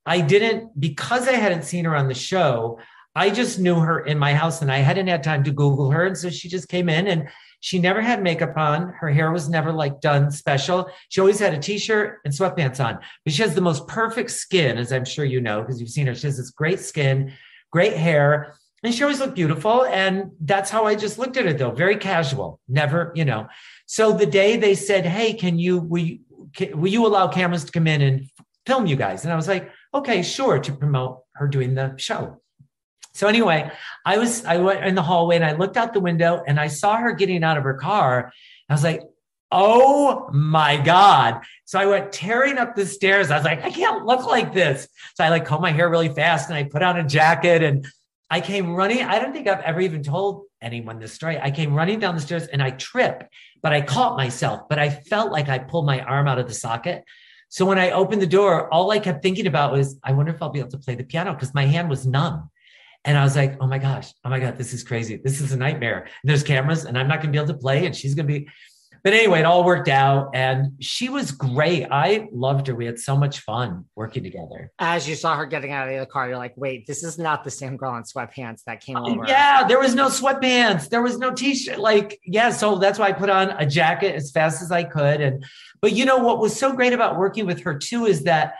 I 0.05 0.21
didn't, 0.21 0.79
because 0.79 1.27
I 1.27 1.33
hadn't 1.33 1.63
seen 1.63 1.85
her 1.85 1.95
on 1.95 2.07
the 2.07 2.13
show, 2.13 2.79
I 3.15 3.31
just 3.31 3.59
knew 3.59 3.79
her 3.79 3.99
in 3.99 4.19
my 4.19 4.33
house 4.33 4.61
and 4.61 4.71
I 4.71 4.77
hadn't 4.77 5.07
had 5.07 5.23
time 5.23 5.43
to 5.45 5.51
Google 5.51 5.89
her. 5.91 6.05
And 6.05 6.17
so 6.17 6.29
she 6.29 6.49
just 6.49 6.69
came 6.69 6.87
in 6.87 7.07
and 7.07 7.29
she 7.63 7.79
never 7.79 8.01
had 8.01 8.21
makeup 8.21 8.57
on. 8.57 8.89
Her 8.89 9.09
hair 9.09 9.31
was 9.31 9.47
never 9.47 9.71
like 9.71 10.01
done 10.01 10.29
special. 10.31 10.89
She 11.07 11.21
always 11.21 11.39
had 11.39 11.53
a 11.53 11.57
t-shirt 11.57 12.19
and 12.25 12.33
sweatpants 12.33 12.83
on. 12.83 12.99
But 13.23 13.33
she 13.33 13.41
has 13.41 13.55
the 13.55 13.61
most 13.61 13.87
perfect 13.87 14.31
skin, 14.31 14.77
as 14.77 14.91
I'm 14.91 15.05
sure 15.05 15.23
you 15.23 15.39
know, 15.39 15.61
because 15.61 15.79
you've 15.79 15.89
seen 15.89 16.07
her. 16.07 16.13
She 16.13 16.27
has 16.27 16.35
this 16.35 16.49
great 16.49 16.81
skin, 16.81 17.31
great 17.71 17.95
hair, 17.95 18.57
and 18.83 18.93
she 18.93 19.01
always 19.01 19.21
looked 19.21 19.35
beautiful. 19.35 19.85
And 19.85 20.31
that's 20.41 20.69
how 20.69 20.83
I 20.83 20.95
just 20.95 21.17
looked 21.17 21.37
at 21.37 21.45
it, 21.45 21.57
though, 21.57 21.71
very 21.71 21.95
casual, 21.95 22.59
never, 22.67 23.13
you 23.15 23.23
know. 23.23 23.47
So 23.85 24.11
the 24.11 24.25
day 24.25 24.57
they 24.57 24.75
said, 24.75 25.05
"Hey, 25.05 25.33
can 25.33 25.57
you 25.57 25.79
will 25.79 26.03
you, 26.03 26.19
can, 26.53 26.77
will 26.77 26.91
you 26.91 27.07
allow 27.07 27.29
cameras 27.29 27.63
to 27.63 27.71
come 27.71 27.87
in 27.87 28.01
and 28.01 28.29
film 28.65 28.87
you 28.87 28.97
guys?" 28.97 29.23
And 29.23 29.31
I 29.31 29.37
was 29.37 29.47
like, 29.47 29.71
"Okay, 29.93 30.21
sure," 30.21 30.59
to 30.59 30.73
promote 30.73 31.19
her 31.35 31.47
doing 31.47 31.75
the 31.75 31.93
show. 31.95 32.41
So 33.13 33.27
anyway, 33.27 33.71
I 34.05 34.17
was 34.17 34.43
I 34.45 34.57
went 34.57 34.83
in 34.85 34.95
the 34.95 35.03
hallway 35.03 35.35
and 35.35 35.45
I 35.45 35.53
looked 35.53 35.77
out 35.77 35.93
the 35.93 35.99
window 35.99 36.43
and 36.45 36.59
I 36.59 36.67
saw 36.67 36.97
her 36.97 37.13
getting 37.13 37.43
out 37.43 37.57
of 37.57 37.63
her 37.63 37.75
car. 37.75 38.31
I 38.69 38.73
was 38.73 38.83
like, 38.83 39.03
"Oh 39.51 40.29
my 40.33 40.77
god!" 40.77 41.41
So 41.65 41.79
I 41.79 41.85
went 41.85 42.11
tearing 42.11 42.57
up 42.57 42.75
the 42.75 42.85
stairs. 42.85 43.29
I 43.29 43.37
was 43.37 43.45
like, 43.45 43.63
"I 43.63 43.69
can't 43.69 44.05
look 44.05 44.25
like 44.25 44.53
this." 44.53 44.87
So 45.15 45.23
I 45.23 45.29
like 45.29 45.45
combed 45.45 45.61
my 45.61 45.71
hair 45.71 45.89
really 45.89 46.09
fast 46.09 46.49
and 46.49 46.57
I 46.57 46.63
put 46.63 46.81
on 46.81 46.97
a 46.97 47.07
jacket 47.07 47.61
and 47.61 47.85
I 48.31 48.41
came 48.41 48.73
running. 48.73 49.03
I 49.03 49.19
don't 49.19 49.31
think 49.31 49.47
I've 49.47 49.61
ever 49.61 49.81
even 49.81 50.01
told 50.01 50.45
anyone 50.59 50.97
this 50.97 51.13
story. 51.13 51.39
I 51.39 51.51
came 51.51 51.75
running 51.75 51.99
down 51.99 52.15
the 52.15 52.21
stairs 52.21 52.47
and 52.47 52.63
I 52.63 52.71
tripped, 52.71 53.25
but 53.61 53.73
I 53.73 53.81
caught 53.81 54.17
myself. 54.17 54.61
But 54.69 54.79
I 54.79 54.89
felt 54.89 55.31
like 55.31 55.49
I 55.49 55.59
pulled 55.59 55.85
my 55.85 56.01
arm 56.01 56.27
out 56.27 56.39
of 56.39 56.47
the 56.47 56.53
socket. 56.53 57.03
So 57.49 57.63
when 57.65 57.77
I 57.77 57.91
opened 57.91 58.23
the 58.23 58.27
door, 58.27 58.73
all 58.73 58.89
I 58.89 58.97
kept 58.97 59.21
thinking 59.21 59.45
about 59.45 59.71
was, 59.71 59.99
I 60.03 60.13
wonder 60.13 60.33
if 60.33 60.41
I'll 60.41 60.49
be 60.49 60.57
able 60.57 60.71
to 60.71 60.79
play 60.79 60.95
the 60.95 61.03
piano 61.03 61.33
because 61.33 61.53
my 61.53 61.67
hand 61.67 61.91
was 61.91 62.07
numb. 62.07 62.49
And 63.05 63.17
I 63.17 63.23
was 63.23 63.35
like, 63.35 63.57
oh 63.59 63.67
my 63.67 63.79
gosh, 63.79 64.13
oh 64.23 64.29
my 64.29 64.39
God, 64.39 64.57
this 64.57 64.73
is 64.73 64.83
crazy. 64.83 65.17
This 65.17 65.41
is 65.41 65.51
a 65.51 65.57
nightmare. 65.57 66.01
And 66.03 66.29
there's 66.29 66.43
cameras 66.43 66.85
and 66.85 66.97
I'm 66.97 67.07
not 67.07 67.17
going 67.17 67.27
to 67.27 67.31
be 67.31 67.37
able 67.37 67.53
to 67.53 67.59
play 67.59 67.85
and 67.85 67.95
she's 67.95 68.15
going 68.15 68.27
to 68.27 68.39
be. 68.39 68.47
But 69.03 69.11
anyway, 69.11 69.39
it 69.39 69.45
all 69.45 69.65
worked 69.65 69.89
out 69.89 70.29
and 70.33 70.81
she 70.81 71.09
was 71.09 71.31
great. 71.31 71.85
I 71.91 72.29
loved 72.31 72.67
her. 72.67 72.75
We 72.75 72.85
had 72.85 72.97
so 72.97 73.17
much 73.17 73.41
fun 73.41 73.83
working 73.97 74.23
together. 74.23 74.71
As 74.79 75.09
you 75.09 75.15
saw 75.15 75.35
her 75.35 75.45
getting 75.45 75.73
out 75.73 75.89
of 75.89 75.99
the 75.99 76.05
car, 76.05 76.29
you're 76.29 76.37
like, 76.37 76.53
wait, 76.55 76.87
this 76.87 77.03
is 77.03 77.17
not 77.17 77.43
the 77.43 77.51
same 77.51 77.75
girl 77.75 77.97
in 77.97 78.03
sweatpants 78.03 78.63
that 78.63 78.79
came 78.79 78.95
uh, 78.95 79.01
over. 79.01 79.25
Yeah, 79.27 79.67
there 79.67 79.79
was 79.79 79.93
no 79.93 80.07
sweatpants. 80.07 80.87
There 80.87 81.01
was 81.01 81.17
no 81.17 81.33
t-shirt. 81.33 81.79
Like, 81.79 82.17
yeah, 82.23 82.49
so 82.49 82.77
that's 82.77 82.97
why 82.97 83.07
I 83.07 83.11
put 83.11 83.29
on 83.29 83.49
a 83.49 83.65
jacket 83.65 84.15
as 84.15 84.31
fast 84.31 84.61
as 84.61 84.71
I 84.71 84.85
could. 84.85 85.19
And 85.19 85.43
but 85.81 85.91
you 85.91 86.05
know 86.05 86.19
what 86.19 86.39
was 86.39 86.57
so 86.57 86.71
great 86.71 86.93
about 86.93 87.17
working 87.17 87.45
with 87.45 87.59
her 87.63 87.77
too 87.77 88.05
is 88.05 88.23
that 88.23 88.53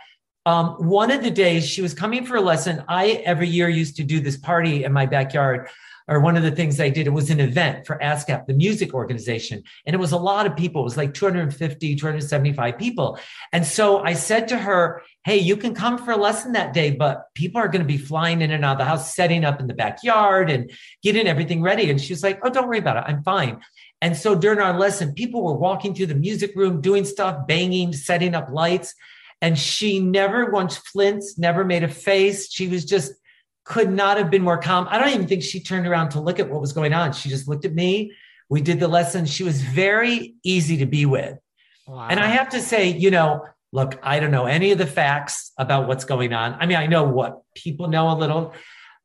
um, 0.46 0.74
one 0.86 1.10
of 1.10 1.22
the 1.22 1.30
days 1.30 1.66
she 1.66 1.82
was 1.82 1.94
coming 1.94 2.26
for 2.26 2.36
a 2.36 2.40
lesson. 2.40 2.84
I 2.88 3.22
every 3.24 3.48
year 3.48 3.68
used 3.68 3.96
to 3.96 4.04
do 4.04 4.20
this 4.20 4.36
party 4.36 4.84
in 4.84 4.92
my 4.92 5.06
backyard 5.06 5.68
or 6.06 6.20
one 6.20 6.36
of 6.36 6.42
the 6.42 6.50
things 6.50 6.80
I 6.80 6.90
did, 6.90 7.06
it 7.06 7.10
was 7.10 7.30
an 7.30 7.40
event 7.40 7.86
for 7.86 7.98
ASCAP, 7.98 8.46
the 8.46 8.52
music 8.52 8.92
organization. 8.92 9.62
And 9.86 9.94
it 9.94 9.98
was 9.98 10.12
a 10.12 10.18
lot 10.18 10.46
of 10.46 10.54
people. 10.54 10.82
It 10.82 10.84
was 10.84 10.96
like 10.96 11.14
250, 11.14 11.96
275 11.96 12.78
people. 12.78 13.18
And 13.52 13.66
so 13.66 14.02
I 14.04 14.12
said 14.12 14.48
to 14.48 14.58
her, 14.58 15.02
Hey, 15.24 15.38
you 15.38 15.56
can 15.56 15.74
come 15.74 15.96
for 15.96 16.10
a 16.10 16.16
lesson 16.16 16.52
that 16.52 16.74
day, 16.74 16.90
but 16.90 17.34
people 17.34 17.58
are 17.58 17.68
going 17.68 17.80
to 17.80 17.88
be 17.88 17.96
flying 17.96 18.42
in 18.42 18.50
and 18.50 18.64
out 18.64 18.72
of 18.72 18.78
the 18.78 18.84
house, 18.84 19.14
setting 19.14 19.44
up 19.44 19.60
in 19.60 19.66
the 19.66 19.74
backyard 19.74 20.50
and 20.50 20.70
getting 21.02 21.26
everything 21.26 21.62
ready. 21.62 21.90
And 21.90 21.98
she 21.98 22.12
was 22.12 22.22
like, 22.22 22.38
Oh, 22.42 22.50
don't 22.50 22.68
worry 22.68 22.78
about 22.78 22.98
it. 22.98 23.04
I'm 23.06 23.22
fine. 23.22 23.60
And 24.02 24.14
so 24.14 24.34
during 24.34 24.58
our 24.58 24.78
lesson, 24.78 25.14
people 25.14 25.42
were 25.42 25.54
walking 25.54 25.94
through 25.94 26.06
the 26.06 26.14
music 26.14 26.52
room, 26.54 26.82
doing 26.82 27.06
stuff, 27.06 27.46
banging, 27.46 27.94
setting 27.94 28.34
up 28.34 28.50
lights. 28.50 28.94
And 29.44 29.58
she 29.58 30.00
never 30.00 30.50
once 30.50 30.78
flinched, 30.78 31.38
never 31.38 31.66
made 31.66 31.84
a 31.84 31.88
face. 31.88 32.50
She 32.50 32.66
was 32.66 32.82
just 32.82 33.12
could 33.64 33.92
not 33.92 34.16
have 34.16 34.30
been 34.30 34.40
more 34.40 34.56
calm. 34.56 34.86
I 34.88 34.98
don't 34.98 35.10
even 35.10 35.26
think 35.26 35.42
she 35.42 35.60
turned 35.60 35.86
around 35.86 36.12
to 36.12 36.20
look 36.20 36.40
at 36.40 36.48
what 36.48 36.62
was 36.62 36.72
going 36.72 36.94
on. 36.94 37.12
She 37.12 37.28
just 37.28 37.46
looked 37.46 37.66
at 37.66 37.74
me. 37.74 38.12
We 38.48 38.62
did 38.62 38.80
the 38.80 38.88
lesson. 38.88 39.26
She 39.26 39.44
was 39.44 39.60
very 39.60 40.34
easy 40.44 40.78
to 40.78 40.86
be 40.86 41.04
with. 41.04 41.36
Wow. 41.86 42.08
And 42.08 42.20
I 42.20 42.28
have 42.28 42.48
to 42.50 42.60
say, 42.62 42.88
you 42.88 43.10
know, 43.10 43.44
look, 43.70 43.98
I 44.02 44.18
don't 44.18 44.30
know 44.30 44.46
any 44.46 44.72
of 44.72 44.78
the 44.78 44.86
facts 44.86 45.52
about 45.58 45.88
what's 45.88 46.06
going 46.06 46.32
on. 46.32 46.54
I 46.58 46.64
mean, 46.64 46.78
I 46.78 46.86
know 46.86 47.04
what 47.04 47.42
people 47.54 47.88
know 47.88 48.12
a 48.12 48.16
little, 48.16 48.54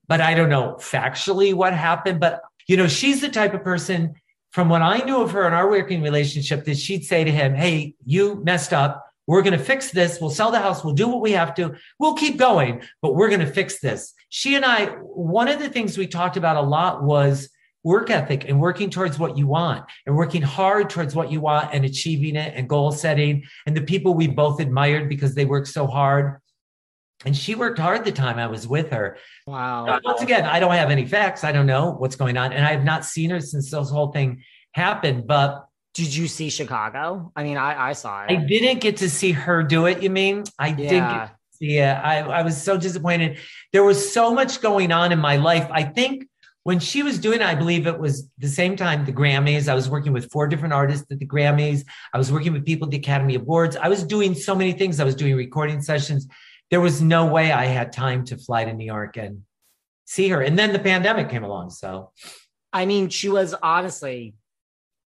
but 0.08 0.22
I 0.22 0.36
don't 0.36 0.50
know 0.50 0.78
factually 0.80 1.54
what 1.54 1.74
happened. 1.74 2.22
But, 2.22 2.40
you 2.66 2.78
know, 2.78 2.88
she's 2.88 3.20
the 3.20 3.28
type 3.28 3.54
of 3.54 3.62
person 3.66 4.16
from 4.52 4.70
what 4.70 4.82
I 4.82 5.00
knew 5.00 5.22
of 5.22 5.32
her 5.32 5.46
in 5.46 5.52
our 5.52 5.70
working 5.70 6.02
relationship 6.02 6.64
that 6.64 6.78
she'd 6.78 7.04
say 7.04 7.26
to 7.26 7.32
him, 7.32 7.56
Hey, 7.56 7.96
you 8.06 8.42
messed 8.46 8.72
up. 8.72 9.06
We're 9.30 9.44
going 9.44 9.56
to 9.56 9.64
fix 9.64 9.92
this. 9.92 10.20
We'll 10.20 10.32
sell 10.32 10.50
the 10.50 10.58
house. 10.58 10.84
We'll 10.84 10.96
do 10.96 11.08
what 11.08 11.22
we 11.22 11.34
have 11.34 11.54
to. 11.54 11.76
We'll 12.00 12.16
keep 12.16 12.38
going, 12.38 12.82
but 13.00 13.14
we're 13.14 13.28
going 13.28 13.42
to 13.42 13.46
fix 13.46 13.80
this. 13.80 14.16
She 14.30 14.56
and 14.56 14.66
I, 14.66 14.88
one 14.88 15.48
of 15.48 15.60
the 15.60 15.70
things 15.70 16.00
we 16.00 16.08
talked 16.08 16.36
about 16.36 16.58
a 16.58 16.62
lot 16.62 17.04
was 17.04 17.48
work 17.84 18.10
ethic 18.10 18.50
and 18.50 18.60
working 18.60 18.90
towards 18.90 19.20
what 19.20 19.38
you 19.38 19.46
want 19.46 19.86
and 20.08 20.16
working 20.16 20.42
hard 20.42 20.90
towards 20.90 21.14
what 21.14 21.32
you 21.32 21.42
want 21.42 21.70
and 21.76 21.86
achieving 21.86 22.36
it 22.36 22.56
and 22.56 22.68
goal 22.68 22.92
setting 22.92 23.44
and 23.68 23.78
the 23.78 23.84
people 23.84 24.16
we 24.16 24.26
both 24.26 24.60
admired 24.60 25.08
because 25.08 25.36
they 25.36 25.46
worked 25.46 25.68
so 25.68 25.86
hard. 25.86 26.42
And 27.24 27.38
she 27.38 27.54
worked 27.54 27.78
hard 27.78 28.06
the 28.06 28.12
time 28.12 28.40
I 28.40 28.48
was 28.48 28.68
with 28.68 28.90
her. 28.90 29.18
Wow. 29.46 30.00
Once 30.04 30.24
again, 30.24 30.46
I 30.46 30.60
don't 30.60 30.74
have 30.74 30.90
any 30.90 31.06
facts. 31.06 31.44
I 31.44 31.52
don't 31.52 31.68
know 31.68 31.92
what's 31.92 32.16
going 32.16 32.36
on. 32.36 32.52
And 32.52 32.66
I 32.66 32.72
have 32.72 32.84
not 32.84 33.06
seen 33.06 33.30
her 33.30 33.42
since 33.42 33.70
this 33.70 33.92
whole 33.92 34.12
thing 34.12 34.42
happened. 34.72 35.28
But 35.28 35.69
did 36.00 36.16
you 36.16 36.30
see 36.30 36.50
Chicago? 36.50 37.30
I 37.36 37.44
mean, 37.44 37.58
I, 37.58 37.90
I 37.90 37.94
saw 37.94 38.24
it. 38.24 38.32
I 38.32 38.36
didn't 38.36 38.80
get 38.80 38.98
to 38.98 39.10
see 39.10 39.34
her 39.34 39.64
do 39.64 39.86
it. 39.86 40.02
You 40.02 40.10
mean 40.10 40.46
I 40.58 40.70
yeah. 40.70 41.30
did 41.60 41.70
it. 41.70 41.84
I, 41.84 42.20
I 42.22 42.42
was 42.42 42.56
so 42.56 42.78
disappointed. 42.78 43.38
There 43.74 43.84
was 43.84 44.14
so 44.14 44.34
much 44.34 44.62
going 44.62 44.94
on 44.94 45.12
in 45.12 45.20
my 45.20 45.36
life. 45.36 45.68
I 45.70 45.84
think 45.84 46.26
when 46.64 46.80
she 46.80 47.04
was 47.04 47.20
doing 47.20 47.42
it, 47.42 47.46
I 47.46 47.54
believe 47.54 47.86
it 47.86 48.00
was 48.00 48.30
the 48.38 48.48
same 48.48 48.78
time 48.78 49.04
the 49.04 49.12
Grammys. 49.12 49.68
I 49.68 49.76
was 49.76 49.90
working 49.90 50.14
with 50.14 50.32
four 50.32 50.48
different 50.48 50.74
artists 50.74 51.06
at 51.12 51.20
the 51.20 51.28
Grammys. 51.28 51.84
I 52.14 52.18
was 52.18 52.32
working 52.32 52.54
with 52.54 52.66
people 52.66 52.88
at 52.88 52.92
the 52.92 52.98
Academy 52.98 53.36
Awards. 53.36 53.76
I 53.76 53.90
was 53.90 54.06
doing 54.06 54.34
so 54.34 54.56
many 54.56 54.72
things. 54.72 55.02
I 55.02 55.04
was 55.04 55.16
doing 55.16 55.36
recording 55.36 55.82
sessions. 55.82 56.28
There 56.72 56.80
was 56.80 57.02
no 57.02 57.26
way 57.26 57.52
I 57.52 57.66
had 57.66 57.92
time 57.92 58.24
to 58.26 58.38
fly 58.38 58.64
to 58.64 58.74
New 58.74 58.86
York 58.86 59.18
and 59.18 59.42
see 60.06 60.30
her. 60.30 60.42
And 60.42 60.58
then 60.58 60.72
the 60.72 60.80
pandemic 60.80 61.28
came 61.28 61.44
along. 61.44 61.72
So, 61.72 62.14
I 62.72 62.86
mean, 62.86 63.10
she 63.10 63.28
was 63.28 63.54
honestly 63.62 64.36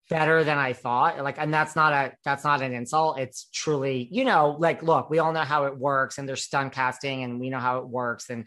better 0.10 0.44
than 0.44 0.58
I 0.58 0.74
thought. 0.74 1.24
Like, 1.24 1.38
and 1.38 1.54
that's 1.54 1.76
not 1.76 1.94
a 1.94 2.14
that's 2.26 2.44
not 2.44 2.62
an 2.62 2.74
insult. 2.74 3.20
It's 3.20 3.48
truly, 3.54 4.08
you 4.12 4.26
know, 4.26 4.58
like, 4.60 4.84
look, 4.84 5.10
we 5.10 5.20
all 5.20 5.32
know 5.32 5.42
how 5.42 5.66
it 5.66 5.78
works, 5.78 6.18
and 6.18 6.28
there's 6.28 6.44
stunt 6.44 6.74
casting, 6.74 7.24
and 7.24 7.40
we 7.40 7.50
know 7.50 7.60
how 7.60 7.80
it 7.80 7.88
works, 7.88 8.30
and 8.30 8.46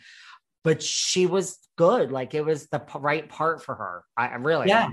but 0.65 0.83
she 0.83 1.27
was 1.27 1.59
good. 1.77 2.13
Like, 2.13 2.35
it 2.35 2.45
was 2.45 2.67
the 2.69 2.79
p- 2.81 2.99
right 2.99 3.29
part 3.29 3.65
for 3.65 3.75
her. 3.75 4.05
I, 4.17 4.35
really, 4.35 4.69
yeah, 4.69 4.91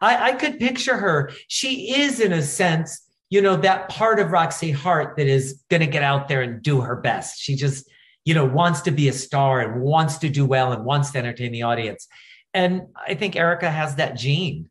I, 0.00 0.30
I 0.30 0.32
could 0.34 0.58
picture 0.58 0.96
her. 0.96 1.32
She 1.48 2.00
is, 2.00 2.20
in 2.20 2.32
a 2.32 2.42
sense, 2.42 3.08
you 3.30 3.42
know, 3.42 3.56
that 3.56 3.88
part 3.88 4.20
of 4.20 4.30
Roxy 4.30 4.70
Hart 4.70 5.16
that 5.16 5.26
is 5.26 5.62
going 5.70 5.80
to 5.80 5.86
get 5.86 6.02
out 6.02 6.28
there 6.28 6.42
and 6.42 6.62
do 6.62 6.80
her 6.80 6.96
best. 6.96 7.40
She 7.40 7.56
just, 7.56 7.88
you 8.24 8.34
know, 8.34 8.44
wants 8.44 8.80
to 8.82 8.90
be 8.90 9.08
a 9.08 9.12
star 9.12 9.60
and 9.60 9.82
wants 9.82 10.18
to 10.18 10.28
do 10.28 10.46
well 10.46 10.72
and 10.72 10.84
wants 10.84 11.10
to 11.12 11.18
entertain 11.18 11.52
the 11.52 11.62
audience. 11.62 12.06
And 12.54 12.82
I 13.06 13.14
think 13.14 13.36
Erika 13.36 13.70
has 13.70 13.96
that 13.96 14.16
gene. 14.16 14.70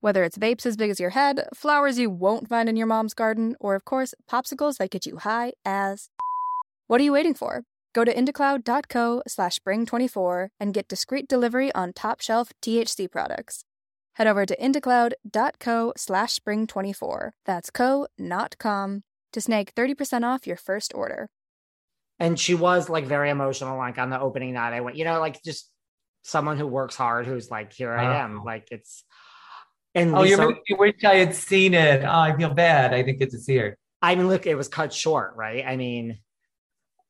Whether 0.00 0.24
it's 0.24 0.38
vapes 0.38 0.66
as 0.66 0.76
big 0.76 0.90
as 0.90 1.00
your 1.00 1.10
head, 1.10 1.46
flowers 1.54 1.98
you 1.98 2.10
won't 2.10 2.48
find 2.48 2.68
in 2.68 2.76
your 2.76 2.86
mom's 2.86 3.14
garden, 3.14 3.56
or 3.60 3.74
of 3.74 3.84
course, 3.84 4.14
popsicles 4.30 4.76
that 4.76 4.90
get 4.90 5.06
you 5.06 5.18
high 5.18 5.52
as. 5.64 6.08
What 6.88 7.00
are 7.00 7.04
you 7.04 7.14
waiting 7.14 7.34
for? 7.34 7.64
Go 7.94 8.04
to 8.04 8.14
indacloud.co 8.14 9.22
slash 9.26 9.58
spring24 9.58 10.50
and 10.60 10.72
get 10.72 10.86
discreet 10.86 11.26
delivery 11.26 11.74
on 11.74 11.92
top 11.92 12.20
shelf 12.20 12.52
THC 12.62 13.10
products 13.10 13.64
head 14.16 14.26
over 14.26 14.46
to 14.46 14.56
indacloud.co 14.56 15.92
slash 15.96 16.38
spring24. 16.38 17.30
That's 17.44 17.70
co, 17.70 18.06
not 18.18 18.56
com, 18.58 19.02
to 19.32 19.40
snag 19.42 19.74
30% 19.74 20.24
off 20.24 20.46
your 20.46 20.56
first 20.56 20.92
order. 20.94 21.28
And 22.18 22.40
she 22.40 22.54
was 22.54 22.88
like 22.88 23.04
very 23.04 23.28
emotional, 23.28 23.76
like 23.76 23.98
on 23.98 24.08
the 24.08 24.18
opening 24.18 24.54
night. 24.54 24.72
I 24.72 24.80
went, 24.80 24.96
you 24.96 25.04
know, 25.04 25.20
like 25.20 25.42
just 25.42 25.70
someone 26.22 26.56
who 26.56 26.66
works 26.66 26.96
hard, 26.96 27.26
who's 27.26 27.50
like, 27.50 27.74
here 27.74 27.92
I 27.92 28.06
uh-huh. 28.06 28.24
am. 28.24 28.44
Like 28.44 28.68
it's. 28.70 29.04
And 29.96 30.14
oh, 30.14 30.20
Lisa, 30.20 30.52
you 30.68 30.76
wish 30.76 31.02
I 31.04 31.14
had 31.16 31.34
seen 31.34 31.72
it. 31.72 32.04
Oh, 32.04 32.20
I 32.20 32.36
feel 32.36 32.52
bad. 32.52 32.92
I 32.92 33.00
didn't 33.00 33.18
get 33.18 33.30
to 33.30 33.38
see 33.38 33.56
her. 33.56 33.78
I 34.02 34.14
mean, 34.14 34.28
look, 34.28 34.46
it 34.46 34.54
was 34.54 34.68
cut 34.68 34.92
short, 34.92 35.34
right? 35.36 35.64
I 35.66 35.76
mean, 35.76 36.18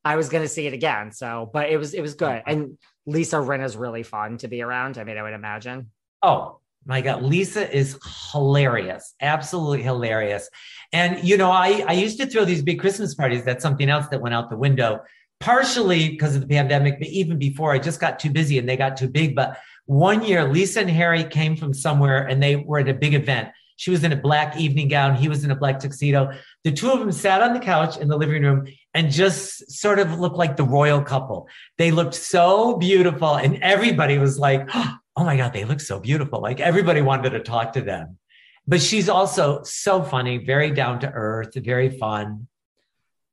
I 0.05 0.15
was 0.15 0.29
going 0.29 0.45
to 0.45 0.49
see 0.49 0.69
it 0.69 0.73
again. 0.73 1.11
So, 1.11 1.51
but 1.53 1.69
it 1.69 1.79
was 1.79 1.95
it 1.95 2.01
was 2.01 2.15
good. 2.15 2.45
And 2.47 2.79
Lisa 3.05 3.41
Rin 3.41 3.61
is 3.61 3.77
really 3.77 4.05
fun 4.05 4.39
to 4.39 4.49
be 4.49 4.63
around. 4.63 4.99
I 4.99 5.05
mean, 5.05 5.19
I 5.19 5.23
would 5.23 5.33
imagine. 5.33 5.91
Oh, 6.23 6.61
my 6.85 7.01
God, 7.01 7.25
Lisa 7.25 7.69
is 7.77 7.99
hilarious, 8.31 9.15
absolutely 9.21 9.83
hilarious. 9.83 10.49
And, 10.93 11.27
you 11.27 11.37
know, 11.37 11.51
I, 11.51 11.85
I 11.89 11.93
used 11.95 12.21
to 12.21 12.27
throw 12.27 12.45
these 12.45 12.63
big 12.63 12.79
Christmas 12.79 13.17
parties. 13.17 13.45
That's 13.45 13.63
something 13.63 13.91
else 13.91 14.07
that 14.09 14.21
went 14.21 14.37
out 14.37 14.49
the 14.49 14.57
window, 14.57 15.01
partially 15.41 16.11
because 16.11 16.37
of 16.37 16.43
the 16.43 16.47
pandemic, 16.47 17.01
but 17.01 17.09
even 17.09 17.37
before 17.39 17.73
I 17.73 17.81
just 17.81 18.01
got 18.01 18.21
too 18.21 18.31
busy 18.31 18.59
and 18.59 18.69
they 18.69 18.77
got 18.77 18.97
too 18.97 19.09
big. 19.09 19.35
But 19.35 19.59
one 19.87 20.25
year, 20.25 20.45
Lisa 20.45 20.81
and 20.81 20.91
Harry 20.91 21.25
came 21.25 21.57
from 21.57 21.73
somewhere 21.73 22.27
and 22.27 22.43
they 22.43 22.57
were 22.57 22.81
at 22.81 22.89
a 22.89 22.95
big 22.95 23.15
event. 23.15 23.49
She 23.77 23.91
was 23.91 24.05
in 24.05 24.13
a 24.13 24.17
black 24.17 24.57
evening 24.57 24.89
gown. 24.89 25.17
He 25.17 25.29
was 25.29 25.45
in 25.45 25.51
a 25.51 25.57
black 25.57 25.79
tuxedo. 25.79 26.33
The 26.65 26.73
two 26.73 26.91
of 26.91 26.99
them 26.99 27.13
sat 27.13 27.43
on 27.43 27.53
the 27.53 27.61
couch 27.61 27.97
in 27.99 28.09
the 28.09 28.17
living 28.17 28.43
room 28.43 28.67
and 28.95 29.11
just 29.11 29.71
sort 29.71 29.99
of 29.99 30.19
looked 30.19 30.37
like 30.37 30.57
the 30.57 30.65
royal 30.65 31.03
couple. 31.03 31.49
They 31.79 31.91
looked 31.91 32.15
so 32.15 32.77
beautiful. 32.79 33.35
And 33.35 33.63
everybody 33.63 34.19
was 34.19 34.39
like, 34.39 34.69
oh 34.75 34.99
my 35.25 35.37
God, 35.37 35.53
they 35.53 35.65
look 35.65 35.81
so 35.81 36.01
beautiful. 36.01 36.41
Like 36.41 36.61
everybody 36.61 37.03
wanted 37.03 37.31
to 37.31 37.41
talk 37.41 37.75
to 37.75 37.83
them. 37.83 38.19
But 38.67 38.81
she's 38.81 39.09
also 39.09 39.63
so 39.63 40.03
funny, 40.03 40.39
very 40.39 40.73
down 40.73 40.99
to 41.01 41.13
earth, 41.13 41.55
very 41.55 41.97
fun. 41.99 42.49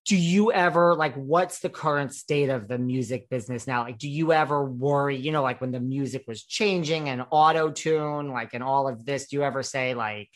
Do 0.05 0.17
you 0.17 0.51
ever 0.51 0.95
like 0.95 1.15
what's 1.15 1.59
the 1.59 1.69
current 1.69 2.13
state 2.13 2.49
of 2.49 2.67
the 2.67 2.77
music 2.77 3.29
business 3.29 3.65
now? 3.67 3.83
Like, 3.83 3.97
do 3.97 4.09
you 4.09 4.33
ever 4.33 4.65
worry, 4.65 5.15
you 5.15 5.31
know, 5.31 5.41
like 5.41 5.61
when 5.61 5.71
the 5.71 5.79
music 5.79 6.25
was 6.27 6.43
changing 6.43 7.07
and 7.07 7.25
auto 7.31 7.71
tune, 7.71 8.29
like 8.29 8.53
and 8.53 8.63
all 8.63 8.89
of 8.89 9.05
this, 9.05 9.27
do 9.27 9.37
you 9.37 9.43
ever 9.43 9.63
say, 9.63 9.93
like, 9.93 10.29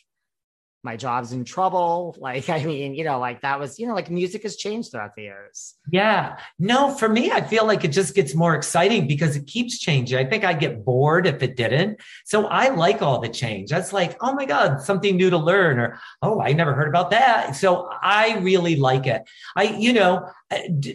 my 0.88 0.96
job's 0.96 1.34
in 1.34 1.44
trouble. 1.44 2.16
Like, 2.28 2.50
I 2.50 2.64
mean, 2.64 2.94
you 2.94 3.06
know, 3.06 3.20
like 3.20 3.42
that 3.42 3.58
was, 3.58 3.80
you 3.80 3.88
know, 3.88 3.94
like 3.94 4.10
music 4.10 4.44
has 4.44 4.58
changed 4.58 4.92
throughout 4.92 5.16
the 5.16 5.24
years. 5.24 5.76
Yeah. 5.92 6.38
No, 6.60 6.94
for 6.94 7.08
me, 7.08 7.32
I 7.32 7.42
feel 7.42 7.66
like 7.66 7.86
it 7.86 7.94
just 7.94 8.16
gets 8.16 8.36
more 8.36 8.54
exciting 8.54 9.08
because 9.08 9.38
it 9.38 9.48
keeps 9.48 9.80
changing. 9.80 10.18
I 10.18 10.26
think 10.26 10.44
I'd 10.44 10.60
get 10.60 10.84
bored 10.84 11.26
if 11.26 11.42
it 11.42 11.56
didn't. 11.56 12.02
So 12.26 12.48
I 12.48 12.70
like 12.70 13.02
all 13.02 13.20
the 13.20 13.30
change. 13.30 13.70
That's 13.70 13.94
like, 13.94 14.18
oh 14.20 14.34
my 14.34 14.46
God, 14.46 14.82
something 14.82 15.16
new 15.16 15.30
to 15.30 15.38
learn, 15.38 15.80
or 15.80 16.00
oh, 16.22 16.42
I 16.42 16.52
never 16.52 16.74
heard 16.74 16.90
about 16.90 17.12
that. 17.12 17.56
So 17.56 17.90
I 18.02 18.38
really 18.40 18.76
like 18.76 19.08
it. 19.08 19.22
I, 19.56 19.64
you 19.64 19.94
know, 19.94 20.30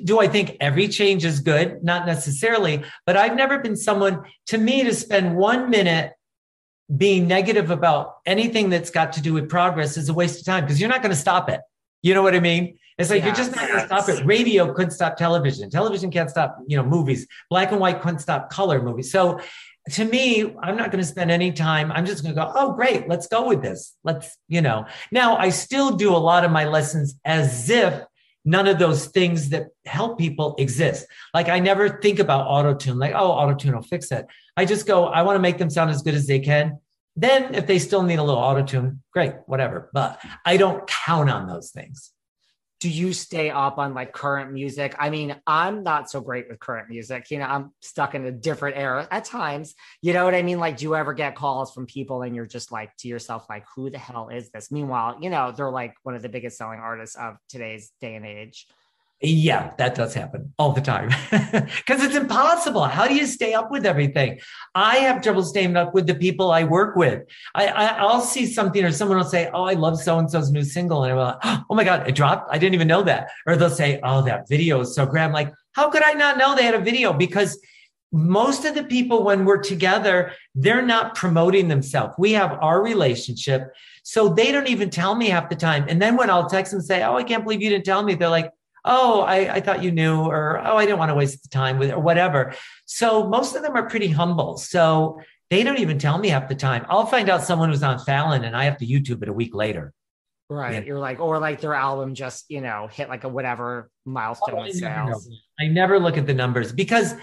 do 0.04 0.20
I 0.20 0.28
think 0.28 0.56
every 0.60 0.88
change 0.88 1.24
is 1.24 1.40
good? 1.40 1.82
Not 1.82 2.04
necessarily, 2.06 2.84
but 3.06 3.16
I've 3.16 3.36
never 3.36 3.58
been 3.58 3.76
someone 3.76 4.24
to 4.48 4.58
me 4.58 4.84
to 4.84 4.94
spend 4.94 5.36
one 5.36 5.70
minute 5.70 6.12
being 6.96 7.26
negative 7.26 7.70
about 7.70 8.16
anything 8.26 8.70
that's 8.70 8.90
got 8.90 9.12
to 9.14 9.22
do 9.22 9.32
with 9.32 9.48
progress 9.48 9.96
is 9.96 10.08
a 10.08 10.14
waste 10.14 10.40
of 10.40 10.46
time 10.46 10.64
because 10.64 10.80
you're 10.80 10.90
not 10.90 11.02
going 11.02 11.10
to 11.10 11.16
stop 11.16 11.48
it. 11.48 11.60
You 12.02 12.14
know 12.14 12.22
what 12.22 12.34
I 12.34 12.40
mean? 12.40 12.78
It's 12.98 13.08
like 13.08 13.24
yes, 13.24 13.26
you're 13.26 13.46
just 13.46 13.56
not 13.56 13.68
going 13.68 13.80
to 13.80 13.86
stop 13.86 14.08
it. 14.08 14.24
Radio 14.26 14.72
couldn't 14.74 14.90
stop 14.90 15.16
television. 15.16 15.70
Television 15.70 16.10
can't 16.10 16.28
stop, 16.28 16.58
you 16.66 16.76
know, 16.76 16.84
movies. 16.84 17.26
Black 17.48 17.70
and 17.72 17.80
white 17.80 18.02
couldn't 18.02 18.18
stop 18.18 18.50
color 18.50 18.82
movies. 18.82 19.10
So 19.10 19.40
to 19.90 20.04
me, 20.04 20.54
I'm 20.62 20.76
not 20.76 20.90
going 20.90 21.02
to 21.02 21.08
spend 21.08 21.30
any 21.30 21.52
time. 21.52 21.90
I'm 21.90 22.04
just 22.04 22.22
going 22.22 22.34
to 22.34 22.40
go, 22.40 22.52
oh, 22.54 22.72
great, 22.74 23.08
let's 23.08 23.26
go 23.26 23.48
with 23.48 23.62
this. 23.62 23.96
Let's, 24.04 24.36
you 24.48 24.60
know. 24.60 24.86
Now, 25.10 25.36
I 25.36 25.48
still 25.48 25.96
do 25.96 26.14
a 26.14 26.18
lot 26.18 26.44
of 26.44 26.50
my 26.50 26.66
lessons 26.66 27.18
as 27.24 27.68
if 27.70 28.02
none 28.44 28.66
of 28.68 28.78
those 28.78 29.06
things 29.06 29.50
that 29.50 29.68
help 29.86 30.18
people 30.18 30.54
exist. 30.58 31.06
Like 31.32 31.48
I 31.48 31.60
never 31.60 32.00
think 32.00 32.18
about 32.18 32.46
auto 32.46 32.74
tune, 32.74 32.98
like, 32.98 33.14
oh, 33.14 33.30
auto 33.30 33.54
tune 33.54 33.74
will 33.74 33.82
fix 33.82 34.10
it. 34.10 34.26
I 34.56 34.64
just 34.64 34.86
go, 34.86 35.06
I 35.06 35.22
want 35.22 35.36
to 35.36 35.40
make 35.40 35.58
them 35.58 35.70
sound 35.70 35.90
as 35.90 36.02
good 36.02 36.14
as 36.14 36.26
they 36.26 36.40
can. 36.40 36.78
Then 37.16 37.54
if 37.54 37.66
they 37.66 37.78
still 37.78 38.02
need 38.02 38.18
a 38.18 38.22
little 38.22 38.40
auto 38.40 38.64
tune, 38.64 39.02
great, 39.12 39.34
whatever. 39.46 39.90
But 39.92 40.20
I 40.44 40.56
don't 40.56 40.86
count 40.86 41.30
on 41.30 41.46
those 41.46 41.70
things. 41.70 42.10
Do 42.80 42.88
you 42.88 43.12
stay 43.12 43.48
up 43.48 43.78
on 43.78 43.94
like 43.94 44.12
current 44.12 44.50
music? 44.52 44.96
I 44.98 45.10
mean, 45.10 45.36
I'm 45.46 45.84
not 45.84 46.10
so 46.10 46.20
great 46.20 46.48
with 46.48 46.58
current 46.58 46.88
music. 46.88 47.30
You 47.30 47.38
know, 47.38 47.44
I'm 47.44 47.72
stuck 47.80 48.16
in 48.16 48.24
a 48.24 48.32
different 48.32 48.76
era 48.76 49.06
at 49.08 49.24
times. 49.24 49.74
You 50.00 50.12
know 50.14 50.24
what 50.24 50.34
I 50.34 50.42
mean? 50.42 50.58
Like, 50.58 50.78
do 50.78 50.86
you 50.86 50.96
ever 50.96 51.14
get 51.14 51.36
calls 51.36 51.72
from 51.72 51.86
people 51.86 52.22
and 52.22 52.34
you're 52.34 52.44
just 52.44 52.72
like 52.72 52.96
to 52.96 53.08
yourself, 53.08 53.46
like, 53.48 53.64
who 53.76 53.88
the 53.88 53.98
hell 53.98 54.30
is 54.30 54.50
this? 54.50 54.72
Meanwhile, 54.72 55.18
you 55.20 55.30
know, 55.30 55.52
they're 55.52 55.70
like 55.70 55.94
one 56.02 56.16
of 56.16 56.22
the 56.22 56.28
biggest 56.28 56.58
selling 56.58 56.80
artists 56.80 57.14
of 57.14 57.36
today's 57.48 57.92
day 58.00 58.16
and 58.16 58.26
age. 58.26 58.66
Yeah, 59.24 59.72
that 59.78 59.94
does 59.94 60.14
happen 60.14 60.52
all 60.58 60.72
the 60.72 60.80
time 60.80 61.10
because 61.30 62.02
it's 62.02 62.16
impossible. 62.16 62.82
How 62.82 63.06
do 63.06 63.14
you 63.14 63.24
stay 63.24 63.54
up 63.54 63.70
with 63.70 63.86
everything? 63.86 64.40
I 64.74 64.96
have 64.96 65.22
trouble 65.22 65.44
staying 65.44 65.76
up 65.76 65.94
with 65.94 66.08
the 66.08 66.16
people 66.16 66.50
I 66.50 66.64
work 66.64 66.96
with. 66.96 67.22
I, 67.54 68.04
will 68.04 68.20
see 68.20 68.46
something 68.46 68.84
or 68.84 68.90
someone 68.90 69.18
will 69.18 69.24
say, 69.24 69.48
"Oh, 69.54 69.62
I 69.62 69.74
love 69.74 70.00
so 70.00 70.18
and 70.18 70.28
so's 70.28 70.50
new 70.50 70.64
single," 70.64 71.04
and 71.04 71.12
I'm 71.12 71.18
like, 71.18 71.38
oh, 71.44 71.64
"Oh 71.70 71.74
my 71.76 71.84
god, 71.84 72.08
it 72.08 72.16
dropped! 72.16 72.52
I 72.52 72.58
didn't 72.58 72.74
even 72.74 72.88
know 72.88 73.04
that." 73.04 73.28
Or 73.46 73.54
they'll 73.54 73.70
say, 73.70 74.00
"Oh, 74.02 74.22
that 74.22 74.48
video 74.48 74.80
is 74.80 74.92
so 74.92 75.06
great." 75.06 75.22
I'm 75.22 75.32
like, 75.32 75.52
"How 75.70 75.88
could 75.88 76.02
I 76.02 76.14
not 76.14 76.36
know 76.36 76.56
they 76.56 76.64
had 76.64 76.74
a 76.74 76.80
video?" 76.80 77.12
Because 77.12 77.60
most 78.10 78.64
of 78.64 78.74
the 78.74 78.84
people 78.84 79.22
when 79.22 79.44
we're 79.44 79.62
together, 79.62 80.32
they're 80.56 80.82
not 80.82 81.14
promoting 81.14 81.68
themselves. 81.68 82.14
We 82.18 82.32
have 82.32 82.58
our 82.60 82.82
relationship, 82.82 83.72
so 84.02 84.28
they 84.28 84.50
don't 84.50 84.68
even 84.68 84.90
tell 84.90 85.14
me 85.14 85.28
half 85.28 85.48
the 85.48 85.54
time. 85.54 85.84
And 85.88 86.02
then 86.02 86.16
when 86.16 86.28
I'll 86.28 86.48
text 86.48 86.72
them 86.72 86.80
and 86.80 86.86
say, 86.86 87.04
"Oh, 87.04 87.16
I 87.18 87.22
can't 87.22 87.44
believe 87.44 87.62
you 87.62 87.70
didn't 87.70 87.84
tell 87.84 88.02
me," 88.02 88.16
they're 88.16 88.28
like 88.28 88.50
oh, 88.84 89.20
I, 89.20 89.54
I 89.54 89.60
thought 89.60 89.82
you 89.82 89.92
knew, 89.92 90.20
or 90.20 90.58
oh, 90.58 90.76
I 90.76 90.84
didn't 90.84 90.98
want 90.98 91.10
to 91.10 91.14
waste 91.14 91.42
the 91.42 91.48
time 91.48 91.78
with, 91.78 91.90
or 91.90 92.00
whatever. 92.00 92.54
So 92.86 93.28
most 93.28 93.54
of 93.54 93.62
them 93.62 93.76
are 93.76 93.88
pretty 93.88 94.08
humble. 94.08 94.58
So 94.58 95.20
they 95.50 95.62
don't 95.62 95.78
even 95.78 95.98
tell 95.98 96.18
me 96.18 96.28
half 96.28 96.48
the 96.48 96.54
time. 96.54 96.86
I'll 96.88 97.06
find 97.06 97.28
out 97.28 97.42
someone 97.42 97.70
was 97.70 97.82
on 97.82 97.98
Fallon 97.98 98.44
and 98.44 98.56
I 98.56 98.64
have 98.64 98.78
to 98.78 98.86
YouTube 98.86 99.22
it 99.22 99.28
a 99.28 99.32
week 99.32 99.54
later. 99.54 99.92
Right. 100.48 100.74
Yeah. 100.74 100.80
You're 100.80 100.98
like, 100.98 101.20
or 101.20 101.38
like 101.38 101.60
their 101.60 101.74
album 101.74 102.14
just, 102.14 102.46
you 102.48 102.60
know, 102.60 102.88
hit 102.90 103.08
like 103.08 103.24
a 103.24 103.28
whatever 103.28 103.90
milestone 104.04 104.66
oh, 104.68 104.70
sales. 104.70 105.28
I 105.60 105.68
never 105.68 105.98
look 105.98 106.18
at 106.18 106.26
the 106.26 106.34
numbers 106.34 106.72
because 106.72 107.14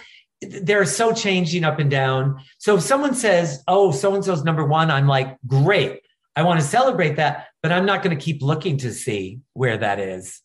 they're 0.42 0.86
so 0.86 1.12
changing 1.12 1.64
up 1.64 1.80
and 1.80 1.92
down. 1.92 2.42
So 2.58 2.78
if 2.78 2.84
someone 2.84 3.14
says, 3.14 3.64
oh, 3.68 3.92
so 3.92 4.16
and 4.16 4.24
so's 4.24 4.44
number 4.44 4.66
one, 4.66 4.90
I'm 4.90 5.08
like, 5.08 5.38
great. 5.46 6.02
I 6.36 6.44
want 6.44 6.60
to 6.60 6.66
celebrate 6.66 7.18
that, 7.18 7.48
but 7.62 7.72
I'm 7.72 7.86
not 7.86 8.02
going 8.02 8.18
to 8.18 8.24
keep 8.24 8.42
looking 8.42 8.78
to 8.78 8.94
see 8.94 9.40
where 9.54 9.78
that 9.78 10.00
is. 10.00 10.42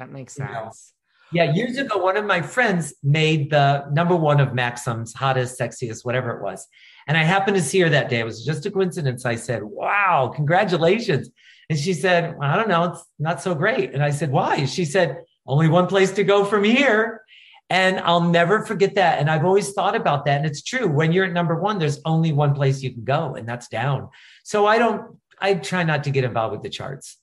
That 0.00 0.10
makes 0.10 0.32
sense. 0.32 0.94
Yeah, 1.30 1.52
years 1.52 1.76
ago, 1.76 1.98
one 1.98 2.16
of 2.16 2.24
my 2.24 2.40
friends 2.40 2.94
made 3.02 3.50
the 3.50 3.84
number 3.92 4.16
one 4.16 4.40
of 4.40 4.54
Maxim's 4.54 5.12
hottest, 5.12 5.60
sexiest, 5.60 6.06
whatever 6.06 6.30
it 6.30 6.42
was. 6.42 6.66
And 7.06 7.18
I 7.18 7.22
happened 7.22 7.58
to 7.58 7.62
see 7.62 7.80
her 7.80 7.90
that 7.90 8.08
day. 8.08 8.20
It 8.20 8.24
was 8.24 8.42
just 8.44 8.64
a 8.64 8.70
coincidence. 8.70 9.26
I 9.26 9.36
said, 9.36 9.62
Wow, 9.62 10.32
congratulations. 10.34 11.28
And 11.68 11.78
she 11.78 11.92
said, 11.92 12.36
well, 12.38 12.50
I 12.50 12.56
don't 12.56 12.68
know, 12.68 12.84
it's 12.84 13.04
not 13.18 13.42
so 13.42 13.54
great. 13.54 13.92
And 13.92 14.02
I 14.02 14.10
said, 14.10 14.32
Why? 14.32 14.64
She 14.64 14.86
said, 14.86 15.18
Only 15.46 15.68
one 15.68 15.86
place 15.86 16.12
to 16.12 16.24
go 16.24 16.46
from 16.46 16.64
here. 16.64 17.22
And 17.68 18.00
I'll 18.00 18.22
never 18.22 18.64
forget 18.64 18.94
that. 18.94 19.18
And 19.18 19.30
I've 19.30 19.44
always 19.44 19.72
thought 19.72 19.94
about 19.94 20.24
that. 20.24 20.38
And 20.38 20.46
it's 20.46 20.62
true. 20.62 20.88
When 20.88 21.12
you're 21.12 21.26
at 21.26 21.32
number 21.32 21.60
one, 21.60 21.78
there's 21.78 22.00
only 22.06 22.32
one 22.32 22.54
place 22.54 22.82
you 22.82 22.90
can 22.90 23.04
go, 23.04 23.34
and 23.34 23.46
that's 23.46 23.68
down. 23.68 24.08
So 24.44 24.66
I 24.66 24.78
don't, 24.78 25.18
I 25.38 25.54
try 25.54 25.84
not 25.84 26.04
to 26.04 26.10
get 26.10 26.24
involved 26.24 26.52
with 26.52 26.62
the 26.62 26.70
charts. 26.70 27.18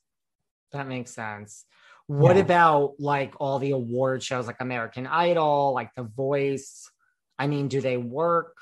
That 0.72 0.88
makes 0.88 1.12
sense. 1.12 1.66
What 2.08 2.36
yeah. 2.36 2.41
about 2.41 2.95
like 2.99 3.34
all 3.39 3.60
the 3.60 3.72
award 3.72 4.24
shows 4.24 4.47
like 4.47 4.58
American 4.60 5.05
Idol, 5.08 5.74
like 5.74 5.93
The 5.95 6.03
Voice? 6.03 6.89
I 7.38 7.47
mean, 7.47 7.68
do 7.68 7.82
they 7.82 7.97
work? 7.97 8.55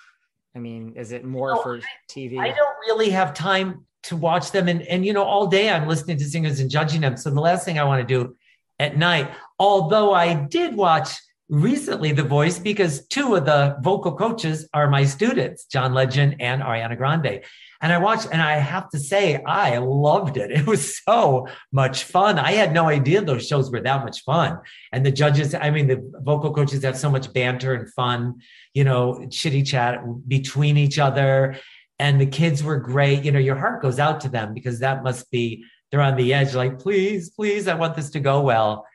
I 0.55 0.59
mean, 0.59 0.93
is 0.95 1.11
it 1.11 1.23
more 1.23 1.55
no, 1.55 1.61
for 1.61 1.79
TV? 2.09 2.39
I 2.39 2.47
don't 2.47 2.75
really 2.87 3.09
have 3.11 3.33
time 3.33 3.85
to 4.03 4.15
watch 4.15 4.51
them. 4.51 4.67
And, 4.67 4.81
and, 4.83 5.05
you 5.05 5.13
know, 5.13 5.23
all 5.23 5.47
day 5.47 5.69
I'm 5.69 5.87
listening 5.87 6.17
to 6.17 6.25
singers 6.25 6.59
and 6.59 6.69
judging 6.69 7.01
them. 7.01 7.17
So 7.17 7.29
the 7.29 7.41
last 7.41 7.65
thing 7.65 7.79
I 7.79 7.83
want 7.83 8.07
to 8.07 8.13
do 8.13 8.35
at 8.79 8.97
night, 8.97 9.31
although 9.59 10.13
I 10.13 10.33
did 10.33 10.75
watch 10.75 11.09
recently 11.49 12.11
The 12.11 12.23
Voice 12.23 12.57
because 12.57 13.05
two 13.07 13.35
of 13.35 13.45
the 13.45 13.77
vocal 13.81 14.15
coaches 14.15 14.67
are 14.73 14.89
my 14.89 15.05
students, 15.05 15.65
John 15.65 15.93
Legend 15.93 16.37
and 16.39 16.61
Ariana 16.61 16.97
Grande. 16.97 17.41
And 17.85 17.93
I 17.93 17.99
watched, 17.99 18.29
and 18.31 18.41
I 18.41 18.53
have 18.53 18.89
to 18.89 18.99
say, 18.99 19.43
I 19.43 19.77
loved 19.77 20.37
it. 20.37 20.49
It 20.55 20.65
was 20.65 20.99
so 21.03 21.47
much 21.71 22.03
fun. 22.05 22.39
I 22.39 22.53
had 22.53 22.73
no 22.73 22.87
idea 22.89 23.21
those 23.21 23.47
shows 23.47 23.69
were 23.71 23.81
that 23.81 24.03
much 24.03 24.23
fun. 24.23 24.57
And 24.91 25.05
the 25.05 25.11
judges, 25.11 25.53
I 25.53 25.69
mean, 25.69 25.85
the 25.85 26.01
vocal 26.23 26.51
coaches 26.51 26.81
have 26.83 26.97
so 26.97 27.11
much 27.11 27.31
banter 27.31 27.75
and 27.75 27.87
fun, 27.93 28.41
you 28.73 28.85
know, 28.85 29.27
chitty 29.29 29.61
chat 29.61 29.99
between 30.27 30.77
each 30.77 30.97
other. 30.97 31.57
And 31.99 32.19
the 32.19 32.25
kids 32.25 32.63
were 32.63 32.79
great. 32.79 33.23
You 33.23 33.31
know, 33.31 33.37
your 33.37 33.55
heart 33.55 33.83
goes 33.83 33.99
out 33.99 34.21
to 34.21 34.29
them 34.29 34.55
because 34.55 34.79
that 34.79 35.03
must 35.03 35.29
be, 35.29 35.63
they're 35.91 36.01
on 36.01 36.15
the 36.15 36.33
edge, 36.33 36.55
like, 36.55 36.79
please, 36.79 37.29
please, 37.29 37.67
I 37.67 37.75
want 37.75 37.95
this 37.95 38.09
to 38.11 38.19
go 38.19 38.41
well. 38.41 38.87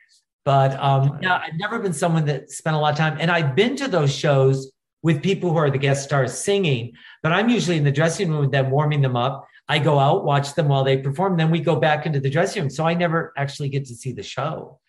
But 0.43 0.77
um, 0.77 1.17
yeah, 1.21 1.37
I've 1.37 1.57
never 1.57 1.79
been 1.79 1.93
someone 1.93 2.25
that 2.25 2.51
spent 2.51 2.75
a 2.75 2.79
lot 2.79 2.91
of 2.91 2.97
time. 2.97 3.15
And 3.21 3.31
I've 3.31 3.55
been 3.55 3.77
to 3.77 3.87
those 3.87 4.13
shows 4.13 4.69
with 5.03 5.23
people 5.23 5.51
who 5.51 5.57
are 5.57 5.71
the 5.71 5.77
guest 5.77 6.03
stars 6.03 6.37
singing, 6.37 6.93
but 7.23 7.31
I'm 7.31 7.49
usually 7.49 7.77
in 7.77 7.83
the 7.83 7.91
dressing 7.91 8.29
room 8.29 8.41
with 8.41 8.51
them, 8.51 8.69
warming 8.69 9.01
them 9.01 9.15
up. 9.15 9.47
I 9.67 9.79
go 9.79 9.97
out, 9.97 10.25
watch 10.25 10.53
them 10.53 10.67
while 10.67 10.83
they 10.83 10.97
perform, 10.97 11.37
then 11.37 11.49
we 11.49 11.59
go 11.59 11.75
back 11.75 12.05
into 12.05 12.19
the 12.19 12.29
dressing 12.29 12.63
room. 12.63 12.69
So 12.69 12.85
I 12.85 12.93
never 12.93 13.33
actually 13.37 13.69
get 13.69 13.85
to 13.85 13.95
see 13.95 14.11
the 14.11 14.23
show. 14.23 14.79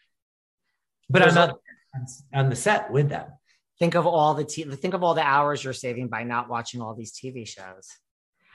But 1.09 1.23
I'm 1.23 1.35
not 1.35 1.59
on 2.35 2.51
the 2.51 2.57
set 2.57 2.91
with 2.91 3.09
them. 3.09 3.29
Think 3.79 3.95
of 3.95 4.07
all 4.07 4.35
the 4.35 4.45
t- 4.45 4.65
think 4.65 4.95
of 4.95 5.03
all 5.03 5.15
the 5.15 5.23
hours 5.23 5.65
you're 5.65 5.73
saving 5.73 6.09
by 6.09 6.25
not 6.25 6.49
watching 6.49 6.81
all 6.81 6.95
these 6.95 7.13
TV 7.13 7.47
shows. 7.47 7.89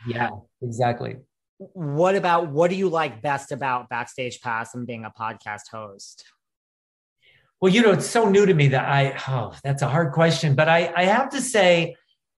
Yeah, 0.08 0.30
exactly. 0.62 1.18
What 1.58 2.16
about 2.16 2.50
what 2.50 2.70
do 2.70 2.76
you 2.76 2.90
like 2.90 3.22
best 3.22 3.52
about 3.52 3.90
Backstage 3.90 4.42
Pass 4.42 4.74
and 4.76 4.88
being 4.88 5.06
a 5.06 5.12
podcast 5.12 5.70
host? 5.72 6.26
Well, 7.60 7.74
you 7.74 7.82
know, 7.82 7.92
it's 7.92 8.08
so 8.08 8.30
new 8.30 8.46
to 8.46 8.54
me 8.54 8.68
that 8.70 8.88
I, 8.88 9.18
oh, 9.28 9.54
that's 9.64 9.82
a 9.82 9.88
hard 9.88 10.14
question. 10.14 10.54
But 10.54 10.70
I, 10.70 10.94
I 10.96 11.06
have 11.06 11.30
to 11.32 11.42
say, 11.42 11.96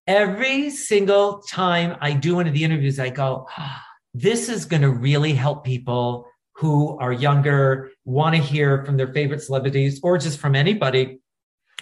every 0.07 0.69
single 0.69 1.41
time 1.41 1.97
I 1.99 2.13
do 2.13 2.35
one 2.35 2.47
of 2.47 2.53
the 2.53 2.63
interviews, 2.63 2.99
I 2.99 3.09
go, 3.09 3.47
oh, 3.57 3.77
this 4.13 4.49
is 4.49 4.65
going 4.65 4.81
to 4.81 4.89
really 4.89 5.33
help 5.33 5.63
people 5.63 6.25
who 6.53 6.97
are 6.99 7.13
younger, 7.13 7.91
want 8.05 8.35
to 8.35 8.41
hear 8.41 8.83
from 8.85 8.97
their 8.97 9.13
favorite 9.13 9.41
celebrities 9.41 9.99
or 10.03 10.17
just 10.17 10.39
from 10.39 10.55
anybody 10.55 11.19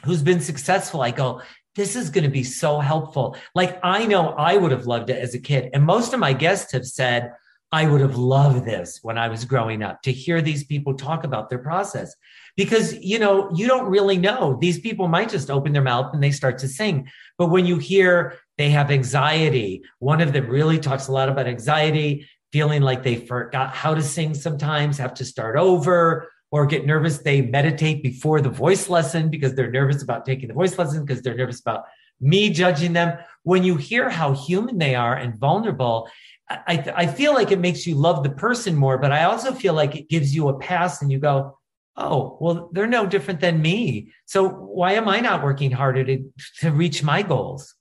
who's 0.03 0.21
been 0.21 0.41
successful. 0.41 1.01
I 1.01 1.11
go, 1.11 1.41
this 1.75 1.95
is 1.95 2.09
going 2.09 2.23
to 2.23 2.29
be 2.29 2.43
so 2.43 2.79
helpful. 2.79 3.37
Like 3.55 3.79
I 3.83 4.05
know 4.05 4.29
I 4.29 4.57
would 4.57 4.71
have 4.71 4.87
loved 4.87 5.09
it 5.09 5.19
as 5.19 5.33
a 5.35 5.39
kid. 5.39 5.69
And 5.73 5.83
most 5.83 6.13
of 6.13 6.19
my 6.19 6.33
guests 6.33 6.73
have 6.73 6.85
said, 6.85 7.31
I 7.71 7.85
would 7.85 7.99
have 7.99 8.15
loved 8.15 8.65
this 8.65 8.99
when 9.01 9.17
I 9.17 9.27
was 9.27 9.43
growing 9.43 9.83
up 9.83 10.01
to 10.03 10.11
hear 10.11 10.41
these 10.41 10.63
people 10.63 10.93
talk 10.93 11.25
about 11.25 11.49
their 11.49 11.59
process. 11.59 12.15
Because 12.55 12.95
you 12.95 13.19
know 13.19 13.51
you 13.53 13.67
don't 13.67 13.89
really 13.89 14.17
know. 14.17 14.57
These 14.59 14.79
people 14.79 15.07
might 15.07 15.29
just 15.29 15.51
open 15.51 15.73
their 15.73 15.81
mouth 15.81 16.13
and 16.13 16.23
they 16.23 16.31
start 16.31 16.57
to 16.59 16.67
sing. 16.67 17.09
But 17.37 17.49
when 17.49 17.65
you 17.65 17.77
hear 17.77 18.39
they 18.57 18.69
have 18.71 18.89
anxiety 18.89 19.83
one 19.99 20.21
of 20.21 20.33
them 20.33 20.47
really 20.47 20.79
talks 20.79 21.07
a 21.07 21.11
lot 21.11 21.29
about 21.29 21.47
anxiety 21.47 22.27
feeling 22.51 22.81
like 22.81 23.03
they 23.03 23.15
forgot 23.15 23.75
how 23.75 23.93
to 23.93 24.01
sing 24.01 24.33
sometimes 24.33 24.97
have 24.97 25.13
to 25.13 25.25
start 25.25 25.57
over 25.57 26.31
or 26.49 26.65
get 26.65 26.85
nervous 26.85 27.19
they 27.19 27.41
meditate 27.41 28.01
before 28.01 28.41
the 28.41 28.49
voice 28.49 28.89
lesson 28.89 29.29
because 29.29 29.53
they're 29.53 29.69
nervous 29.69 30.01
about 30.01 30.25
taking 30.25 30.47
the 30.47 30.53
voice 30.53 30.77
lesson 30.77 31.05
because 31.05 31.21
they're 31.21 31.35
nervous 31.35 31.59
about 31.59 31.83
me 32.19 32.49
judging 32.49 32.93
them. 32.93 33.17
When 33.43 33.63
you 33.63 33.75
hear 33.75 34.09
how 34.09 34.33
human 34.33 34.77
they 34.77 34.95
are 34.95 35.15
and 35.15 35.37
vulnerable 35.37 36.09
I, 36.49 36.93
I 36.95 37.07
feel 37.07 37.33
like 37.33 37.51
it 37.51 37.59
makes 37.59 37.85
you 37.85 37.95
love 37.95 38.23
the 38.23 38.29
person 38.29 38.75
more, 38.75 38.97
but 38.97 39.11
I 39.11 39.23
also 39.23 39.51
feel 39.51 39.73
like 39.73 39.95
it 39.95 40.09
gives 40.09 40.33
you 40.33 40.47
a 40.47 40.57
pass 40.57 41.01
and 41.01 41.11
you 41.11 41.19
go, 41.19 41.57
oh, 41.97 42.37
well, 42.39 42.69
they're 42.71 42.87
no 42.87 43.05
different 43.05 43.41
than 43.41 43.61
me. 43.61 44.13
So 44.25 44.47
why 44.47 44.93
am 44.93 45.09
I 45.09 45.19
not 45.19 45.43
working 45.43 45.71
harder 45.71 46.03
to, 46.05 46.31
to 46.59 46.71
reach 46.71 47.03
my 47.03 47.21
goals? 47.21 47.73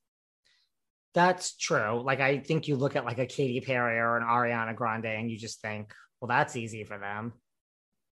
That's 1.14 1.56
true. 1.56 2.02
Like, 2.04 2.20
I 2.20 2.38
think 2.38 2.66
you 2.66 2.76
look 2.76 2.96
at 2.96 3.04
like 3.04 3.18
a 3.18 3.26
Katy 3.26 3.60
Perry 3.60 3.98
or 3.98 4.16
an 4.16 4.24
Ariana 4.24 4.74
Grande 4.74 5.06
and 5.06 5.30
you 5.30 5.38
just 5.38 5.60
think, 5.60 5.92
well, 6.20 6.28
that's 6.28 6.56
easy 6.56 6.82
for 6.82 6.98
them. 6.98 7.34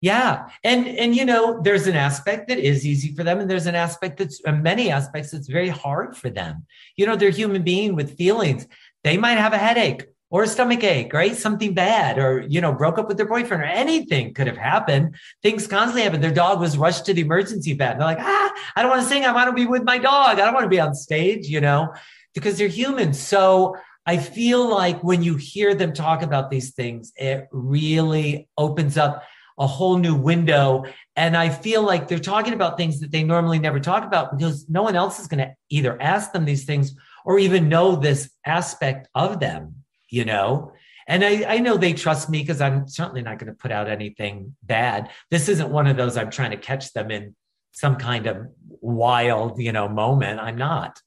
Yeah. 0.00 0.48
And, 0.64 0.86
and, 0.86 1.14
you 1.14 1.26
know, 1.26 1.60
there's 1.62 1.86
an 1.86 1.96
aspect 1.96 2.48
that 2.48 2.58
is 2.58 2.86
easy 2.86 3.14
for 3.14 3.22
them. 3.22 3.38
And 3.38 3.50
there's 3.50 3.66
an 3.66 3.74
aspect 3.74 4.18
that's 4.18 4.40
uh, 4.46 4.52
many 4.52 4.90
aspects 4.90 5.30
that's 5.30 5.48
very 5.48 5.68
hard 5.68 6.16
for 6.16 6.30
them. 6.30 6.66
You 6.96 7.06
know, 7.06 7.16
they're 7.16 7.30
human 7.30 7.62
being 7.62 7.94
with 7.94 8.16
feelings. 8.16 8.66
They 9.04 9.18
might 9.18 9.36
have 9.36 9.52
a 9.52 9.58
headache 9.58 10.06
or 10.30 10.44
a 10.44 10.48
stomach 10.48 10.84
ache, 10.84 11.12
right? 11.12 11.36
Something 11.36 11.74
bad, 11.74 12.16
or, 12.18 12.40
you 12.48 12.60
know, 12.60 12.72
broke 12.72 12.98
up 12.98 13.08
with 13.08 13.16
their 13.16 13.26
boyfriend, 13.26 13.62
or 13.62 13.66
anything 13.66 14.32
could 14.32 14.46
have 14.46 14.56
happened. 14.56 15.16
Things 15.42 15.66
constantly 15.66 16.02
happen. 16.02 16.20
Their 16.20 16.30
dog 16.30 16.60
was 16.60 16.78
rushed 16.78 17.04
to 17.06 17.14
the 17.14 17.22
emergency 17.22 17.72
vet. 17.72 17.98
They're 17.98 18.06
like, 18.06 18.20
ah, 18.20 18.54
I 18.76 18.82
don't 18.82 18.90
want 18.90 19.02
to 19.02 19.08
sing. 19.08 19.24
I 19.24 19.32
want 19.32 19.48
to 19.48 19.52
be 19.52 19.66
with 19.66 19.82
my 19.82 19.98
dog. 19.98 20.38
I 20.38 20.44
don't 20.44 20.54
want 20.54 20.64
to 20.64 20.70
be 20.70 20.80
on 20.80 20.94
stage, 20.94 21.48
you 21.48 21.60
know, 21.60 21.92
because 22.32 22.56
they're 22.56 22.68
human. 22.68 23.12
So 23.12 23.76
I 24.06 24.18
feel 24.18 24.68
like 24.70 25.02
when 25.02 25.22
you 25.24 25.34
hear 25.34 25.74
them 25.74 25.92
talk 25.92 26.22
about 26.22 26.48
these 26.48 26.74
things, 26.74 27.12
it 27.16 27.48
really 27.50 28.48
opens 28.56 28.96
up 28.96 29.24
a 29.58 29.66
whole 29.66 29.98
new 29.98 30.14
window. 30.14 30.84
And 31.16 31.36
I 31.36 31.48
feel 31.48 31.82
like 31.82 32.06
they're 32.06 32.20
talking 32.20 32.54
about 32.54 32.76
things 32.76 33.00
that 33.00 33.10
they 33.10 33.24
normally 33.24 33.58
never 33.58 33.80
talk 33.80 34.04
about 34.04 34.38
because 34.38 34.68
no 34.68 34.82
one 34.82 34.94
else 34.96 35.18
is 35.18 35.26
going 35.26 35.46
to 35.46 35.54
either 35.68 36.00
ask 36.00 36.32
them 36.32 36.44
these 36.44 36.64
things 36.64 36.94
or 37.24 37.38
even 37.38 37.68
know 37.68 37.96
this 37.96 38.30
aspect 38.46 39.08
of 39.14 39.40
them 39.40 39.79
you 40.10 40.24
know? 40.24 40.72
And 41.06 41.24
I, 41.24 41.44
I 41.54 41.58
know 41.58 41.76
they 41.76 41.92
trust 41.92 42.30
me 42.30 42.40
because 42.40 42.60
I'm 42.60 42.86
certainly 42.86 43.22
not 43.22 43.38
going 43.38 43.52
to 43.52 43.58
put 43.58 43.72
out 43.72 43.88
anything 43.88 44.54
bad. 44.62 45.10
This 45.30 45.48
isn't 45.48 45.70
one 45.70 45.86
of 45.86 45.96
those 45.96 46.16
I'm 46.16 46.30
trying 46.30 46.52
to 46.52 46.56
catch 46.56 46.92
them 46.92 47.10
in 47.10 47.34
some 47.72 47.96
kind 47.96 48.26
of 48.26 48.46
wild, 48.80 49.60
you 49.60 49.72
know, 49.72 49.88
moment. 49.88 50.38
I'm 50.38 50.56
not. 50.56 51.00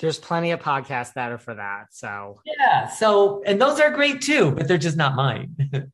There's 0.00 0.18
plenty 0.18 0.50
of 0.50 0.60
podcasts 0.60 1.12
that 1.12 1.30
are 1.30 1.38
for 1.38 1.54
that. 1.54 1.88
So 1.92 2.40
yeah. 2.44 2.88
So 2.88 3.42
and 3.44 3.60
those 3.60 3.78
are 3.78 3.90
great 3.90 4.22
too, 4.22 4.50
but 4.50 4.66
they're 4.66 4.78
just 4.78 4.96
not 4.96 5.14
mine. 5.14 5.54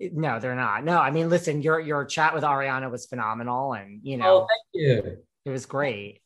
no, 0.00 0.40
they're 0.40 0.56
not. 0.56 0.84
No, 0.84 0.98
I 0.98 1.10
mean, 1.10 1.28
listen, 1.28 1.60
your 1.60 1.78
your 1.80 2.06
chat 2.06 2.34
with 2.34 2.44
Ariana 2.44 2.90
was 2.90 3.04
phenomenal, 3.04 3.74
and 3.74 4.00
you 4.02 4.16
oh, 4.16 4.18
know, 4.18 4.36
oh, 4.36 4.46
thank 4.48 4.62
you. 4.72 5.18
It 5.44 5.50
was 5.50 5.66
great 5.66 6.22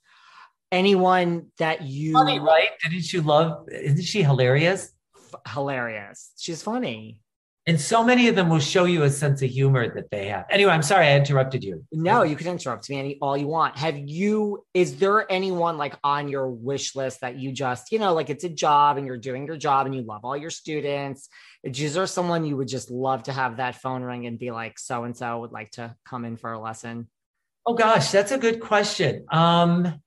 anyone 0.72 1.46
that 1.58 1.82
you 1.82 2.12
funny, 2.12 2.38
right? 2.38 2.68
Didn't 2.82 3.12
you 3.12 3.22
love? 3.22 3.68
Isn't 3.70 4.02
she 4.02 4.22
hilarious? 4.22 4.92
F- 5.16 5.52
hilarious. 5.52 6.32
She's 6.36 6.62
funny. 6.62 7.20
And 7.66 7.78
so 7.78 8.02
many 8.02 8.28
of 8.28 8.34
them 8.34 8.48
will 8.48 8.60
show 8.60 8.84
you 8.84 9.02
a 9.02 9.10
sense 9.10 9.42
of 9.42 9.50
humor 9.50 9.94
that 9.94 10.10
they 10.10 10.28
have. 10.28 10.46
Anyway, 10.48 10.72
I'm 10.72 10.80
sorry 10.82 11.08
I 11.08 11.16
interrupted 11.18 11.62
you. 11.62 11.84
No, 11.92 12.22
you 12.22 12.34
can 12.34 12.46
interrupt 12.46 12.88
me 12.88 12.98
any 12.98 13.18
all 13.20 13.36
you 13.36 13.46
want. 13.46 13.76
Have 13.76 13.98
you? 13.98 14.64
Is 14.72 14.96
there 14.96 15.30
anyone 15.30 15.76
like 15.76 15.94
on 16.02 16.28
your 16.28 16.48
wish 16.48 16.96
list 16.96 17.20
that 17.20 17.36
you 17.36 17.52
just, 17.52 17.92
you 17.92 17.98
know, 17.98 18.14
like 18.14 18.30
it's 18.30 18.44
a 18.44 18.48
job 18.48 18.96
and 18.96 19.06
you're 19.06 19.18
doing 19.18 19.46
your 19.46 19.58
job 19.58 19.84
and 19.84 19.94
you 19.94 20.00
love 20.00 20.24
all 20.24 20.34
your 20.34 20.48
students? 20.48 21.28
Is 21.62 21.92
there 21.92 22.06
someone 22.06 22.46
you 22.46 22.56
would 22.56 22.68
just 22.68 22.90
love 22.90 23.24
to 23.24 23.32
have 23.32 23.58
that 23.58 23.74
phone 23.74 24.02
ring 24.02 24.24
and 24.24 24.38
be 24.38 24.50
like, 24.50 24.78
so 24.78 25.04
and 25.04 25.14
so 25.14 25.40
would 25.40 25.52
like 25.52 25.70
to 25.72 25.94
come 26.06 26.24
in 26.24 26.38
for 26.38 26.50
a 26.52 26.58
lesson? 26.58 27.10
Oh 27.66 27.74
gosh, 27.74 28.10
that's 28.10 28.32
a 28.32 28.38
good 28.38 28.60
question. 28.60 29.26
Um, 29.30 30.00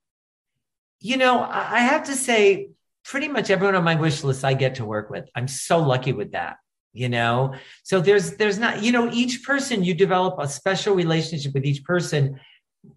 you 1.02 1.18
know, 1.18 1.41
I 1.41 1.80
have 1.80 2.06
to 2.06 2.14
say, 2.14 2.70
pretty 3.04 3.28
much 3.28 3.49
everyone 3.49 3.76
on 3.76 3.84
my 3.84 3.95
wish 3.95 4.24
list 4.24 4.45
I 4.45 4.54
get 4.54 4.76
to 4.76 4.86
work 4.86 5.10
with. 5.10 5.28
I'm 5.36 5.47
so 5.47 5.80
lucky 5.80 6.14
with 6.14 6.32
that. 6.32 6.58
You 6.93 7.08
know, 7.08 7.56
so 7.84 8.02
there's 8.02 8.36
there's 8.36 8.60
not 8.60 8.84
you 8.84 8.91
know 8.91 9.10
each 9.14 9.45
person 9.45 9.82
you 9.82 9.93
develop 9.93 10.36
a 10.39 10.47
special 10.47 10.93
relationship 10.93 11.54
with 11.54 11.64
each 11.64 11.86
person 11.86 12.38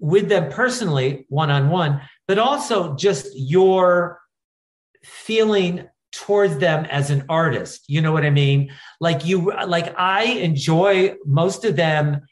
with 0.00 0.28
them 0.28 0.50
personally 0.50 1.26
one 1.28 1.50
on 1.50 1.70
one, 1.70 2.00
but 2.26 2.38
also 2.38 2.96
just 2.96 3.28
your 3.36 4.20
feeling 5.04 5.86
towards 6.10 6.58
them 6.58 6.86
as 6.86 7.10
an 7.10 7.24
artist. 7.28 7.84
You 7.86 8.00
know 8.00 8.10
what 8.10 8.24
I 8.24 8.30
mean? 8.30 8.72
Like 9.00 9.24
you, 9.24 9.52
like 9.66 9.94
I 9.96 10.24
enjoy 10.24 11.14
most 11.24 11.64
of 11.64 11.76
them. 11.76 12.22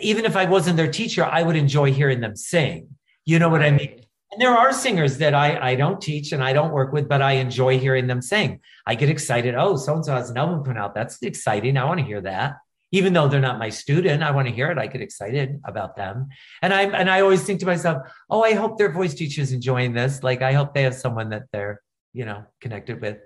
Even 0.00 0.24
if 0.24 0.36
I 0.36 0.46
wasn't 0.46 0.76
their 0.76 0.90
teacher, 0.90 1.24
I 1.24 1.42
would 1.42 1.56
enjoy 1.56 1.92
hearing 1.92 2.20
them 2.20 2.34
sing. 2.34 2.88
You 3.24 3.38
know 3.38 3.48
what 3.48 3.62
I 3.62 3.70
mean? 3.70 4.00
And 4.32 4.40
there 4.40 4.56
are 4.56 4.72
singers 4.72 5.18
that 5.18 5.34
I, 5.34 5.70
I 5.70 5.74
don't 5.74 6.00
teach 6.00 6.30
and 6.30 6.42
I 6.42 6.52
don't 6.52 6.70
work 6.72 6.92
with, 6.92 7.08
but 7.08 7.20
I 7.20 7.32
enjoy 7.32 7.80
hearing 7.80 8.06
them 8.06 8.22
sing. 8.22 8.60
I 8.86 8.94
get 8.94 9.10
excited. 9.10 9.56
Oh, 9.56 9.76
so 9.76 9.94
and 9.94 10.04
so 10.04 10.14
has 10.14 10.30
an 10.30 10.36
album 10.36 10.62
coming 10.62 10.78
out. 10.78 10.94
That's 10.94 11.20
exciting. 11.22 11.76
I 11.76 11.84
want 11.84 11.98
to 11.98 12.06
hear 12.06 12.20
that. 12.20 12.58
Even 12.92 13.12
though 13.12 13.28
they're 13.28 13.40
not 13.40 13.58
my 13.58 13.68
student, 13.68 14.22
I 14.22 14.30
want 14.32 14.48
to 14.48 14.54
hear 14.54 14.70
it. 14.70 14.78
I 14.78 14.86
get 14.86 15.00
excited 15.00 15.60
about 15.64 15.96
them. 15.96 16.28
And 16.60 16.74
I 16.74 16.82
and 16.82 17.08
I 17.08 17.20
always 17.20 17.42
think 17.42 17.60
to 17.60 17.66
myself, 17.66 18.02
oh, 18.28 18.42
I 18.42 18.54
hope 18.54 18.78
their 18.78 18.92
voice 18.92 19.14
teacher 19.14 19.42
is 19.42 19.52
enjoying 19.52 19.94
this. 19.94 20.22
Like 20.22 20.42
I 20.42 20.52
hope 20.52 20.74
they 20.74 20.82
have 20.82 20.94
someone 20.94 21.30
that 21.30 21.44
they're, 21.52 21.80
you 22.12 22.24
know, 22.24 22.44
connected 22.60 23.00
with. 23.00 23.18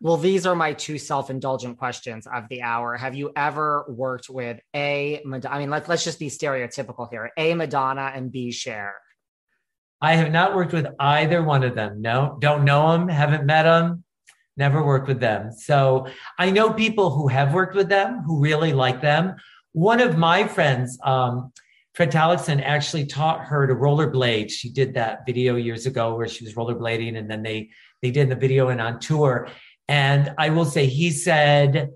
Well, 0.00 0.16
these 0.16 0.46
are 0.46 0.54
my 0.54 0.72
two 0.72 0.98
self-indulgent 0.98 1.78
questions 1.78 2.26
of 2.26 2.48
the 2.48 2.62
hour. 2.62 2.96
Have 2.96 3.14
you 3.14 3.32
ever 3.36 3.84
worked 3.88 4.28
with 4.28 4.60
a 4.74 5.20
Madonna? 5.24 5.54
I 5.54 5.58
mean, 5.58 5.70
let, 5.70 5.88
let's 5.88 6.04
just 6.04 6.18
be 6.18 6.28
stereotypical 6.28 7.08
here. 7.10 7.30
A 7.36 7.54
Madonna 7.54 8.12
and 8.14 8.32
B 8.32 8.50
Cher. 8.50 8.94
I 10.02 10.16
have 10.16 10.32
not 10.32 10.54
worked 10.56 10.72
with 10.72 10.88
either 10.98 11.42
one 11.44 11.62
of 11.62 11.76
them. 11.76 12.02
No, 12.02 12.36
don't 12.40 12.64
know 12.64 12.90
them, 12.90 13.08
haven't 13.08 13.46
met 13.46 13.62
them, 13.62 14.02
never 14.56 14.84
worked 14.84 15.06
with 15.06 15.20
them. 15.20 15.52
So 15.52 16.08
I 16.38 16.50
know 16.50 16.72
people 16.72 17.10
who 17.10 17.28
have 17.28 17.54
worked 17.54 17.76
with 17.76 17.88
them 17.88 18.22
who 18.26 18.42
really 18.42 18.72
like 18.72 19.00
them. 19.00 19.36
One 19.72 20.00
of 20.00 20.18
my 20.18 20.48
friends, 20.48 20.98
um, 21.04 21.52
Fred 21.94 22.14
actually 22.16 23.06
taught 23.06 23.44
her 23.44 23.66
to 23.66 23.74
rollerblade. 23.74 24.50
She 24.50 24.70
did 24.70 24.94
that 24.94 25.24
video 25.24 25.54
years 25.54 25.86
ago 25.86 26.16
where 26.16 26.26
she 26.26 26.44
was 26.44 26.54
rollerblading, 26.54 27.16
and 27.16 27.30
then 27.30 27.42
they 27.42 27.70
they 28.00 28.10
did 28.10 28.28
the 28.28 28.34
video 28.34 28.68
and 28.68 28.80
on 28.80 28.98
tour. 28.98 29.48
And 29.88 30.34
I 30.38 30.50
will 30.50 30.64
say, 30.64 30.86
he 30.86 31.10
said, 31.10 31.90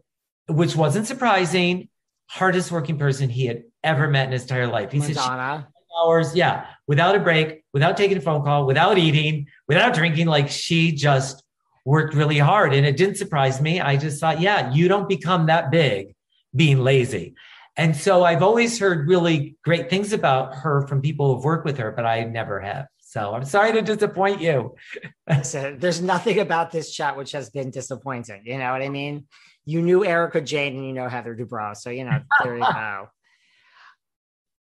which 0.48 0.76
wasn't 0.76 1.06
surprising, 1.06 1.88
hardest 2.26 2.70
working 2.70 2.98
person 2.98 3.30
he 3.30 3.46
had 3.46 3.62
ever 3.82 4.06
met 4.08 4.26
in 4.26 4.32
his 4.32 4.42
entire 4.42 4.66
life. 4.66 4.92
He 4.92 4.98
Madonna. 4.98 5.66
said 5.66 5.72
hours, 6.04 6.36
yeah, 6.36 6.66
without 6.86 7.16
a 7.16 7.20
break, 7.20 7.64
without 7.72 7.96
taking 7.96 8.16
a 8.16 8.20
phone 8.20 8.42
call, 8.42 8.66
without 8.66 8.98
eating, 8.98 9.46
without 9.68 9.94
drinking. 9.94 10.26
Like 10.26 10.48
she 10.48 10.92
just 10.92 11.42
worked 11.84 12.14
really 12.14 12.38
hard. 12.38 12.74
And 12.74 12.86
it 12.86 12.96
didn't 12.96 13.16
surprise 13.16 13.60
me. 13.60 13.80
I 13.80 13.96
just 13.96 14.20
thought, 14.20 14.40
yeah, 14.40 14.72
you 14.72 14.88
don't 14.88 15.08
become 15.08 15.46
that 15.46 15.70
big 15.70 16.14
being 16.54 16.78
lazy. 16.78 17.34
And 17.76 17.94
so 17.94 18.24
I've 18.24 18.42
always 18.42 18.78
heard 18.78 19.08
really 19.08 19.56
great 19.62 19.90
things 19.90 20.12
about 20.12 20.54
her 20.54 20.86
from 20.86 21.02
people 21.02 21.34
who've 21.34 21.44
worked 21.44 21.66
with 21.66 21.76
her, 21.78 21.92
but 21.92 22.06
I 22.06 22.24
never 22.24 22.60
have. 22.60 22.86
So 23.00 23.34
I'm 23.34 23.44
sorry 23.44 23.72
to 23.72 23.82
disappoint 23.82 24.40
you. 24.40 24.74
so 25.42 25.76
there's 25.78 26.00
nothing 26.00 26.40
about 26.40 26.70
this 26.70 26.92
chat 26.92 27.16
which 27.16 27.32
has 27.32 27.50
been 27.50 27.70
disappointing. 27.70 28.42
You 28.44 28.58
know 28.58 28.72
what 28.72 28.82
I 28.82 28.88
mean? 28.88 29.26
You 29.64 29.82
knew 29.82 30.04
Erika 30.04 30.40
Jayne 30.40 30.76
and 30.76 30.86
you 30.86 30.92
know 30.92 31.08
Heather 31.08 31.36
Dubrow. 31.36 31.76
So, 31.76 31.90
you 31.90 32.04
know, 32.04 32.20
there 32.42 32.56
you 32.56 32.64
go 32.72 33.08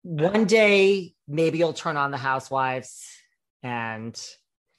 one 0.03 0.45
day 0.45 1.15
maybe 1.33 1.59
you'll 1.59 1.73
turn 1.73 1.97
on 1.97 2.11
the 2.11 2.17
housewives 2.17 3.07
and 3.63 4.21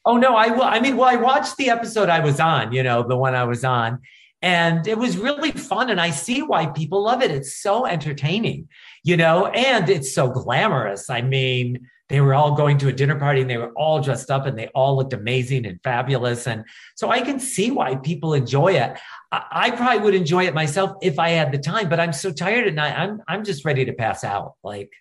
oh 0.06 0.18
no 0.18 0.36
i 0.36 0.48
will 0.48 0.64
i 0.64 0.80
mean 0.80 0.96
well 0.96 1.10
i 1.10 1.16
watched 1.16 1.58
the 1.58 1.70
episode 1.70 2.10
i 2.10 2.20
was 2.20 2.40
on 2.40 2.72
you 2.72 2.84
know 2.84 3.04
the 3.04 3.18
one 3.18 3.36
i 3.36 3.44
was 3.44 3.64
on 3.64 4.00
and 4.42 4.88
it 4.88 4.98
was 4.98 5.18
really 5.18 5.52
fun 5.52 5.90
and 5.90 6.00
i 6.00 6.10
see 6.10 6.42
why 6.42 6.66
people 6.68 7.04
love 7.04 7.22
it. 7.22 7.32
It's 7.32 7.56
so 7.58 7.86
entertaining 7.86 8.68
you 9.04 9.18
know 9.18 9.48
and 9.48 9.90
it's 9.90 10.14
so 10.14 10.30
glamorous. 10.30 11.10
I 11.10 11.22
mean 11.22 11.90
they 12.10 12.22
were 12.22 12.34
all 12.34 12.54
going 12.54 12.78
to 12.78 12.90
a 12.90 12.94
dinner 12.94 13.18
party 13.18 13.42
and 13.42 13.50
they 13.50 13.58
were 13.58 13.72
all 13.72 14.00
dressed 14.02 14.30
up 14.30 14.46
and 14.46 14.58
they 14.58 14.68
all 14.76 14.98
looked 14.98 15.14
amazing 15.14 15.66
and 15.66 15.80
fabulous 15.84 16.46
and 16.46 16.64
so 16.96 17.10
i 17.10 17.22
can 17.22 17.40
see 17.40 17.72
why 17.72 17.96
people 17.96 18.34
enjoy 18.34 18.74
it. 18.74 19.00
I, 19.32 19.44
I 19.52 19.72
probably 19.72 20.04
would 20.04 20.16
enjoy 20.16 20.46
it 20.46 20.54
myself 20.54 20.98
if 21.02 21.18
i 21.18 21.30
had 21.30 21.52
the 21.52 21.58
time 21.58 21.90
but 21.90 22.00
i'm 22.00 22.14
so 22.14 22.32
tired 22.32 22.68
at 22.68 22.74
night 22.74 22.96
i'm 22.98 23.22
i'm 23.28 23.44
just 23.44 23.66
ready 23.66 23.86
to 23.86 23.94
pass 23.94 24.24
out 24.24 24.54
like 24.64 24.92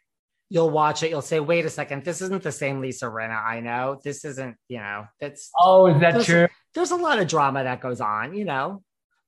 you'll 0.52 0.70
watch 0.70 1.02
it, 1.02 1.10
you'll 1.10 1.22
say, 1.22 1.40
wait 1.40 1.64
a 1.64 1.70
second, 1.70 2.04
this 2.04 2.20
isn't 2.20 2.42
the 2.42 2.52
same 2.52 2.80
Lisa 2.80 3.06
Rinna 3.06 3.42
I 3.42 3.60
know. 3.60 3.98
This 4.04 4.24
isn't, 4.24 4.56
you 4.68 4.78
know, 4.78 5.06
it's 5.18 5.50
oh, 5.58 5.86
is 5.86 6.00
that 6.00 6.12
there's, 6.12 6.26
true? 6.26 6.48
There's 6.74 6.90
a 6.90 6.96
lot 6.96 7.18
of 7.18 7.26
drama 7.26 7.64
that 7.64 7.80
goes 7.80 8.00
on, 8.00 8.34
you 8.34 8.44
know. 8.44 8.82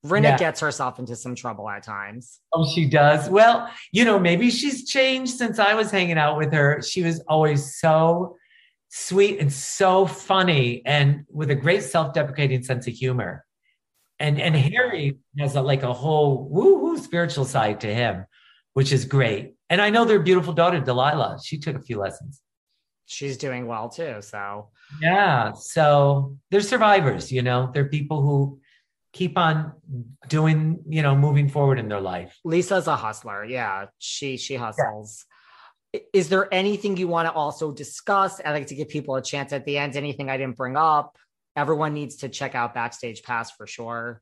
Rinna 0.05 0.23
yeah. 0.23 0.37
gets 0.37 0.59
herself 0.59 0.99
into 0.99 1.15
some 1.15 1.33
trouble 1.33 1.67
at 1.67 1.81
times. 1.81 2.39
Oh, 2.53 2.69
she 2.71 2.87
does. 2.87 3.27
Well, 3.27 3.67
you 3.91 4.05
know, 4.05 4.19
maybe 4.19 4.51
she's 4.51 4.87
changed 4.87 5.33
since 5.35 5.57
I 5.57 5.73
was 5.73 5.89
hanging 5.89 6.19
out 6.19 6.37
with 6.37 6.53
her. 6.53 6.83
She 6.83 7.01
was 7.01 7.21
always 7.27 7.79
so 7.79 8.37
sweet 8.89 9.39
and 9.39 9.51
so 9.51 10.05
funny 10.05 10.83
and 10.85 11.25
with 11.31 11.49
a 11.49 11.55
great 11.55 11.81
self-deprecating 11.83 12.61
sense 12.63 12.85
of 12.85 12.93
humor. 12.93 13.43
And 14.19 14.39
and 14.39 14.55
Harry 14.55 15.17
has 15.39 15.55
a, 15.55 15.61
like 15.61 15.81
a 15.81 15.91
whole 15.91 16.47
woo-woo 16.49 16.99
spiritual 16.99 17.45
side 17.45 17.81
to 17.81 17.93
him, 17.93 18.25
which 18.75 18.91
is 18.91 19.05
great. 19.05 19.55
And 19.69 19.81
I 19.81 19.89
know 19.89 20.03
their 20.03 20.19
beautiful 20.19 20.53
daughter, 20.53 20.81
Delilah, 20.81 21.39
she 21.43 21.57
took 21.57 21.77
a 21.77 21.81
few 21.81 21.97
lessons. 21.97 22.41
She's 23.05 23.37
doing 23.37 23.67
well 23.67 23.87
too. 23.87 24.17
So, 24.19 24.69
yeah. 25.01 25.53
So 25.53 26.37
they're 26.51 26.59
survivors, 26.59 27.31
you 27.31 27.41
know, 27.41 27.71
they're 27.73 27.87
people 27.87 28.21
who 28.21 28.59
keep 29.13 29.37
on 29.37 29.71
doing, 30.27 30.83
you 30.89 31.01
know, 31.01 31.15
moving 31.15 31.47
forward 31.47 31.79
in 31.79 31.87
their 31.87 32.01
life. 32.01 32.37
Lisa's 32.43 32.87
a 32.87 32.97
hustler. 32.97 33.45
Yeah, 33.45 33.85
she 33.97 34.35
she 34.35 34.55
hustles. 34.55 35.25
Yeah. 35.93 36.01
Is 36.11 36.27
there 36.27 36.53
anything 36.53 36.97
you 36.97 37.07
want 37.07 37.29
to 37.29 37.33
also 37.33 37.71
discuss? 37.71 38.41
I 38.43 38.51
like 38.51 38.67
to 38.67 38.75
give 38.75 38.89
people 38.89 39.15
a 39.15 39.21
chance 39.21 39.53
at 39.53 39.63
the 39.63 39.77
end. 39.77 39.95
Anything 39.95 40.29
I 40.29 40.35
didn't 40.35 40.57
bring 40.57 40.75
up? 40.75 41.17
Everyone 41.55 41.93
needs 41.93 42.17
to 42.17 42.27
check 42.27 42.55
out 42.55 42.73
Backstage 42.73 43.23
Pass 43.23 43.51
for 43.51 43.65
sure. 43.65 44.21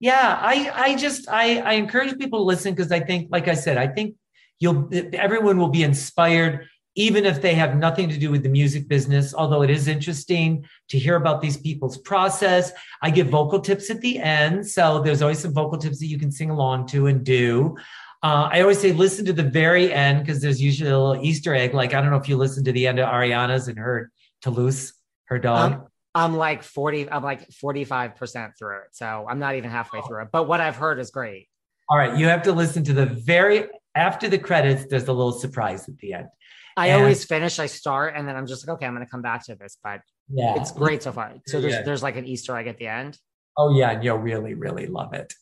Yeah, 0.00 0.38
I 0.40 0.70
I 0.74 0.96
just 0.96 1.28
I 1.28 1.58
I 1.60 1.72
encourage 1.72 2.16
people 2.18 2.40
to 2.40 2.44
listen 2.44 2.74
because 2.74 2.92
I 2.92 3.00
think, 3.00 3.28
like 3.30 3.48
I 3.48 3.54
said, 3.54 3.78
I 3.78 3.88
think 3.88 4.14
you'll 4.60 4.88
everyone 5.12 5.58
will 5.58 5.68
be 5.68 5.82
inspired 5.82 6.68
even 6.98 7.24
if 7.24 7.40
they 7.40 7.54
have 7.54 7.76
nothing 7.76 8.08
to 8.08 8.18
do 8.18 8.28
with 8.28 8.42
the 8.42 8.48
music 8.48 8.88
business, 8.88 9.32
although 9.32 9.62
it 9.62 9.70
is 9.70 9.86
interesting 9.86 10.66
to 10.88 10.98
hear 10.98 11.14
about 11.14 11.40
these 11.40 11.56
people's 11.56 11.96
process. 11.96 12.72
I 13.00 13.10
give 13.10 13.28
vocal 13.28 13.60
tips 13.60 13.88
at 13.88 14.00
the 14.00 14.18
end. 14.18 14.66
So 14.66 15.00
there's 15.00 15.22
always 15.22 15.38
some 15.38 15.54
vocal 15.54 15.78
tips 15.78 16.00
that 16.00 16.06
you 16.06 16.18
can 16.18 16.32
sing 16.32 16.50
along 16.50 16.88
to 16.88 17.06
and 17.06 17.22
do. 17.22 17.76
Uh, 18.20 18.48
I 18.50 18.62
always 18.62 18.80
say 18.80 18.90
listen 18.90 19.24
to 19.26 19.32
the 19.32 19.44
very 19.44 19.92
end 19.92 20.26
because 20.26 20.42
there's 20.42 20.60
usually 20.60 20.90
a 20.90 20.98
little 20.98 21.24
Easter 21.24 21.54
egg. 21.54 21.72
Like, 21.72 21.94
I 21.94 22.00
don't 22.00 22.10
know 22.10 22.16
if 22.16 22.28
you 22.28 22.36
listened 22.36 22.66
to 22.66 22.72
the 22.72 22.88
end 22.88 22.98
of 22.98 23.08
Ariana's 23.08 23.68
and 23.68 23.78
heard 23.78 24.10
Toulouse, 24.42 24.92
her 25.26 25.38
dog. 25.38 25.72
Um, 25.74 25.86
I'm 26.14 26.36
like 26.36 26.62
40, 26.62 27.10
I'm 27.10 27.22
like 27.22 27.48
45% 27.50 28.52
through 28.58 28.78
it. 28.78 28.88
So 28.92 29.26
I'm 29.28 29.38
not 29.38 29.54
even 29.56 29.70
halfway 29.70 30.00
through 30.02 30.22
it. 30.22 30.28
But 30.32 30.48
what 30.48 30.60
I've 30.60 30.76
heard 30.76 30.98
is 30.98 31.10
great. 31.10 31.48
All 31.88 31.96
right. 31.96 32.16
You 32.16 32.26
have 32.26 32.42
to 32.42 32.52
listen 32.52 32.84
to 32.84 32.92
the 32.92 33.06
very 33.06 33.66
after 33.94 34.28
the 34.28 34.38
credits, 34.38 34.86
there's 34.88 35.08
a 35.08 35.12
little 35.12 35.32
surprise 35.32 35.88
at 35.88 35.98
the 35.98 36.14
end. 36.14 36.28
I 36.76 36.88
and, 36.88 37.00
always 37.00 37.24
finish, 37.24 37.58
I 37.58 37.66
start, 37.66 38.14
and 38.16 38.28
then 38.28 38.36
I'm 38.36 38.46
just 38.46 38.66
like, 38.66 38.76
okay, 38.76 38.86
I'm 38.86 38.94
going 38.94 39.04
to 39.04 39.10
come 39.10 39.22
back 39.22 39.44
to 39.46 39.56
this, 39.56 39.76
but 39.82 40.00
yeah, 40.32 40.54
it's 40.56 40.70
great 40.70 41.02
so 41.02 41.10
far. 41.10 41.34
So 41.46 41.60
there's 41.60 41.72
yeah. 41.72 41.82
there's 41.82 42.04
like 42.04 42.16
an 42.16 42.24
Easter 42.24 42.56
egg 42.56 42.68
at 42.68 42.78
the 42.78 42.86
end. 42.86 43.18
Oh 43.56 43.76
yeah, 43.76 43.90
and 43.90 44.04
you'll 44.04 44.18
really 44.18 44.54
really 44.54 44.86
love 44.86 45.12
it. 45.12 45.34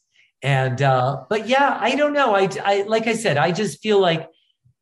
And 0.42 0.80
uh, 0.80 1.24
but 1.28 1.46
yeah, 1.46 1.76
I 1.78 1.94
don't 1.94 2.14
know. 2.14 2.34
I 2.34 2.48
I 2.64 2.82
like 2.82 3.06
I 3.06 3.14
said, 3.14 3.36
I 3.36 3.52
just 3.52 3.82
feel 3.82 4.00
like 4.00 4.30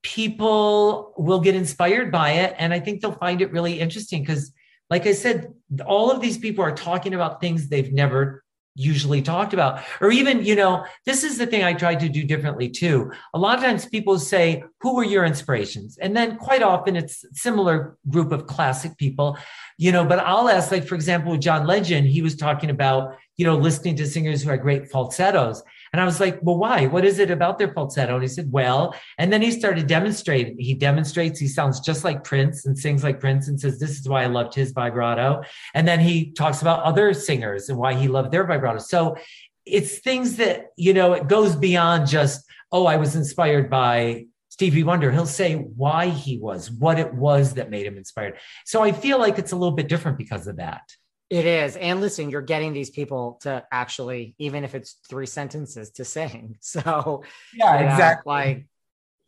people 0.03 1.15
will 1.17 1.41
get 1.41 1.57
inspired 1.57 2.13
by 2.13 2.31
it, 2.33 2.55
and 2.59 2.73
I 2.73 2.79
think 2.79 3.01
they'll 3.01 3.13
find 3.13 3.43
it 3.43 3.51
really 3.51 3.81
interesting 3.81 4.23
because, 4.23 4.53
like 4.91 5.07
I 5.07 5.13
said, 5.13 5.53
all 5.87 6.11
of 6.11 6.21
these 6.21 6.39
people 6.39 6.65
are 6.65 6.75
talking 6.75 7.15
about 7.15 7.41
things 7.41 7.69
they've 7.69 7.93
never 7.93 8.45
usually 8.77 9.23
talked 9.23 9.55
about. 9.55 9.83
Or 10.01 10.11
even 10.11 10.45
you 10.45 10.57
know 10.57 10.85
this 11.07 11.23
is 11.23 11.39
the 11.39 11.47
thing 11.47 11.63
i 11.63 11.73
tried 11.73 12.01
to 12.01 12.09
do 12.09 12.25
differently 12.25 12.69
too. 12.69 13.13
A 13.33 13.39
lot 13.39 13.57
of 13.57 13.65
times 13.65 13.87
people 13.87 14.19
say 14.19 14.65
who 14.81 14.97
were 14.97 15.05
your 15.05 15.25
inspirations? 15.25 15.97
And 15.99 16.17
then 16.17 16.37
quite 16.39 16.63
often 16.63 16.97
it's 16.97 17.25
similar 17.33 17.97
group 18.09 18.33
of 18.33 18.47
classic 18.47 18.97
people 18.99 19.39
you 19.77 19.91
know 19.91 20.05
but 20.05 20.19
i'll 20.21 20.49
ask 20.49 20.71
like 20.71 20.87
for 20.87 20.95
example 20.95 21.37
john 21.37 21.67
legend 21.67 22.07
he 22.07 22.23
was 22.23 22.37
talking 22.37 22.71
about 22.71 23.17
you 23.37 23.45
know 23.45 23.57
listening 23.57 23.97
to 23.97 24.07
singers 24.07 24.43
who 24.43 24.51
had 24.51 24.61
great 24.61 24.91
falsettos 24.91 25.63
and 25.95 26.01
I 26.01 26.05
was 26.05 26.19
like, 26.19 26.41
well, 26.43 26.59
why? 26.59 26.89
What 26.89 27.05
is 27.05 27.21
it 27.21 27.31
about 27.31 27.57
their 27.57 27.73
falsetto? 27.73 28.15
And 28.15 28.23
he 28.25 28.27
said, 28.27 28.51
well, 28.51 28.97
and 29.17 29.33
then 29.33 29.41
he 29.43 29.53
started 29.53 29.87
demonstrating. 29.87 30.59
He 30.59 30.75
demonstrates, 30.75 31.39
he 31.39 31.47
sounds 31.47 31.79
just 31.79 32.03
like 32.03 32.25
Prince 32.25 32.67
and 32.67 32.77
sings 32.77 33.05
like 33.05 33.21
Prince 33.21 33.47
and 33.47 33.61
says, 33.61 33.79
this 33.79 34.01
is 34.01 34.09
why 34.09 34.25
I 34.25 34.27
loved 34.27 34.57
his 34.57 34.73
vibrato. 34.73 35.45
And 35.73 35.87
then 35.87 36.01
he 36.01 36.33
talks 36.33 36.63
about 36.63 36.83
other 36.83 37.15
singers 37.15 37.69
and 37.69 37.79
why 37.79 37.95
he 37.95 38.09
loved 38.09 38.33
their 38.33 38.45
vibrato. 38.45 38.81
So 38.81 39.17
it's 39.65 40.01
things 40.01 40.35
that, 40.39 40.73
you 40.77 40.95
know, 40.95 41.13
it 41.13 41.29
goes 41.29 41.55
beyond 41.55 42.09
just, 42.09 42.45
oh, 42.73 42.87
I 42.87 42.97
was 42.97 43.15
inspired 43.15 43.71
by 43.71 44.27
Stevie 44.49 44.83
Wonder. 44.83 45.13
He'll 45.13 45.27
say 45.27 45.55
why 45.55 46.09
he 46.09 46.39
was, 46.39 46.73
what 46.73 46.99
it 46.99 47.15
was 47.15 47.55
that 47.55 47.71
made 47.71 47.87
him 47.87 47.97
inspired. 47.97 48.39
So 48.65 48.83
I 48.83 48.91
feel 48.91 49.21
like 49.21 49.39
it's 49.39 49.53
a 49.53 49.57
little 49.57 49.77
bit 49.77 49.87
different 49.87 50.19
because 50.19 50.49
of 50.49 50.57
that. 50.57 50.83
It 51.31 51.47
is. 51.47 51.77
And 51.77 52.01
listen, 52.01 52.31
you're 52.31 52.43
getting 52.43 52.73
these 52.73 52.91
people 52.91 53.39
to 53.43 53.65
actually, 53.73 54.35
even 54.39 54.63
if 54.63 54.75
it's 54.75 54.99
three 55.09 55.27
sentences, 55.27 55.91
to 55.93 56.05
sing. 56.05 56.59
So, 56.61 57.25
yeah, 57.55 57.77
exactly. 57.79 58.31
like, 58.31 58.67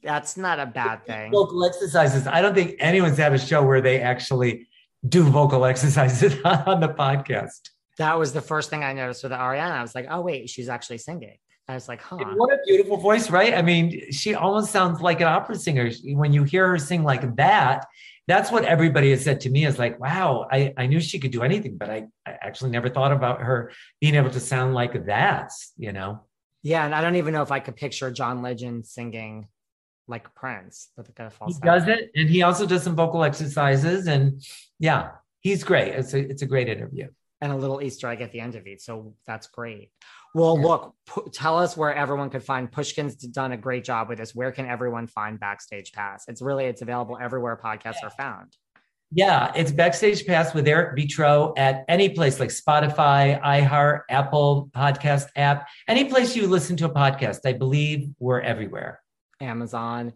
that's 0.03 0.37
not 0.37 0.61
a 0.61 0.67
bad 0.67 1.07
thing. 1.07 1.33
Vocal 1.33 1.65
exercises. 1.65 2.27
I 2.27 2.43
don't 2.43 2.55
think 2.55 2.77
anyone's 2.79 3.19
had 3.19 3.33
a 3.33 3.39
show 3.39 3.63
where 3.63 3.81
they 3.81 4.01
actually 4.01 4.69
do 5.07 5.25
vocal 5.25 5.65
exercises 5.65 6.37
on 6.45 6.81
the 6.81 6.89
podcast. 6.89 7.71
That 7.99 8.19
was 8.19 8.33
the 8.33 8.41
first 8.41 8.71
thing 8.71 8.85
I 8.85 8.93
noticed 8.93 9.23
with 9.23 9.33
Ariana. 9.33 9.73
I 9.73 9.83
was 9.83 9.95
like, 9.95 10.07
oh, 10.11 10.21
wait, 10.21 10.51
she's 10.51 10.69
actually 10.69 10.99
singing. 10.99 11.39
I 11.69 11.75
was 11.75 11.89
like, 11.89 12.01
huh. 12.01 12.19
What 12.37 12.53
a 12.53 12.59
beautiful 12.67 12.97
voice, 12.97 13.29
right? 13.31 13.55
I 13.55 13.63
mean, 13.63 14.13
she 14.13 14.35
almost 14.35 14.71
sounds 14.71 15.01
like 15.01 15.21
an 15.21 15.27
opera 15.27 15.57
singer. 15.57 15.91
When 16.05 16.33
you 16.33 16.45
hear 16.45 16.69
her 16.69 16.79
sing 16.79 17.03
like 17.03 17.37
that, 17.37 17.87
that's 18.29 18.51
what 18.51 18.65
everybody 18.65 19.11
has 19.11 19.23
said 19.23 19.41
to 19.43 19.51
me 19.51 19.67
is 19.67 19.79
like, 19.79 19.99
wow, 20.01 20.47
I, 20.51 20.75
I 20.77 20.87
knew 20.87 21.01
she 21.01 21.19
could 21.19 21.31
do 21.31 21.43
anything, 21.43 21.77
but 21.77 21.91
I, 21.91 22.07
I 22.27 22.37
actually 22.41 22.71
never 22.71 22.89
thought 22.89 23.13
about 23.13 23.43
her 23.43 23.73
being 24.01 24.15
able 24.15 24.31
to 24.31 24.41
sound 24.41 24.75
like 24.75 25.07
that, 25.07 25.53
you 25.77 25.93
know? 25.93 26.25
Yeah. 26.63 26.85
And 26.85 26.95
I 26.95 27.01
don't 27.01 27.17
even 27.17 27.33
know 27.33 27.43
if 27.43 27.53
I 27.53 27.61
could 27.61 27.77
picture 27.77 28.11
John 28.11 28.43
Legend 28.43 28.87
singing 28.87 29.47
like 30.09 30.35
Prince 30.35 30.89
with 30.97 31.11
a 31.19 31.31
false. 31.31 31.57
He 31.57 31.61
does 31.61 31.87
it. 31.87 32.11
And 32.15 32.29
he 32.29 32.43
also 32.43 32.67
does 32.67 32.83
some 32.83 32.97
vocal 32.97 33.23
exercises. 33.25 34.07
And 34.07 34.43
yeah, 34.79 35.11
he's 35.41 35.63
great. 35.63 35.89
It's 35.95 36.15
a, 36.15 36.19
it's 36.19 36.43
a 36.43 36.47
great 36.47 36.69
interview. 36.69 37.09
And 37.47 37.55
a 37.55 37.57
little 37.57 37.81
Easter 37.81 38.09
egg 38.09 38.23
at 38.23 38.33
the 38.33 38.41
end 38.41 38.57
of 38.57 38.67
it. 38.67 38.81
So 38.81 39.15
that's 39.25 39.47
great. 39.47 39.93
Well, 40.35 40.59
yeah. 40.59 40.67
look, 40.67 40.95
p- 41.15 41.31
tell 41.33 41.57
us 41.57 41.77
where 41.77 41.95
everyone 41.95 42.29
could 42.29 42.43
find 42.43 42.71
Pushkin's 42.71 43.15
done 43.15 43.53
a 43.53 43.57
great 43.57 43.85
job 43.85 44.09
with 44.09 44.19
this. 44.19 44.35
Where 44.35 44.51
can 44.51 44.67
everyone 44.67 45.07
find 45.07 45.39
Backstage 45.39 45.93
Pass? 45.93 46.25
It's 46.27 46.43
really 46.43 46.65
it's 46.65 46.83
available 46.83 47.17
everywhere 47.21 47.57
podcasts 47.63 48.03
yeah. 48.03 48.09
are 48.09 48.11
found. 48.11 48.57
Yeah, 49.13 49.53
it's 49.55 49.71
Backstage 49.71 50.27
Pass 50.27 50.53
with 50.55 50.67
Eric 50.67 50.99
Vetro 50.99 51.55
at 51.57 51.85
any 51.89 52.09
place 52.09 52.41
like 52.41 52.49
Spotify, 52.49 53.41
iHeart, 53.41 54.01
Apple 54.11 54.69
Podcast 54.75 55.29
app, 55.37 55.69
any 55.87 56.07
place 56.07 56.35
you 56.35 56.49
listen 56.49 56.77
to 56.79 56.87
a 56.87 56.91
podcast. 56.91 57.39
I 57.45 57.53
believe 57.53 58.11
we're 58.19 58.41
everywhere. 58.41 59.01
Amazon. 59.41 60.13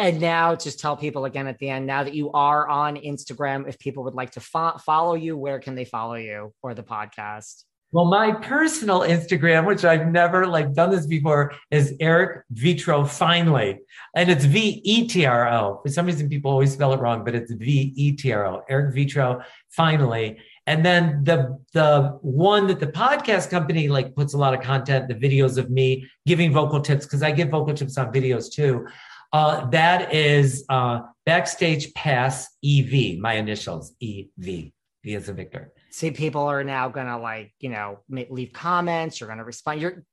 And 0.00 0.18
now, 0.18 0.56
just 0.56 0.80
tell 0.80 0.96
people 0.96 1.26
again 1.26 1.46
at 1.46 1.58
the 1.58 1.68
end. 1.68 1.84
Now 1.84 2.04
that 2.04 2.14
you 2.14 2.32
are 2.32 2.66
on 2.66 2.96
Instagram, 2.96 3.68
if 3.68 3.78
people 3.78 4.02
would 4.04 4.14
like 4.14 4.30
to 4.30 4.40
fo- 4.40 4.78
follow 4.78 5.12
you, 5.12 5.36
where 5.36 5.60
can 5.60 5.74
they 5.74 5.84
follow 5.84 6.14
you 6.14 6.54
or 6.62 6.72
the 6.72 6.82
podcast? 6.82 7.64
Well, 7.92 8.06
my 8.06 8.32
personal 8.32 9.00
Instagram, 9.00 9.66
which 9.66 9.84
I've 9.84 10.06
never 10.06 10.46
like 10.46 10.72
done 10.72 10.90
this 10.90 11.06
before, 11.06 11.52
is 11.70 11.92
Eric 12.00 12.44
Vetro 12.54 13.06
Finally, 13.06 13.80
and 14.16 14.30
it's 14.30 14.46
V 14.46 14.80
E 14.84 15.06
T 15.06 15.26
R 15.26 15.52
O. 15.52 15.80
For 15.82 15.90
some 15.90 16.06
reason, 16.06 16.30
people 16.30 16.50
always 16.50 16.72
spell 16.72 16.94
it 16.94 17.00
wrong, 17.00 17.22
but 17.22 17.34
it's 17.34 17.52
V 17.52 17.92
E 17.94 18.12
T 18.12 18.32
R 18.32 18.46
O. 18.46 18.62
Eric 18.70 18.94
Vetro 18.94 19.44
Finally, 19.68 20.38
and 20.66 20.82
then 20.82 21.24
the 21.24 21.58
the 21.74 22.16
one 22.22 22.68
that 22.68 22.80
the 22.80 22.86
podcast 22.86 23.50
company 23.50 23.88
like 23.88 24.14
puts 24.14 24.32
a 24.32 24.38
lot 24.38 24.54
of 24.54 24.62
content, 24.62 25.08
the 25.08 25.14
videos 25.14 25.58
of 25.58 25.68
me 25.68 26.08
giving 26.24 26.52
vocal 26.52 26.80
tips 26.80 27.04
because 27.04 27.22
I 27.22 27.32
give 27.32 27.50
vocal 27.50 27.74
tips 27.74 27.98
on 27.98 28.10
videos 28.10 28.50
too. 28.50 28.86
Uh, 29.32 29.66
that 29.70 30.12
is 30.12 30.64
uh, 30.68 31.00
Backstage 31.24 31.94
Pass 31.94 32.48
EV, 32.64 33.18
my 33.18 33.34
initials 33.34 33.94
EV, 34.02 34.72
V 35.02 35.14
as 35.14 35.28
a 35.28 35.32
Victor. 35.32 35.72
See 35.90 36.10
people 36.10 36.42
are 36.42 36.64
now 36.64 36.88
gonna 36.88 37.18
like 37.18 37.52
you 37.60 37.70
know 37.70 38.00
leave 38.08 38.52
comments 38.52 39.20
you're 39.20 39.28
gonna 39.28 39.44
respond 39.44 39.80
you're 39.80 40.04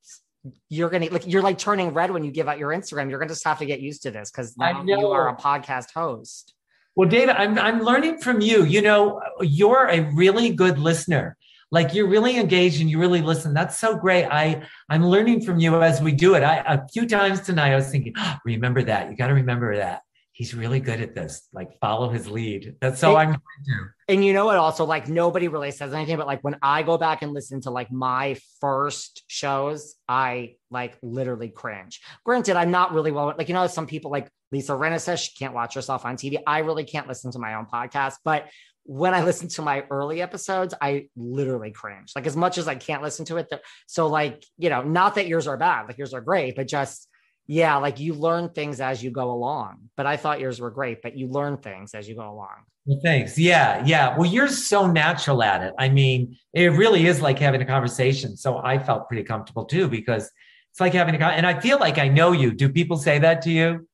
you're 0.69 0.89
gonna 0.89 1.09
like 1.09 1.27
you're 1.27 1.41
like 1.41 1.57
turning 1.57 1.93
red 1.93 2.11
when 2.11 2.23
you 2.23 2.31
give 2.31 2.47
out 2.47 2.57
your 2.57 2.69
instagram. 2.69 3.09
You're 3.09 3.19
gonna 3.19 3.29
just 3.29 3.43
have 3.45 3.59
to 3.59 3.65
get 3.65 3.79
used 3.79 4.03
to 4.03 4.11
this 4.11 4.31
because 4.31 4.55
now 4.57 4.83
you 4.83 5.07
are 5.07 5.29
a 5.29 5.35
podcast 5.35 5.91
host. 5.93 6.53
Well 6.95 7.09
david 7.09 7.35
I'm, 7.35 7.59
I'm 7.59 7.81
learning 7.81 8.19
from 8.19 8.41
you. 8.41 8.63
You 8.63 8.81
know 8.81 9.21
you're 9.41 9.87
a 9.87 10.01
really 10.13 10.51
good 10.51 10.79
listener 10.79 11.37
like 11.71 11.93
you're 11.93 12.07
really 12.07 12.37
engaged 12.37 12.81
and 12.81 12.89
you 12.89 12.99
really 12.99 13.21
listen 13.21 13.53
that's 13.53 13.77
so 13.77 13.95
great 13.95 14.25
i 14.25 14.61
i'm 14.89 15.05
learning 15.05 15.41
from 15.41 15.59
you 15.59 15.81
as 15.81 16.01
we 16.01 16.11
do 16.11 16.35
it 16.35 16.43
i 16.43 16.57
a 16.67 16.87
few 16.87 17.07
times 17.07 17.41
tonight 17.41 17.71
i 17.71 17.75
was 17.75 17.89
thinking 17.89 18.13
oh, 18.17 18.35
remember 18.45 18.81
that 18.83 19.09
you 19.09 19.17
got 19.17 19.27
to 19.27 19.33
remember 19.33 19.75
that 19.75 20.01
he's 20.37 20.53
really 20.53 20.79
good 20.79 21.01
at 21.01 21.15
this. 21.15 21.49
Like 21.51 21.79
follow 21.79 22.09
his 22.09 22.29
lead. 22.29 22.75
That's 22.79 22.99
so 22.99 23.15
I'm 23.15 23.29
going 23.29 23.39
to. 23.39 24.13
And 24.13 24.23
you 24.23 24.33
know 24.33 24.45
what? 24.45 24.57
Also, 24.57 24.85
like 24.85 25.07
nobody 25.07 25.47
really 25.47 25.71
says 25.71 25.93
anything, 25.93 26.15
but 26.15 26.27
like 26.27 26.43
when 26.43 26.57
I 26.61 26.83
go 26.83 26.95
back 26.99 27.23
and 27.23 27.33
listen 27.33 27.59
to 27.61 27.71
like 27.71 27.91
my 27.91 28.37
first 28.61 29.23
shows, 29.25 29.95
I 30.07 30.57
like 30.69 30.95
literally 31.01 31.49
cringe. 31.49 32.01
Granted, 32.23 32.55
I'm 32.55 32.69
not 32.69 32.93
really 32.93 33.11
well, 33.11 33.33
like 33.35 33.47
you 33.47 33.55
know, 33.55 33.65
some 33.65 33.87
people 33.87 34.11
like 34.11 34.29
Lisa 34.51 34.73
Rinna 34.73 35.01
says 35.01 35.19
she 35.21 35.35
can't 35.35 35.55
watch 35.55 35.73
herself 35.73 36.05
on 36.05 36.17
TV. 36.17 36.37
I 36.45 36.59
really 36.59 36.83
can't 36.83 37.07
listen 37.07 37.31
to 37.31 37.39
my 37.39 37.55
own 37.55 37.65
podcast, 37.65 38.17
but 38.23 38.45
when 38.87 39.13
I 39.13 39.23
listen 39.23 39.49
to 39.49 39.61
my 39.61 39.83
early 39.91 40.21
episodes, 40.21 40.73
I 40.81 41.09
literally 41.17 41.71
cringe. 41.71 42.13
Like 42.15 42.25
as 42.25 42.37
much 42.37 42.57
as 42.57 42.69
I 42.69 42.75
can't 42.75 43.03
listen 43.03 43.25
to 43.25 43.37
it. 43.37 43.51
So 43.85 44.07
like, 44.07 44.45
you 44.57 44.69
know, 44.69 44.81
not 44.81 45.15
that 45.15 45.27
yours 45.27 45.45
are 45.45 45.57
bad, 45.57 45.87
like 45.87 45.97
yours 45.97 46.13
are 46.13 46.21
great, 46.21 46.55
but 46.55 46.67
just 46.67 47.09
yeah, 47.47 47.75
like 47.77 47.99
you 47.99 48.13
learn 48.13 48.49
things 48.49 48.79
as 48.79 49.03
you 49.03 49.11
go 49.11 49.31
along. 49.31 49.89
But 49.97 50.05
I 50.05 50.15
thought 50.17 50.39
yours 50.39 50.59
were 50.59 50.71
great, 50.71 51.01
but 51.01 51.17
you 51.17 51.27
learn 51.27 51.57
things 51.57 51.93
as 51.93 52.07
you 52.07 52.15
go 52.15 52.29
along. 52.29 52.63
Well, 52.85 52.99
thanks. 53.03 53.37
Yeah, 53.37 53.83
yeah. 53.85 54.17
Well, 54.17 54.29
you're 54.29 54.47
so 54.47 54.89
natural 54.89 55.43
at 55.43 55.61
it. 55.61 55.73
I 55.77 55.89
mean, 55.89 56.37
it 56.53 56.67
really 56.67 57.07
is 57.07 57.21
like 57.21 57.39
having 57.39 57.61
a 57.61 57.65
conversation. 57.65 58.37
So 58.37 58.59
I 58.59 58.79
felt 58.79 59.09
pretty 59.09 59.23
comfortable 59.23 59.65
too 59.65 59.89
because 59.89 60.31
it's 60.71 60.79
like 60.79 60.93
having 60.93 61.21
a 61.21 61.25
and 61.25 61.45
I 61.45 61.59
feel 61.59 61.79
like 61.79 61.97
I 61.97 62.07
know 62.07 62.31
you. 62.31 62.53
Do 62.53 62.69
people 62.69 62.95
say 62.95 63.19
that 63.19 63.41
to 63.43 63.51
you? 63.51 63.87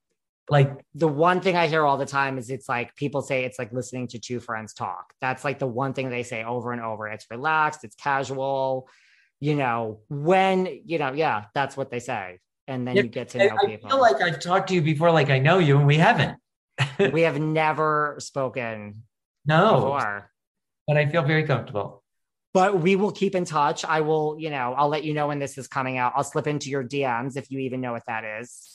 Like 0.50 0.72
the 0.94 1.08
one 1.08 1.40
thing 1.40 1.56
I 1.56 1.68
hear 1.68 1.86
all 1.86 1.98
the 1.98 2.06
time 2.06 2.38
is 2.38 2.50
it's 2.50 2.68
like 2.68 2.96
people 2.96 3.22
say 3.22 3.46
it's 3.46 3.58
like 3.58 3.72
listening 3.72 4.08
to 4.10 4.20
two 4.20 4.40
friends 4.40 4.74
talk. 4.74 5.14
That's 5.22 5.44
like 5.46 5.58
the 5.60 5.68
one 5.68 5.94
thing 5.94 6.10
they 6.10 6.24
say 6.24 6.44
over 6.44 6.74
and 6.74 6.82
over. 6.82 7.08
It's 7.08 7.26
relaxed, 7.32 7.84
it's 7.84 7.96
casual 7.96 8.90
you 9.44 9.56
know, 9.56 10.00
when, 10.08 10.80
you 10.86 10.98
know, 10.98 11.12
yeah, 11.12 11.44
that's 11.54 11.76
what 11.76 11.92
they 11.92 12.00
say. 12.00 12.40
And 12.66 12.88
then 12.88 12.96
Yeah, 12.96 13.02
you 13.04 13.10
get 13.10 13.28
to 13.30 13.40
know 13.40 13.58
I, 13.62 13.66
I 13.66 13.66
people. 13.66 13.90
feel 13.90 14.00
like 14.00 14.22
I've 14.22 14.40
talked 14.40 14.70
to 14.70 14.74
you 14.74 14.82
before, 14.82 15.12
like 15.12 15.30
I 15.30 15.40
know 15.40 15.60
you, 15.60 15.78
and 15.78 15.86
we 15.86 15.98
haven't. 15.98 16.38
we 17.12 17.22
have 17.28 17.38
never 17.42 18.16
spoken 18.20 19.04
No, 19.46 19.74
before. 19.76 20.32
but 20.88 20.96
I 20.96 21.08
feel 21.08 21.24
very 21.24 21.44
comfortable. 21.44 22.06
But 22.54 22.80
we 22.80 22.96
will 22.96 23.12
keep 23.12 23.36
in 23.36 23.44
touch. 23.44 23.84
I 23.84 24.00
will, 24.00 24.38
you 24.40 24.50
know, 24.50 24.76
I'll 24.78 24.88
let 24.88 25.04
you 25.04 25.14
know 25.14 25.28
when 25.28 25.40
this 25.40 25.58
is 25.58 25.68
coming 25.68 25.98
out. 25.98 26.14
I'll 26.16 26.24
slip 26.24 26.48
into 26.48 26.70
your 26.70 26.84
DMs 26.86 27.36
if 27.36 27.52
you 27.52 27.60
even 27.60 27.82
know 27.82 27.92
what 27.92 28.04
that 28.08 28.24
is. 28.24 28.73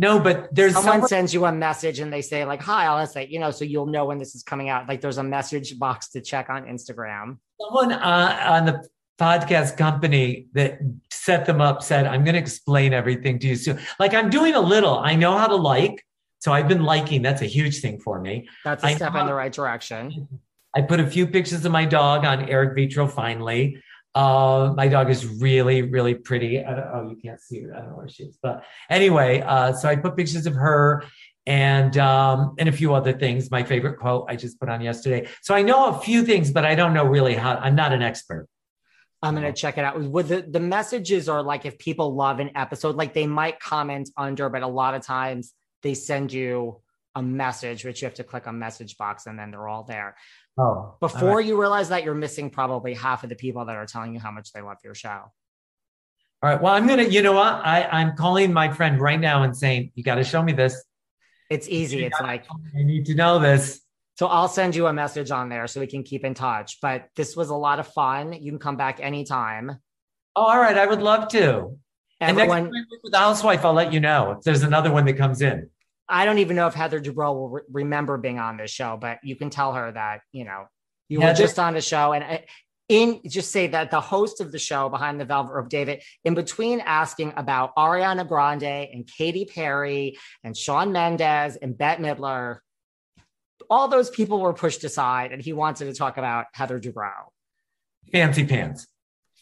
No, 0.00 0.20
but 0.20 0.54
there's 0.54 0.74
Someone 0.74 0.92
someone. 0.92 1.08
sends 1.08 1.34
you 1.34 1.44
a 1.44 1.50
message 1.50 1.98
and 1.98 2.12
they 2.12 2.22
say, 2.22 2.44
like, 2.44 2.62
hi, 2.62 2.86
I'll 2.86 3.04
say, 3.04 3.26
you 3.26 3.40
know, 3.40 3.50
so 3.50 3.64
you'll 3.64 3.86
know 3.86 4.04
when 4.04 4.18
this 4.18 4.36
is 4.36 4.44
coming 4.44 4.68
out. 4.68 4.88
Like 4.88 5.00
there's 5.00 5.18
a 5.18 5.24
message 5.24 5.76
box 5.76 6.10
to 6.10 6.20
check 6.20 6.48
on 6.48 6.66
Instagram. 6.66 7.38
someone 7.60 7.90
uh, 7.90 8.46
on 8.48 8.66
the 8.66 8.86
podcast 9.18 9.76
company 9.76 10.46
that 10.52 10.78
set 11.10 11.46
them 11.46 11.60
up 11.60 11.82
said, 11.82 12.06
I'm 12.06 12.22
going 12.22 12.34
to 12.34 12.40
explain 12.40 12.92
everything 12.94 13.40
to 13.40 13.48
you 13.48 13.56
soon. 13.56 13.80
Like 13.98 14.14
I'm 14.14 14.30
doing 14.30 14.54
a 14.54 14.60
little, 14.60 15.00
I 15.00 15.16
know 15.16 15.36
how 15.36 15.48
to 15.48 15.56
like. 15.56 16.04
So 16.38 16.52
I've 16.52 16.68
been 16.68 16.84
liking. 16.84 17.22
That's 17.22 17.42
a 17.42 17.46
huge 17.46 17.80
thing 17.80 17.98
for 17.98 18.20
me. 18.20 18.48
That's 18.64 18.84
a 18.84 18.86
I 18.86 18.94
step 18.94 19.16
in 19.16 19.26
the 19.26 19.34
right 19.34 19.52
direction. 19.52 20.28
I 20.76 20.82
put 20.82 21.00
a 21.00 21.06
few 21.08 21.26
pictures 21.26 21.64
of 21.64 21.72
my 21.72 21.84
dog 21.84 22.24
on 22.24 22.48
Eric 22.48 22.76
Vetro 22.76 23.10
finally. 23.10 23.82
Uh, 24.18 24.74
my 24.76 24.88
dog 24.88 25.08
is 25.10 25.24
really, 25.24 25.82
really 25.82 26.12
pretty. 26.12 26.58
Oh, 26.58 27.08
you 27.08 27.16
can't 27.22 27.40
see 27.40 27.62
her. 27.62 27.72
I 27.72 27.78
don't 27.78 27.90
know 27.90 27.98
where 27.98 28.08
she 28.08 28.24
is. 28.24 28.36
But 28.42 28.64
anyway, 28.90 29.42
uh, 29.42 29.72
so 29.72 29.88
I 29.88 29.94
put 29.94 30.16
pictures 30.16 30.44
of 30.46 30.54
her 30.54 31.04
and 31.46 31.96
um, 31.98 32.56
and 32.58 32.68
a 32.68 32.72
few 32.72 32.94
other 32.94 33.12
things. 33.12 33.48
My 33.48 33.62
favorite 33.62 33.96
quote 34.00 34.26
I 34.28 34.34
just 34.34 34.58
put 34.58 34.68
on 34.68 34.80
yesterday. 34.80 35.28
So 35.42 35.54
I 35.54 35.62
know 35.62 35.90
a 35.94 36.00
few 36.00 36.24
things, 36.24 36.50
but 36.50 36.64
I 36.64 36.74
don't 36.74 36.94
know 36.94 37.04
really 37.04 37.34
how. 37.36 37.58
I'm 37.58 37.76
not 37.76 37.92
an 37.92 38.02
expert. 38.02 38.48
I'm 39.22 39.34
gonna 39.34 39.52
check 39.52 39.78
it 39.78 39.84
out. 39.84 40.00
With 40.00 40.28
the, 40.30 40.42
the 40.42 40.58
messages 40.58 41.28
are 41.28 41.40
like 41.40 41.64
if 41.64 41.78
people 41.78 42.16
love 42.16 42.40
an 42.40 42.50
episode, 42.56 42.96
like 42.96 43.14
they 43.14 43.28
might 43.28 43.60
comment 43.60 44.10
under, 44.16 44.48
but 44.48 44.62
a 44.62 44.66
lot 44.66 44.94
of 44.94 45.02
times 45.02 45.54
they 45.84 45.94
send 45.94 46.32
you 46.32 46.80
a 47.14 47.22
message, 47.22 47.84
which 47.84 48.02
you 48.02 48.06
have 48.06 48.14
to 48.14 48.24
click 48.24 48.48
on 48.48 48.58
message 48.58 48.96
box 48.96 49.26
and 49.26 49.38
then 49.38 49.52
they're 49.52 49.68
all 49.68 49.84
there. 49.84 50.16
Oh, 50.58 50.96
Before 51.00 51.36
right. 51.36 51.46
you 51.46 51.58
realize 51.58 51.90
that 51.90 52.02
you're 52.04 52.14
missing 52.14 52.50
probably 52.50 52.92
half 52.94 53.22
of 53.22 53.30
the 53.30 53.36
people 53.36 53.64
that 53.66 53.76
are 53.76 53.86
telling 53.86 54.12
you 54.12 54.20
how 54.20 54.32
much 54.32 54.52
they 54.52 54.60
love 54.60 54.78
your 54.82 54.94
show. 54.94 55.08
All 56.40 56.50
right. 56.50 56.60
Well, 56.60 56.74
I'm 56.74 56.86
gonna. 56.86 57.04
You 57.04 57.22
know 57.22 57.32
what? 57.32 57.54
I 57.64 57.84
I'm 57.90 58.16
calling 58.16 58.52
my 58.52 58.72
friend 58.72 59.00
right 59.00 59.18
now 59.18 59.42
and 59.44 59.56
saying 59.56 59.92
you 59.94 60.02
got 60.04 60.16
to 60.16 60.24
show 60.24 60.42
me 60.42 60.52
this. 60.52 60.84
It's 61.50 61.68
easy. 61.68 62.04
It's 62.04 62.20
like 62.20 62.44
I 62.78 62.82
need 62.82 63.06
to 63.06 63.14
know 63.14 63.38
this. 63.38 63.80
so 64.16 64.26
I'll 64.26 64.48
send 64.48 64.76
you 64.76 64.86
a 64.86 64.92
message 64.92 65.30
on 65.30 65.48
there 65.48 65.66
so 65.66 65.80
we 65.80 65.86
can 65.86 66.02
keep 66.02 66.24
in 66.24 66.34
touch. 66.34 66.78
But 66.80 67.08
this 67.16 67.36
was 67.36 67.50
a 67.50 67.56
lot 67.56 67.78
of 67.80 67.88
fun. 67.88 68.32
You 68.32 68.52
can 68.52 68.58
come 68.58 68.76
back 68.76 68.98
anytime. 69.00 69.78
Oh, 70.36 70.42
all 70.42 70.58
right. 70.60 70.76
I 70.76 70.86
would 70.86 71.02
love 71.02 71.28
to. 71.28 71.76
And 72.20 72.36
next 72.36 72.50
time 72.50 72.66
Everyone, 72.66 72.76
I 72.76 72.80
work 72.90 73.00
with 73.02 73.12
the 73.12 73.18
housewife, 73.18 73.64
I'll 73.64 73.72
let 73.72 73.92
you 73.92 74.00
know 74.00 74.32
if 74.32 74.42
there's 74.42 74.62
another 74.64 74.90
one 74.92 75.04
that 75.06 75.14
comes 75.14 75.40
in. 75.40 75.70
I 76.08 76.24
don't 76.24 76.38
even 76.38 76.56
know 76.56 76.66
if 76.66 76.74
Heather 76.74 77.00
Dubrow 77.00 77.34
will 77.34 77.48
re- 77.48 77.62
remember 77.70 78.16
being 78.16 78.38
on 78.38 78.56
this 78.56 78.70
show, 78.70 78.96
but 79.00 79.18
you 79.22 79.36
can 79.36 79.50
tell 79.50 79.74
her 79.74 79.92
that, 79.92 80.20
you 80.32 80.44
know, 80.44 80.66
you 81.08 81.20
were 81.20 81.34
just 81.34 81.58
on 81.58 81.74
the 81.74 81.80
show. 81.80 82.12
And 82.12 82.24
I- 82.24 82.44
in 82.88 83.20
just 83.28 83.52
say 83.52 83.66
that 83.66 83.90
the 83.90 84.00
host 84.00 84.40
of 84.40 84.50
the 84.50 84.58
show 84.58 84.88
behind 84.88 85.20
the 85.20 85.26
velvet 85.26 85.52
rope, 85.52 85.68
David, 85.68 86.02
in 86.24 86.32
between 86.34 86.80
asking 86.80 87.34
about 87.36 87.76
Ariana 87.76 88.26
Grande 88.26 88.62
and 88.64 89.06
Katy 89.06 89.44
Perry 89.44 90.16
and 90.42 90.56
Shawn 90.56 90.90
Mendes 90.90 91.56
and 91.56 91.76
Bette 91.76 92.02
Midler, 92.02 92.60
all 93.68 93.88
those 93.88 94.08
people 94.08 94.40
were 94.40 94.54
pushed 94.54 94.84
aside 94.84 95.32
and 95.32 95.42
he 95.42 95.52
wanted 95.52 95.84
to 95.84 95.92
talk 95.92 96.16
about 96.16 96.46
Heather 96.54 96.80
Dubrow. 96.80 97.26
Fancy 98.10 98.46
pants. 98.46 98.86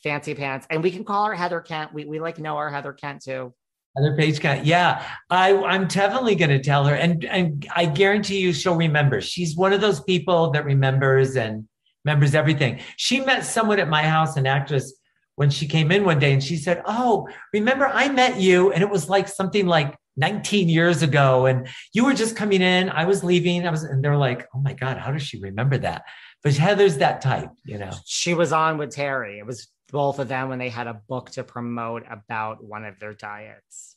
Fancy 0.03 0.35
pants. 0.35 0.67
And 0.69 0.83
we 0.83 0.91
can 0.91 1.05
call 1.05 1.27
her 1.27 1.35
Heather 1.35 1.61
Kent. 1.61 1.95
We, 1.95 2.05
we 2.05 2.19
like 2.19 2.39
know 2.39 2.57
her 2.57 2.71
Heather 2.71 2.93
Kent 2.93 3.23
too. 3.23 3.55
Heather 3.97 4.17
Paige 4.17 4.41
Kent. 4.41 4.67
Yeah, 4.67 5.05
I, 5.31 5.57
I'm 5.57 5.87
definitely 5.87 6.35
going 6.35 6.51
to 6.51 6.63
tell 6.63 6.85
her, 6.85 6.95
and 6.95 7.25
and 7.25 7.67
I 7.75 7.87
guarantee 7.87 8.41
you 8.41 8.53
she'll 8.53 8.77
remember. 8.77 9.21
She's 9.21 9.57
one 9.57 9.73
of 9.73 9.81
those 9.81 10.01
people 10.01 10.51
that 10.51 10.65
remembers 10.65 11.37
and 11.37 11.67
remembers 12.05 12.35
everything. 12.35 12.81
She 12.97 13.21
met 13.21 13.45
someone 13.45 13.79
at 13.79 13.89
my 13.89 14.03
house, 14.03 14.37
an 14.37 14.47
actress, 14.47 14.95
when 15.37 15.51
she 15.51 15.67
came 15.67 15.91
in 15.91 16.05
one 16.05 16.19
day, 16.19 16.33
and 16.33 16.43
she 16.43 16.57
said, 16.57 16.83
"Oh, 16.85 17.29
remember 17.53 17.87
I 17.87 18.09
met 18.09 18.39
you, 18.41 18.73
and 18.73 18.83
it 18.83 18.91
was 18.91 19.09
like 19.09 19.29
something 19.29 19.67
like 19.67 19.97
19 20.17 20.69
years 20.69 21.03
ago, 21.03 21.47
and 21.47 21.69
you 21.93 22.05
were 22.05 22.15
just 22.15 22.37
coming 22.37 22.63
in. 22.63 22.91
I 22.91 23.05
was 23.05 23.25
leaving. 23.25 23.67
I 23.67 23.71
was, 23.71 23.83
and 23.85 24.05
they're 24.05 24.17
like, 24.17 24.47
"Oh 24.55 24.61
my 24.61 24.75
God, 24.75 24.99
how 24.99 25.13
does 25.13 25.23
she 25.23 25.41
remember 25.41 25.79
that?" 25.79 26.03
But 26.43 26.55
Heather's 26.55 26.99
that 26.99 27.23
type, 27.23 27.51
you 27.65 27.79
know. 27.79 27.93
She 28.05 28.35
was 28.35 28.53
on 28.53 28.79
with 28.79 28.91
Terry. 28.91 29.39
It 29.39 29.47
was 29.47 29.69
both 29.91 30.19
of 30.19 30.29
them 30.29 30.49
when 30.49 30.59
they 30.59 30.69
had 30.69 30.87
a 30.87 30.95
book 30.95 31.31
to 31.33 31.45
promote 31.45 32.05
about 32.11 32.63
one 32.63 32.85
of 32.85 32.99
their 32.99 33.15
diets. 33.15 33.97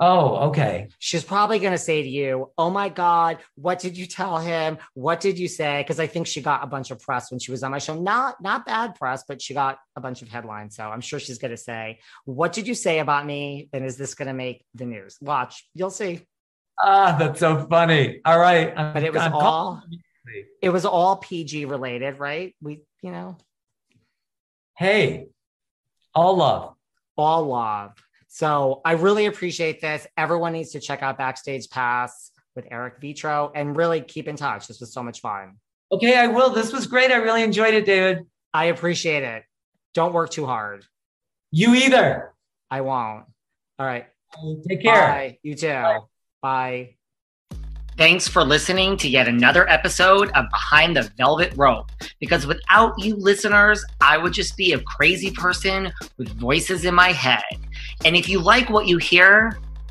Oh, 0.00 0.48
okay. 0.48 0.88
She's 0.98 1.22
probably 1.22 1.60
going 1.60 1.72
to 1.72 1.78
say 1.78 2.02
to 2.02 2.08
you, 2.08 2.50
Oh 2.58 2.68
my 2.68 2.88
God, 2.88 3.38
what 3.54 3.78
did 3.78 3.96
you 3.96 4.06
tell 4.06 4.38
him? 4.38 4.78
What 4.94 5.20
did 5.20 5.38
you 5.38 5.46
say? 5.46 5.82
Because 5.82 6.00
I 6.00 6.08
think 6.08 6.26
she 6.26 6.40
got 6.40 6.64
a 6.64 6.66
bunch 6.66 6.90
of 6.90 6.98
press 6.98 7.30
when 7.30 7.38
she 7.38 7.52
was 7.52 7.62
on 7.62 7.70
my 7.70 7.78
show. 7.78 7.94
Not, 7.94 8.42
not 8.42 8.66
bad 8.66 8.96
press, 8.96 9.22
but 9.26 9.40
she 9.40 9.54
got 9.54 9.78
a 9.94 10.00
bunch 10.00 10.20
of 10.20 10.28
headlines. 10.28 10.74
So 10.74 10.82
I'm 10.84 11.00
sure 11.00 11.20
she's 11.20 11.38
going 11.38 11.52
to 11.52 11.56
say, 11.56 12.00
What 12.24 12.52
did 12.52 12.66
you 12.66 12.74
say 12.74 12.98
about 12.98 13.24
me? 13.24 13.68
And 13.72 13.84
is 13.84 13.96
this 13.96 14.16
going 14.16 14.26
to 14.28 14.34
make 14.34 14.64
the 14.74 14.84
news? 14.84 15.16
Watch, 15.20 15.68
you'll 15.74 15.90
see. 15.90 16.22
Ah, 16.82 17.14
that's 17.16 17.38
so 17.38 17.64
funny. 17.70 18.20
All 18.24 18.38
right, 18.38 18.74
But 18.74 19.04
it 19.04 19.12
was 19.12 19.22
I'm 19.22 19.32
all- 19.32 19.80
It 20.60 20.70
was 20.70 20.84
all 20.84 21.18
PG 21.18 21.66
related, 21.66 22.18
right? 22.18 22.56
We, 22.60 22.82
you 23.00 23.12
know, 23.12 23.36
Hey, 24.76 25.26
all 26.14 26.36
love. 26.36 26.74
all 27.16 27.44
love. 27.46 27.92
So 28.28 28.80
I 28.84 28.92
really 28.92 29.26
appreciate 29.26 29.80
this. 29.80 30.06
Everyone 30.16 30.52
needs 30.52 30.72
to 30.72 30.80
check 30.80 31.02
out 31.02 31.16
Backstage 31.16 31.70
Pass 31.70 32.32
with 32.56 32.66
Eric 32.70 33.00
Vetro 33.00 33.52
and 33.54 33.76
really 33.76 34.00
keep 34.00 34.26
in 34.26 34.36
touch. 34.36 34.66
This 34.66 34.80
was 34.80 34.92
so 34.92 35.02
much 35.02 35.20
fun. 35.20 35.56
Okay, 35.92 36.16
I 36.16 36.26
will. 36.26 36.50
This 36.50 36.72
was 36.72 36.88
great. 36.88 37.12
I 37.12 37.16
really 37.16 37.42
enjoyed 37.42 37.74
it, 37.74 37.86
David. 37.86 38.26
I 38.52 38.66
appreciate 38.66 39.22
it. 39.22 39.44
Don't 39.92 40.12
work 40.12 40.30
too 40.30 40.46
hard. 40.46 40.84
You 41.52 41.74
either. 41.74 42.34
I 42.70 42.80
won't. 42.80 43.26
All 43.78 43.86
right. 43.86 44.06
Take 44.68 44.82
care. 44.82 44.92
Bye. 44.92 45.38
You 45.42 45.54
too. 45.54 45.84
Bye. 46.42 46.93
Thanks 47.96 48.26
for 48.26 48.42
listening 48.42 48.96
to 48.96 49.08
yet 49.08 49.28
another 49.28 49.70
episode 49.70 50.28
of 50.32 50.50
Behind 50.50 50.96
the 50.96 51.12
Velvet 51.16 51.52
Rope. 51.56 51.92
Because 52.18 52.44
without 52.44 52.98
you 52.98 53.14
listeners, 53.14 53.84
I 54.00 54.18
would 54.18 54.32
just 54.32 54.56
be 54.56 54.72
a 54.72 54.80
crazy 54.80 55.30
person 55.30 55.92
with 56.18 56.28
voices 56.30 56.84
in 56.84 56.92
my 56.92 57.12
head. 57.12 57.44
And 58.04 58.16
if 58.16 58.28
you 58.28 58.40
like 58.40 58.68
what 58.68 58.88
you 58.88 58.98
hear, 58.98 59.56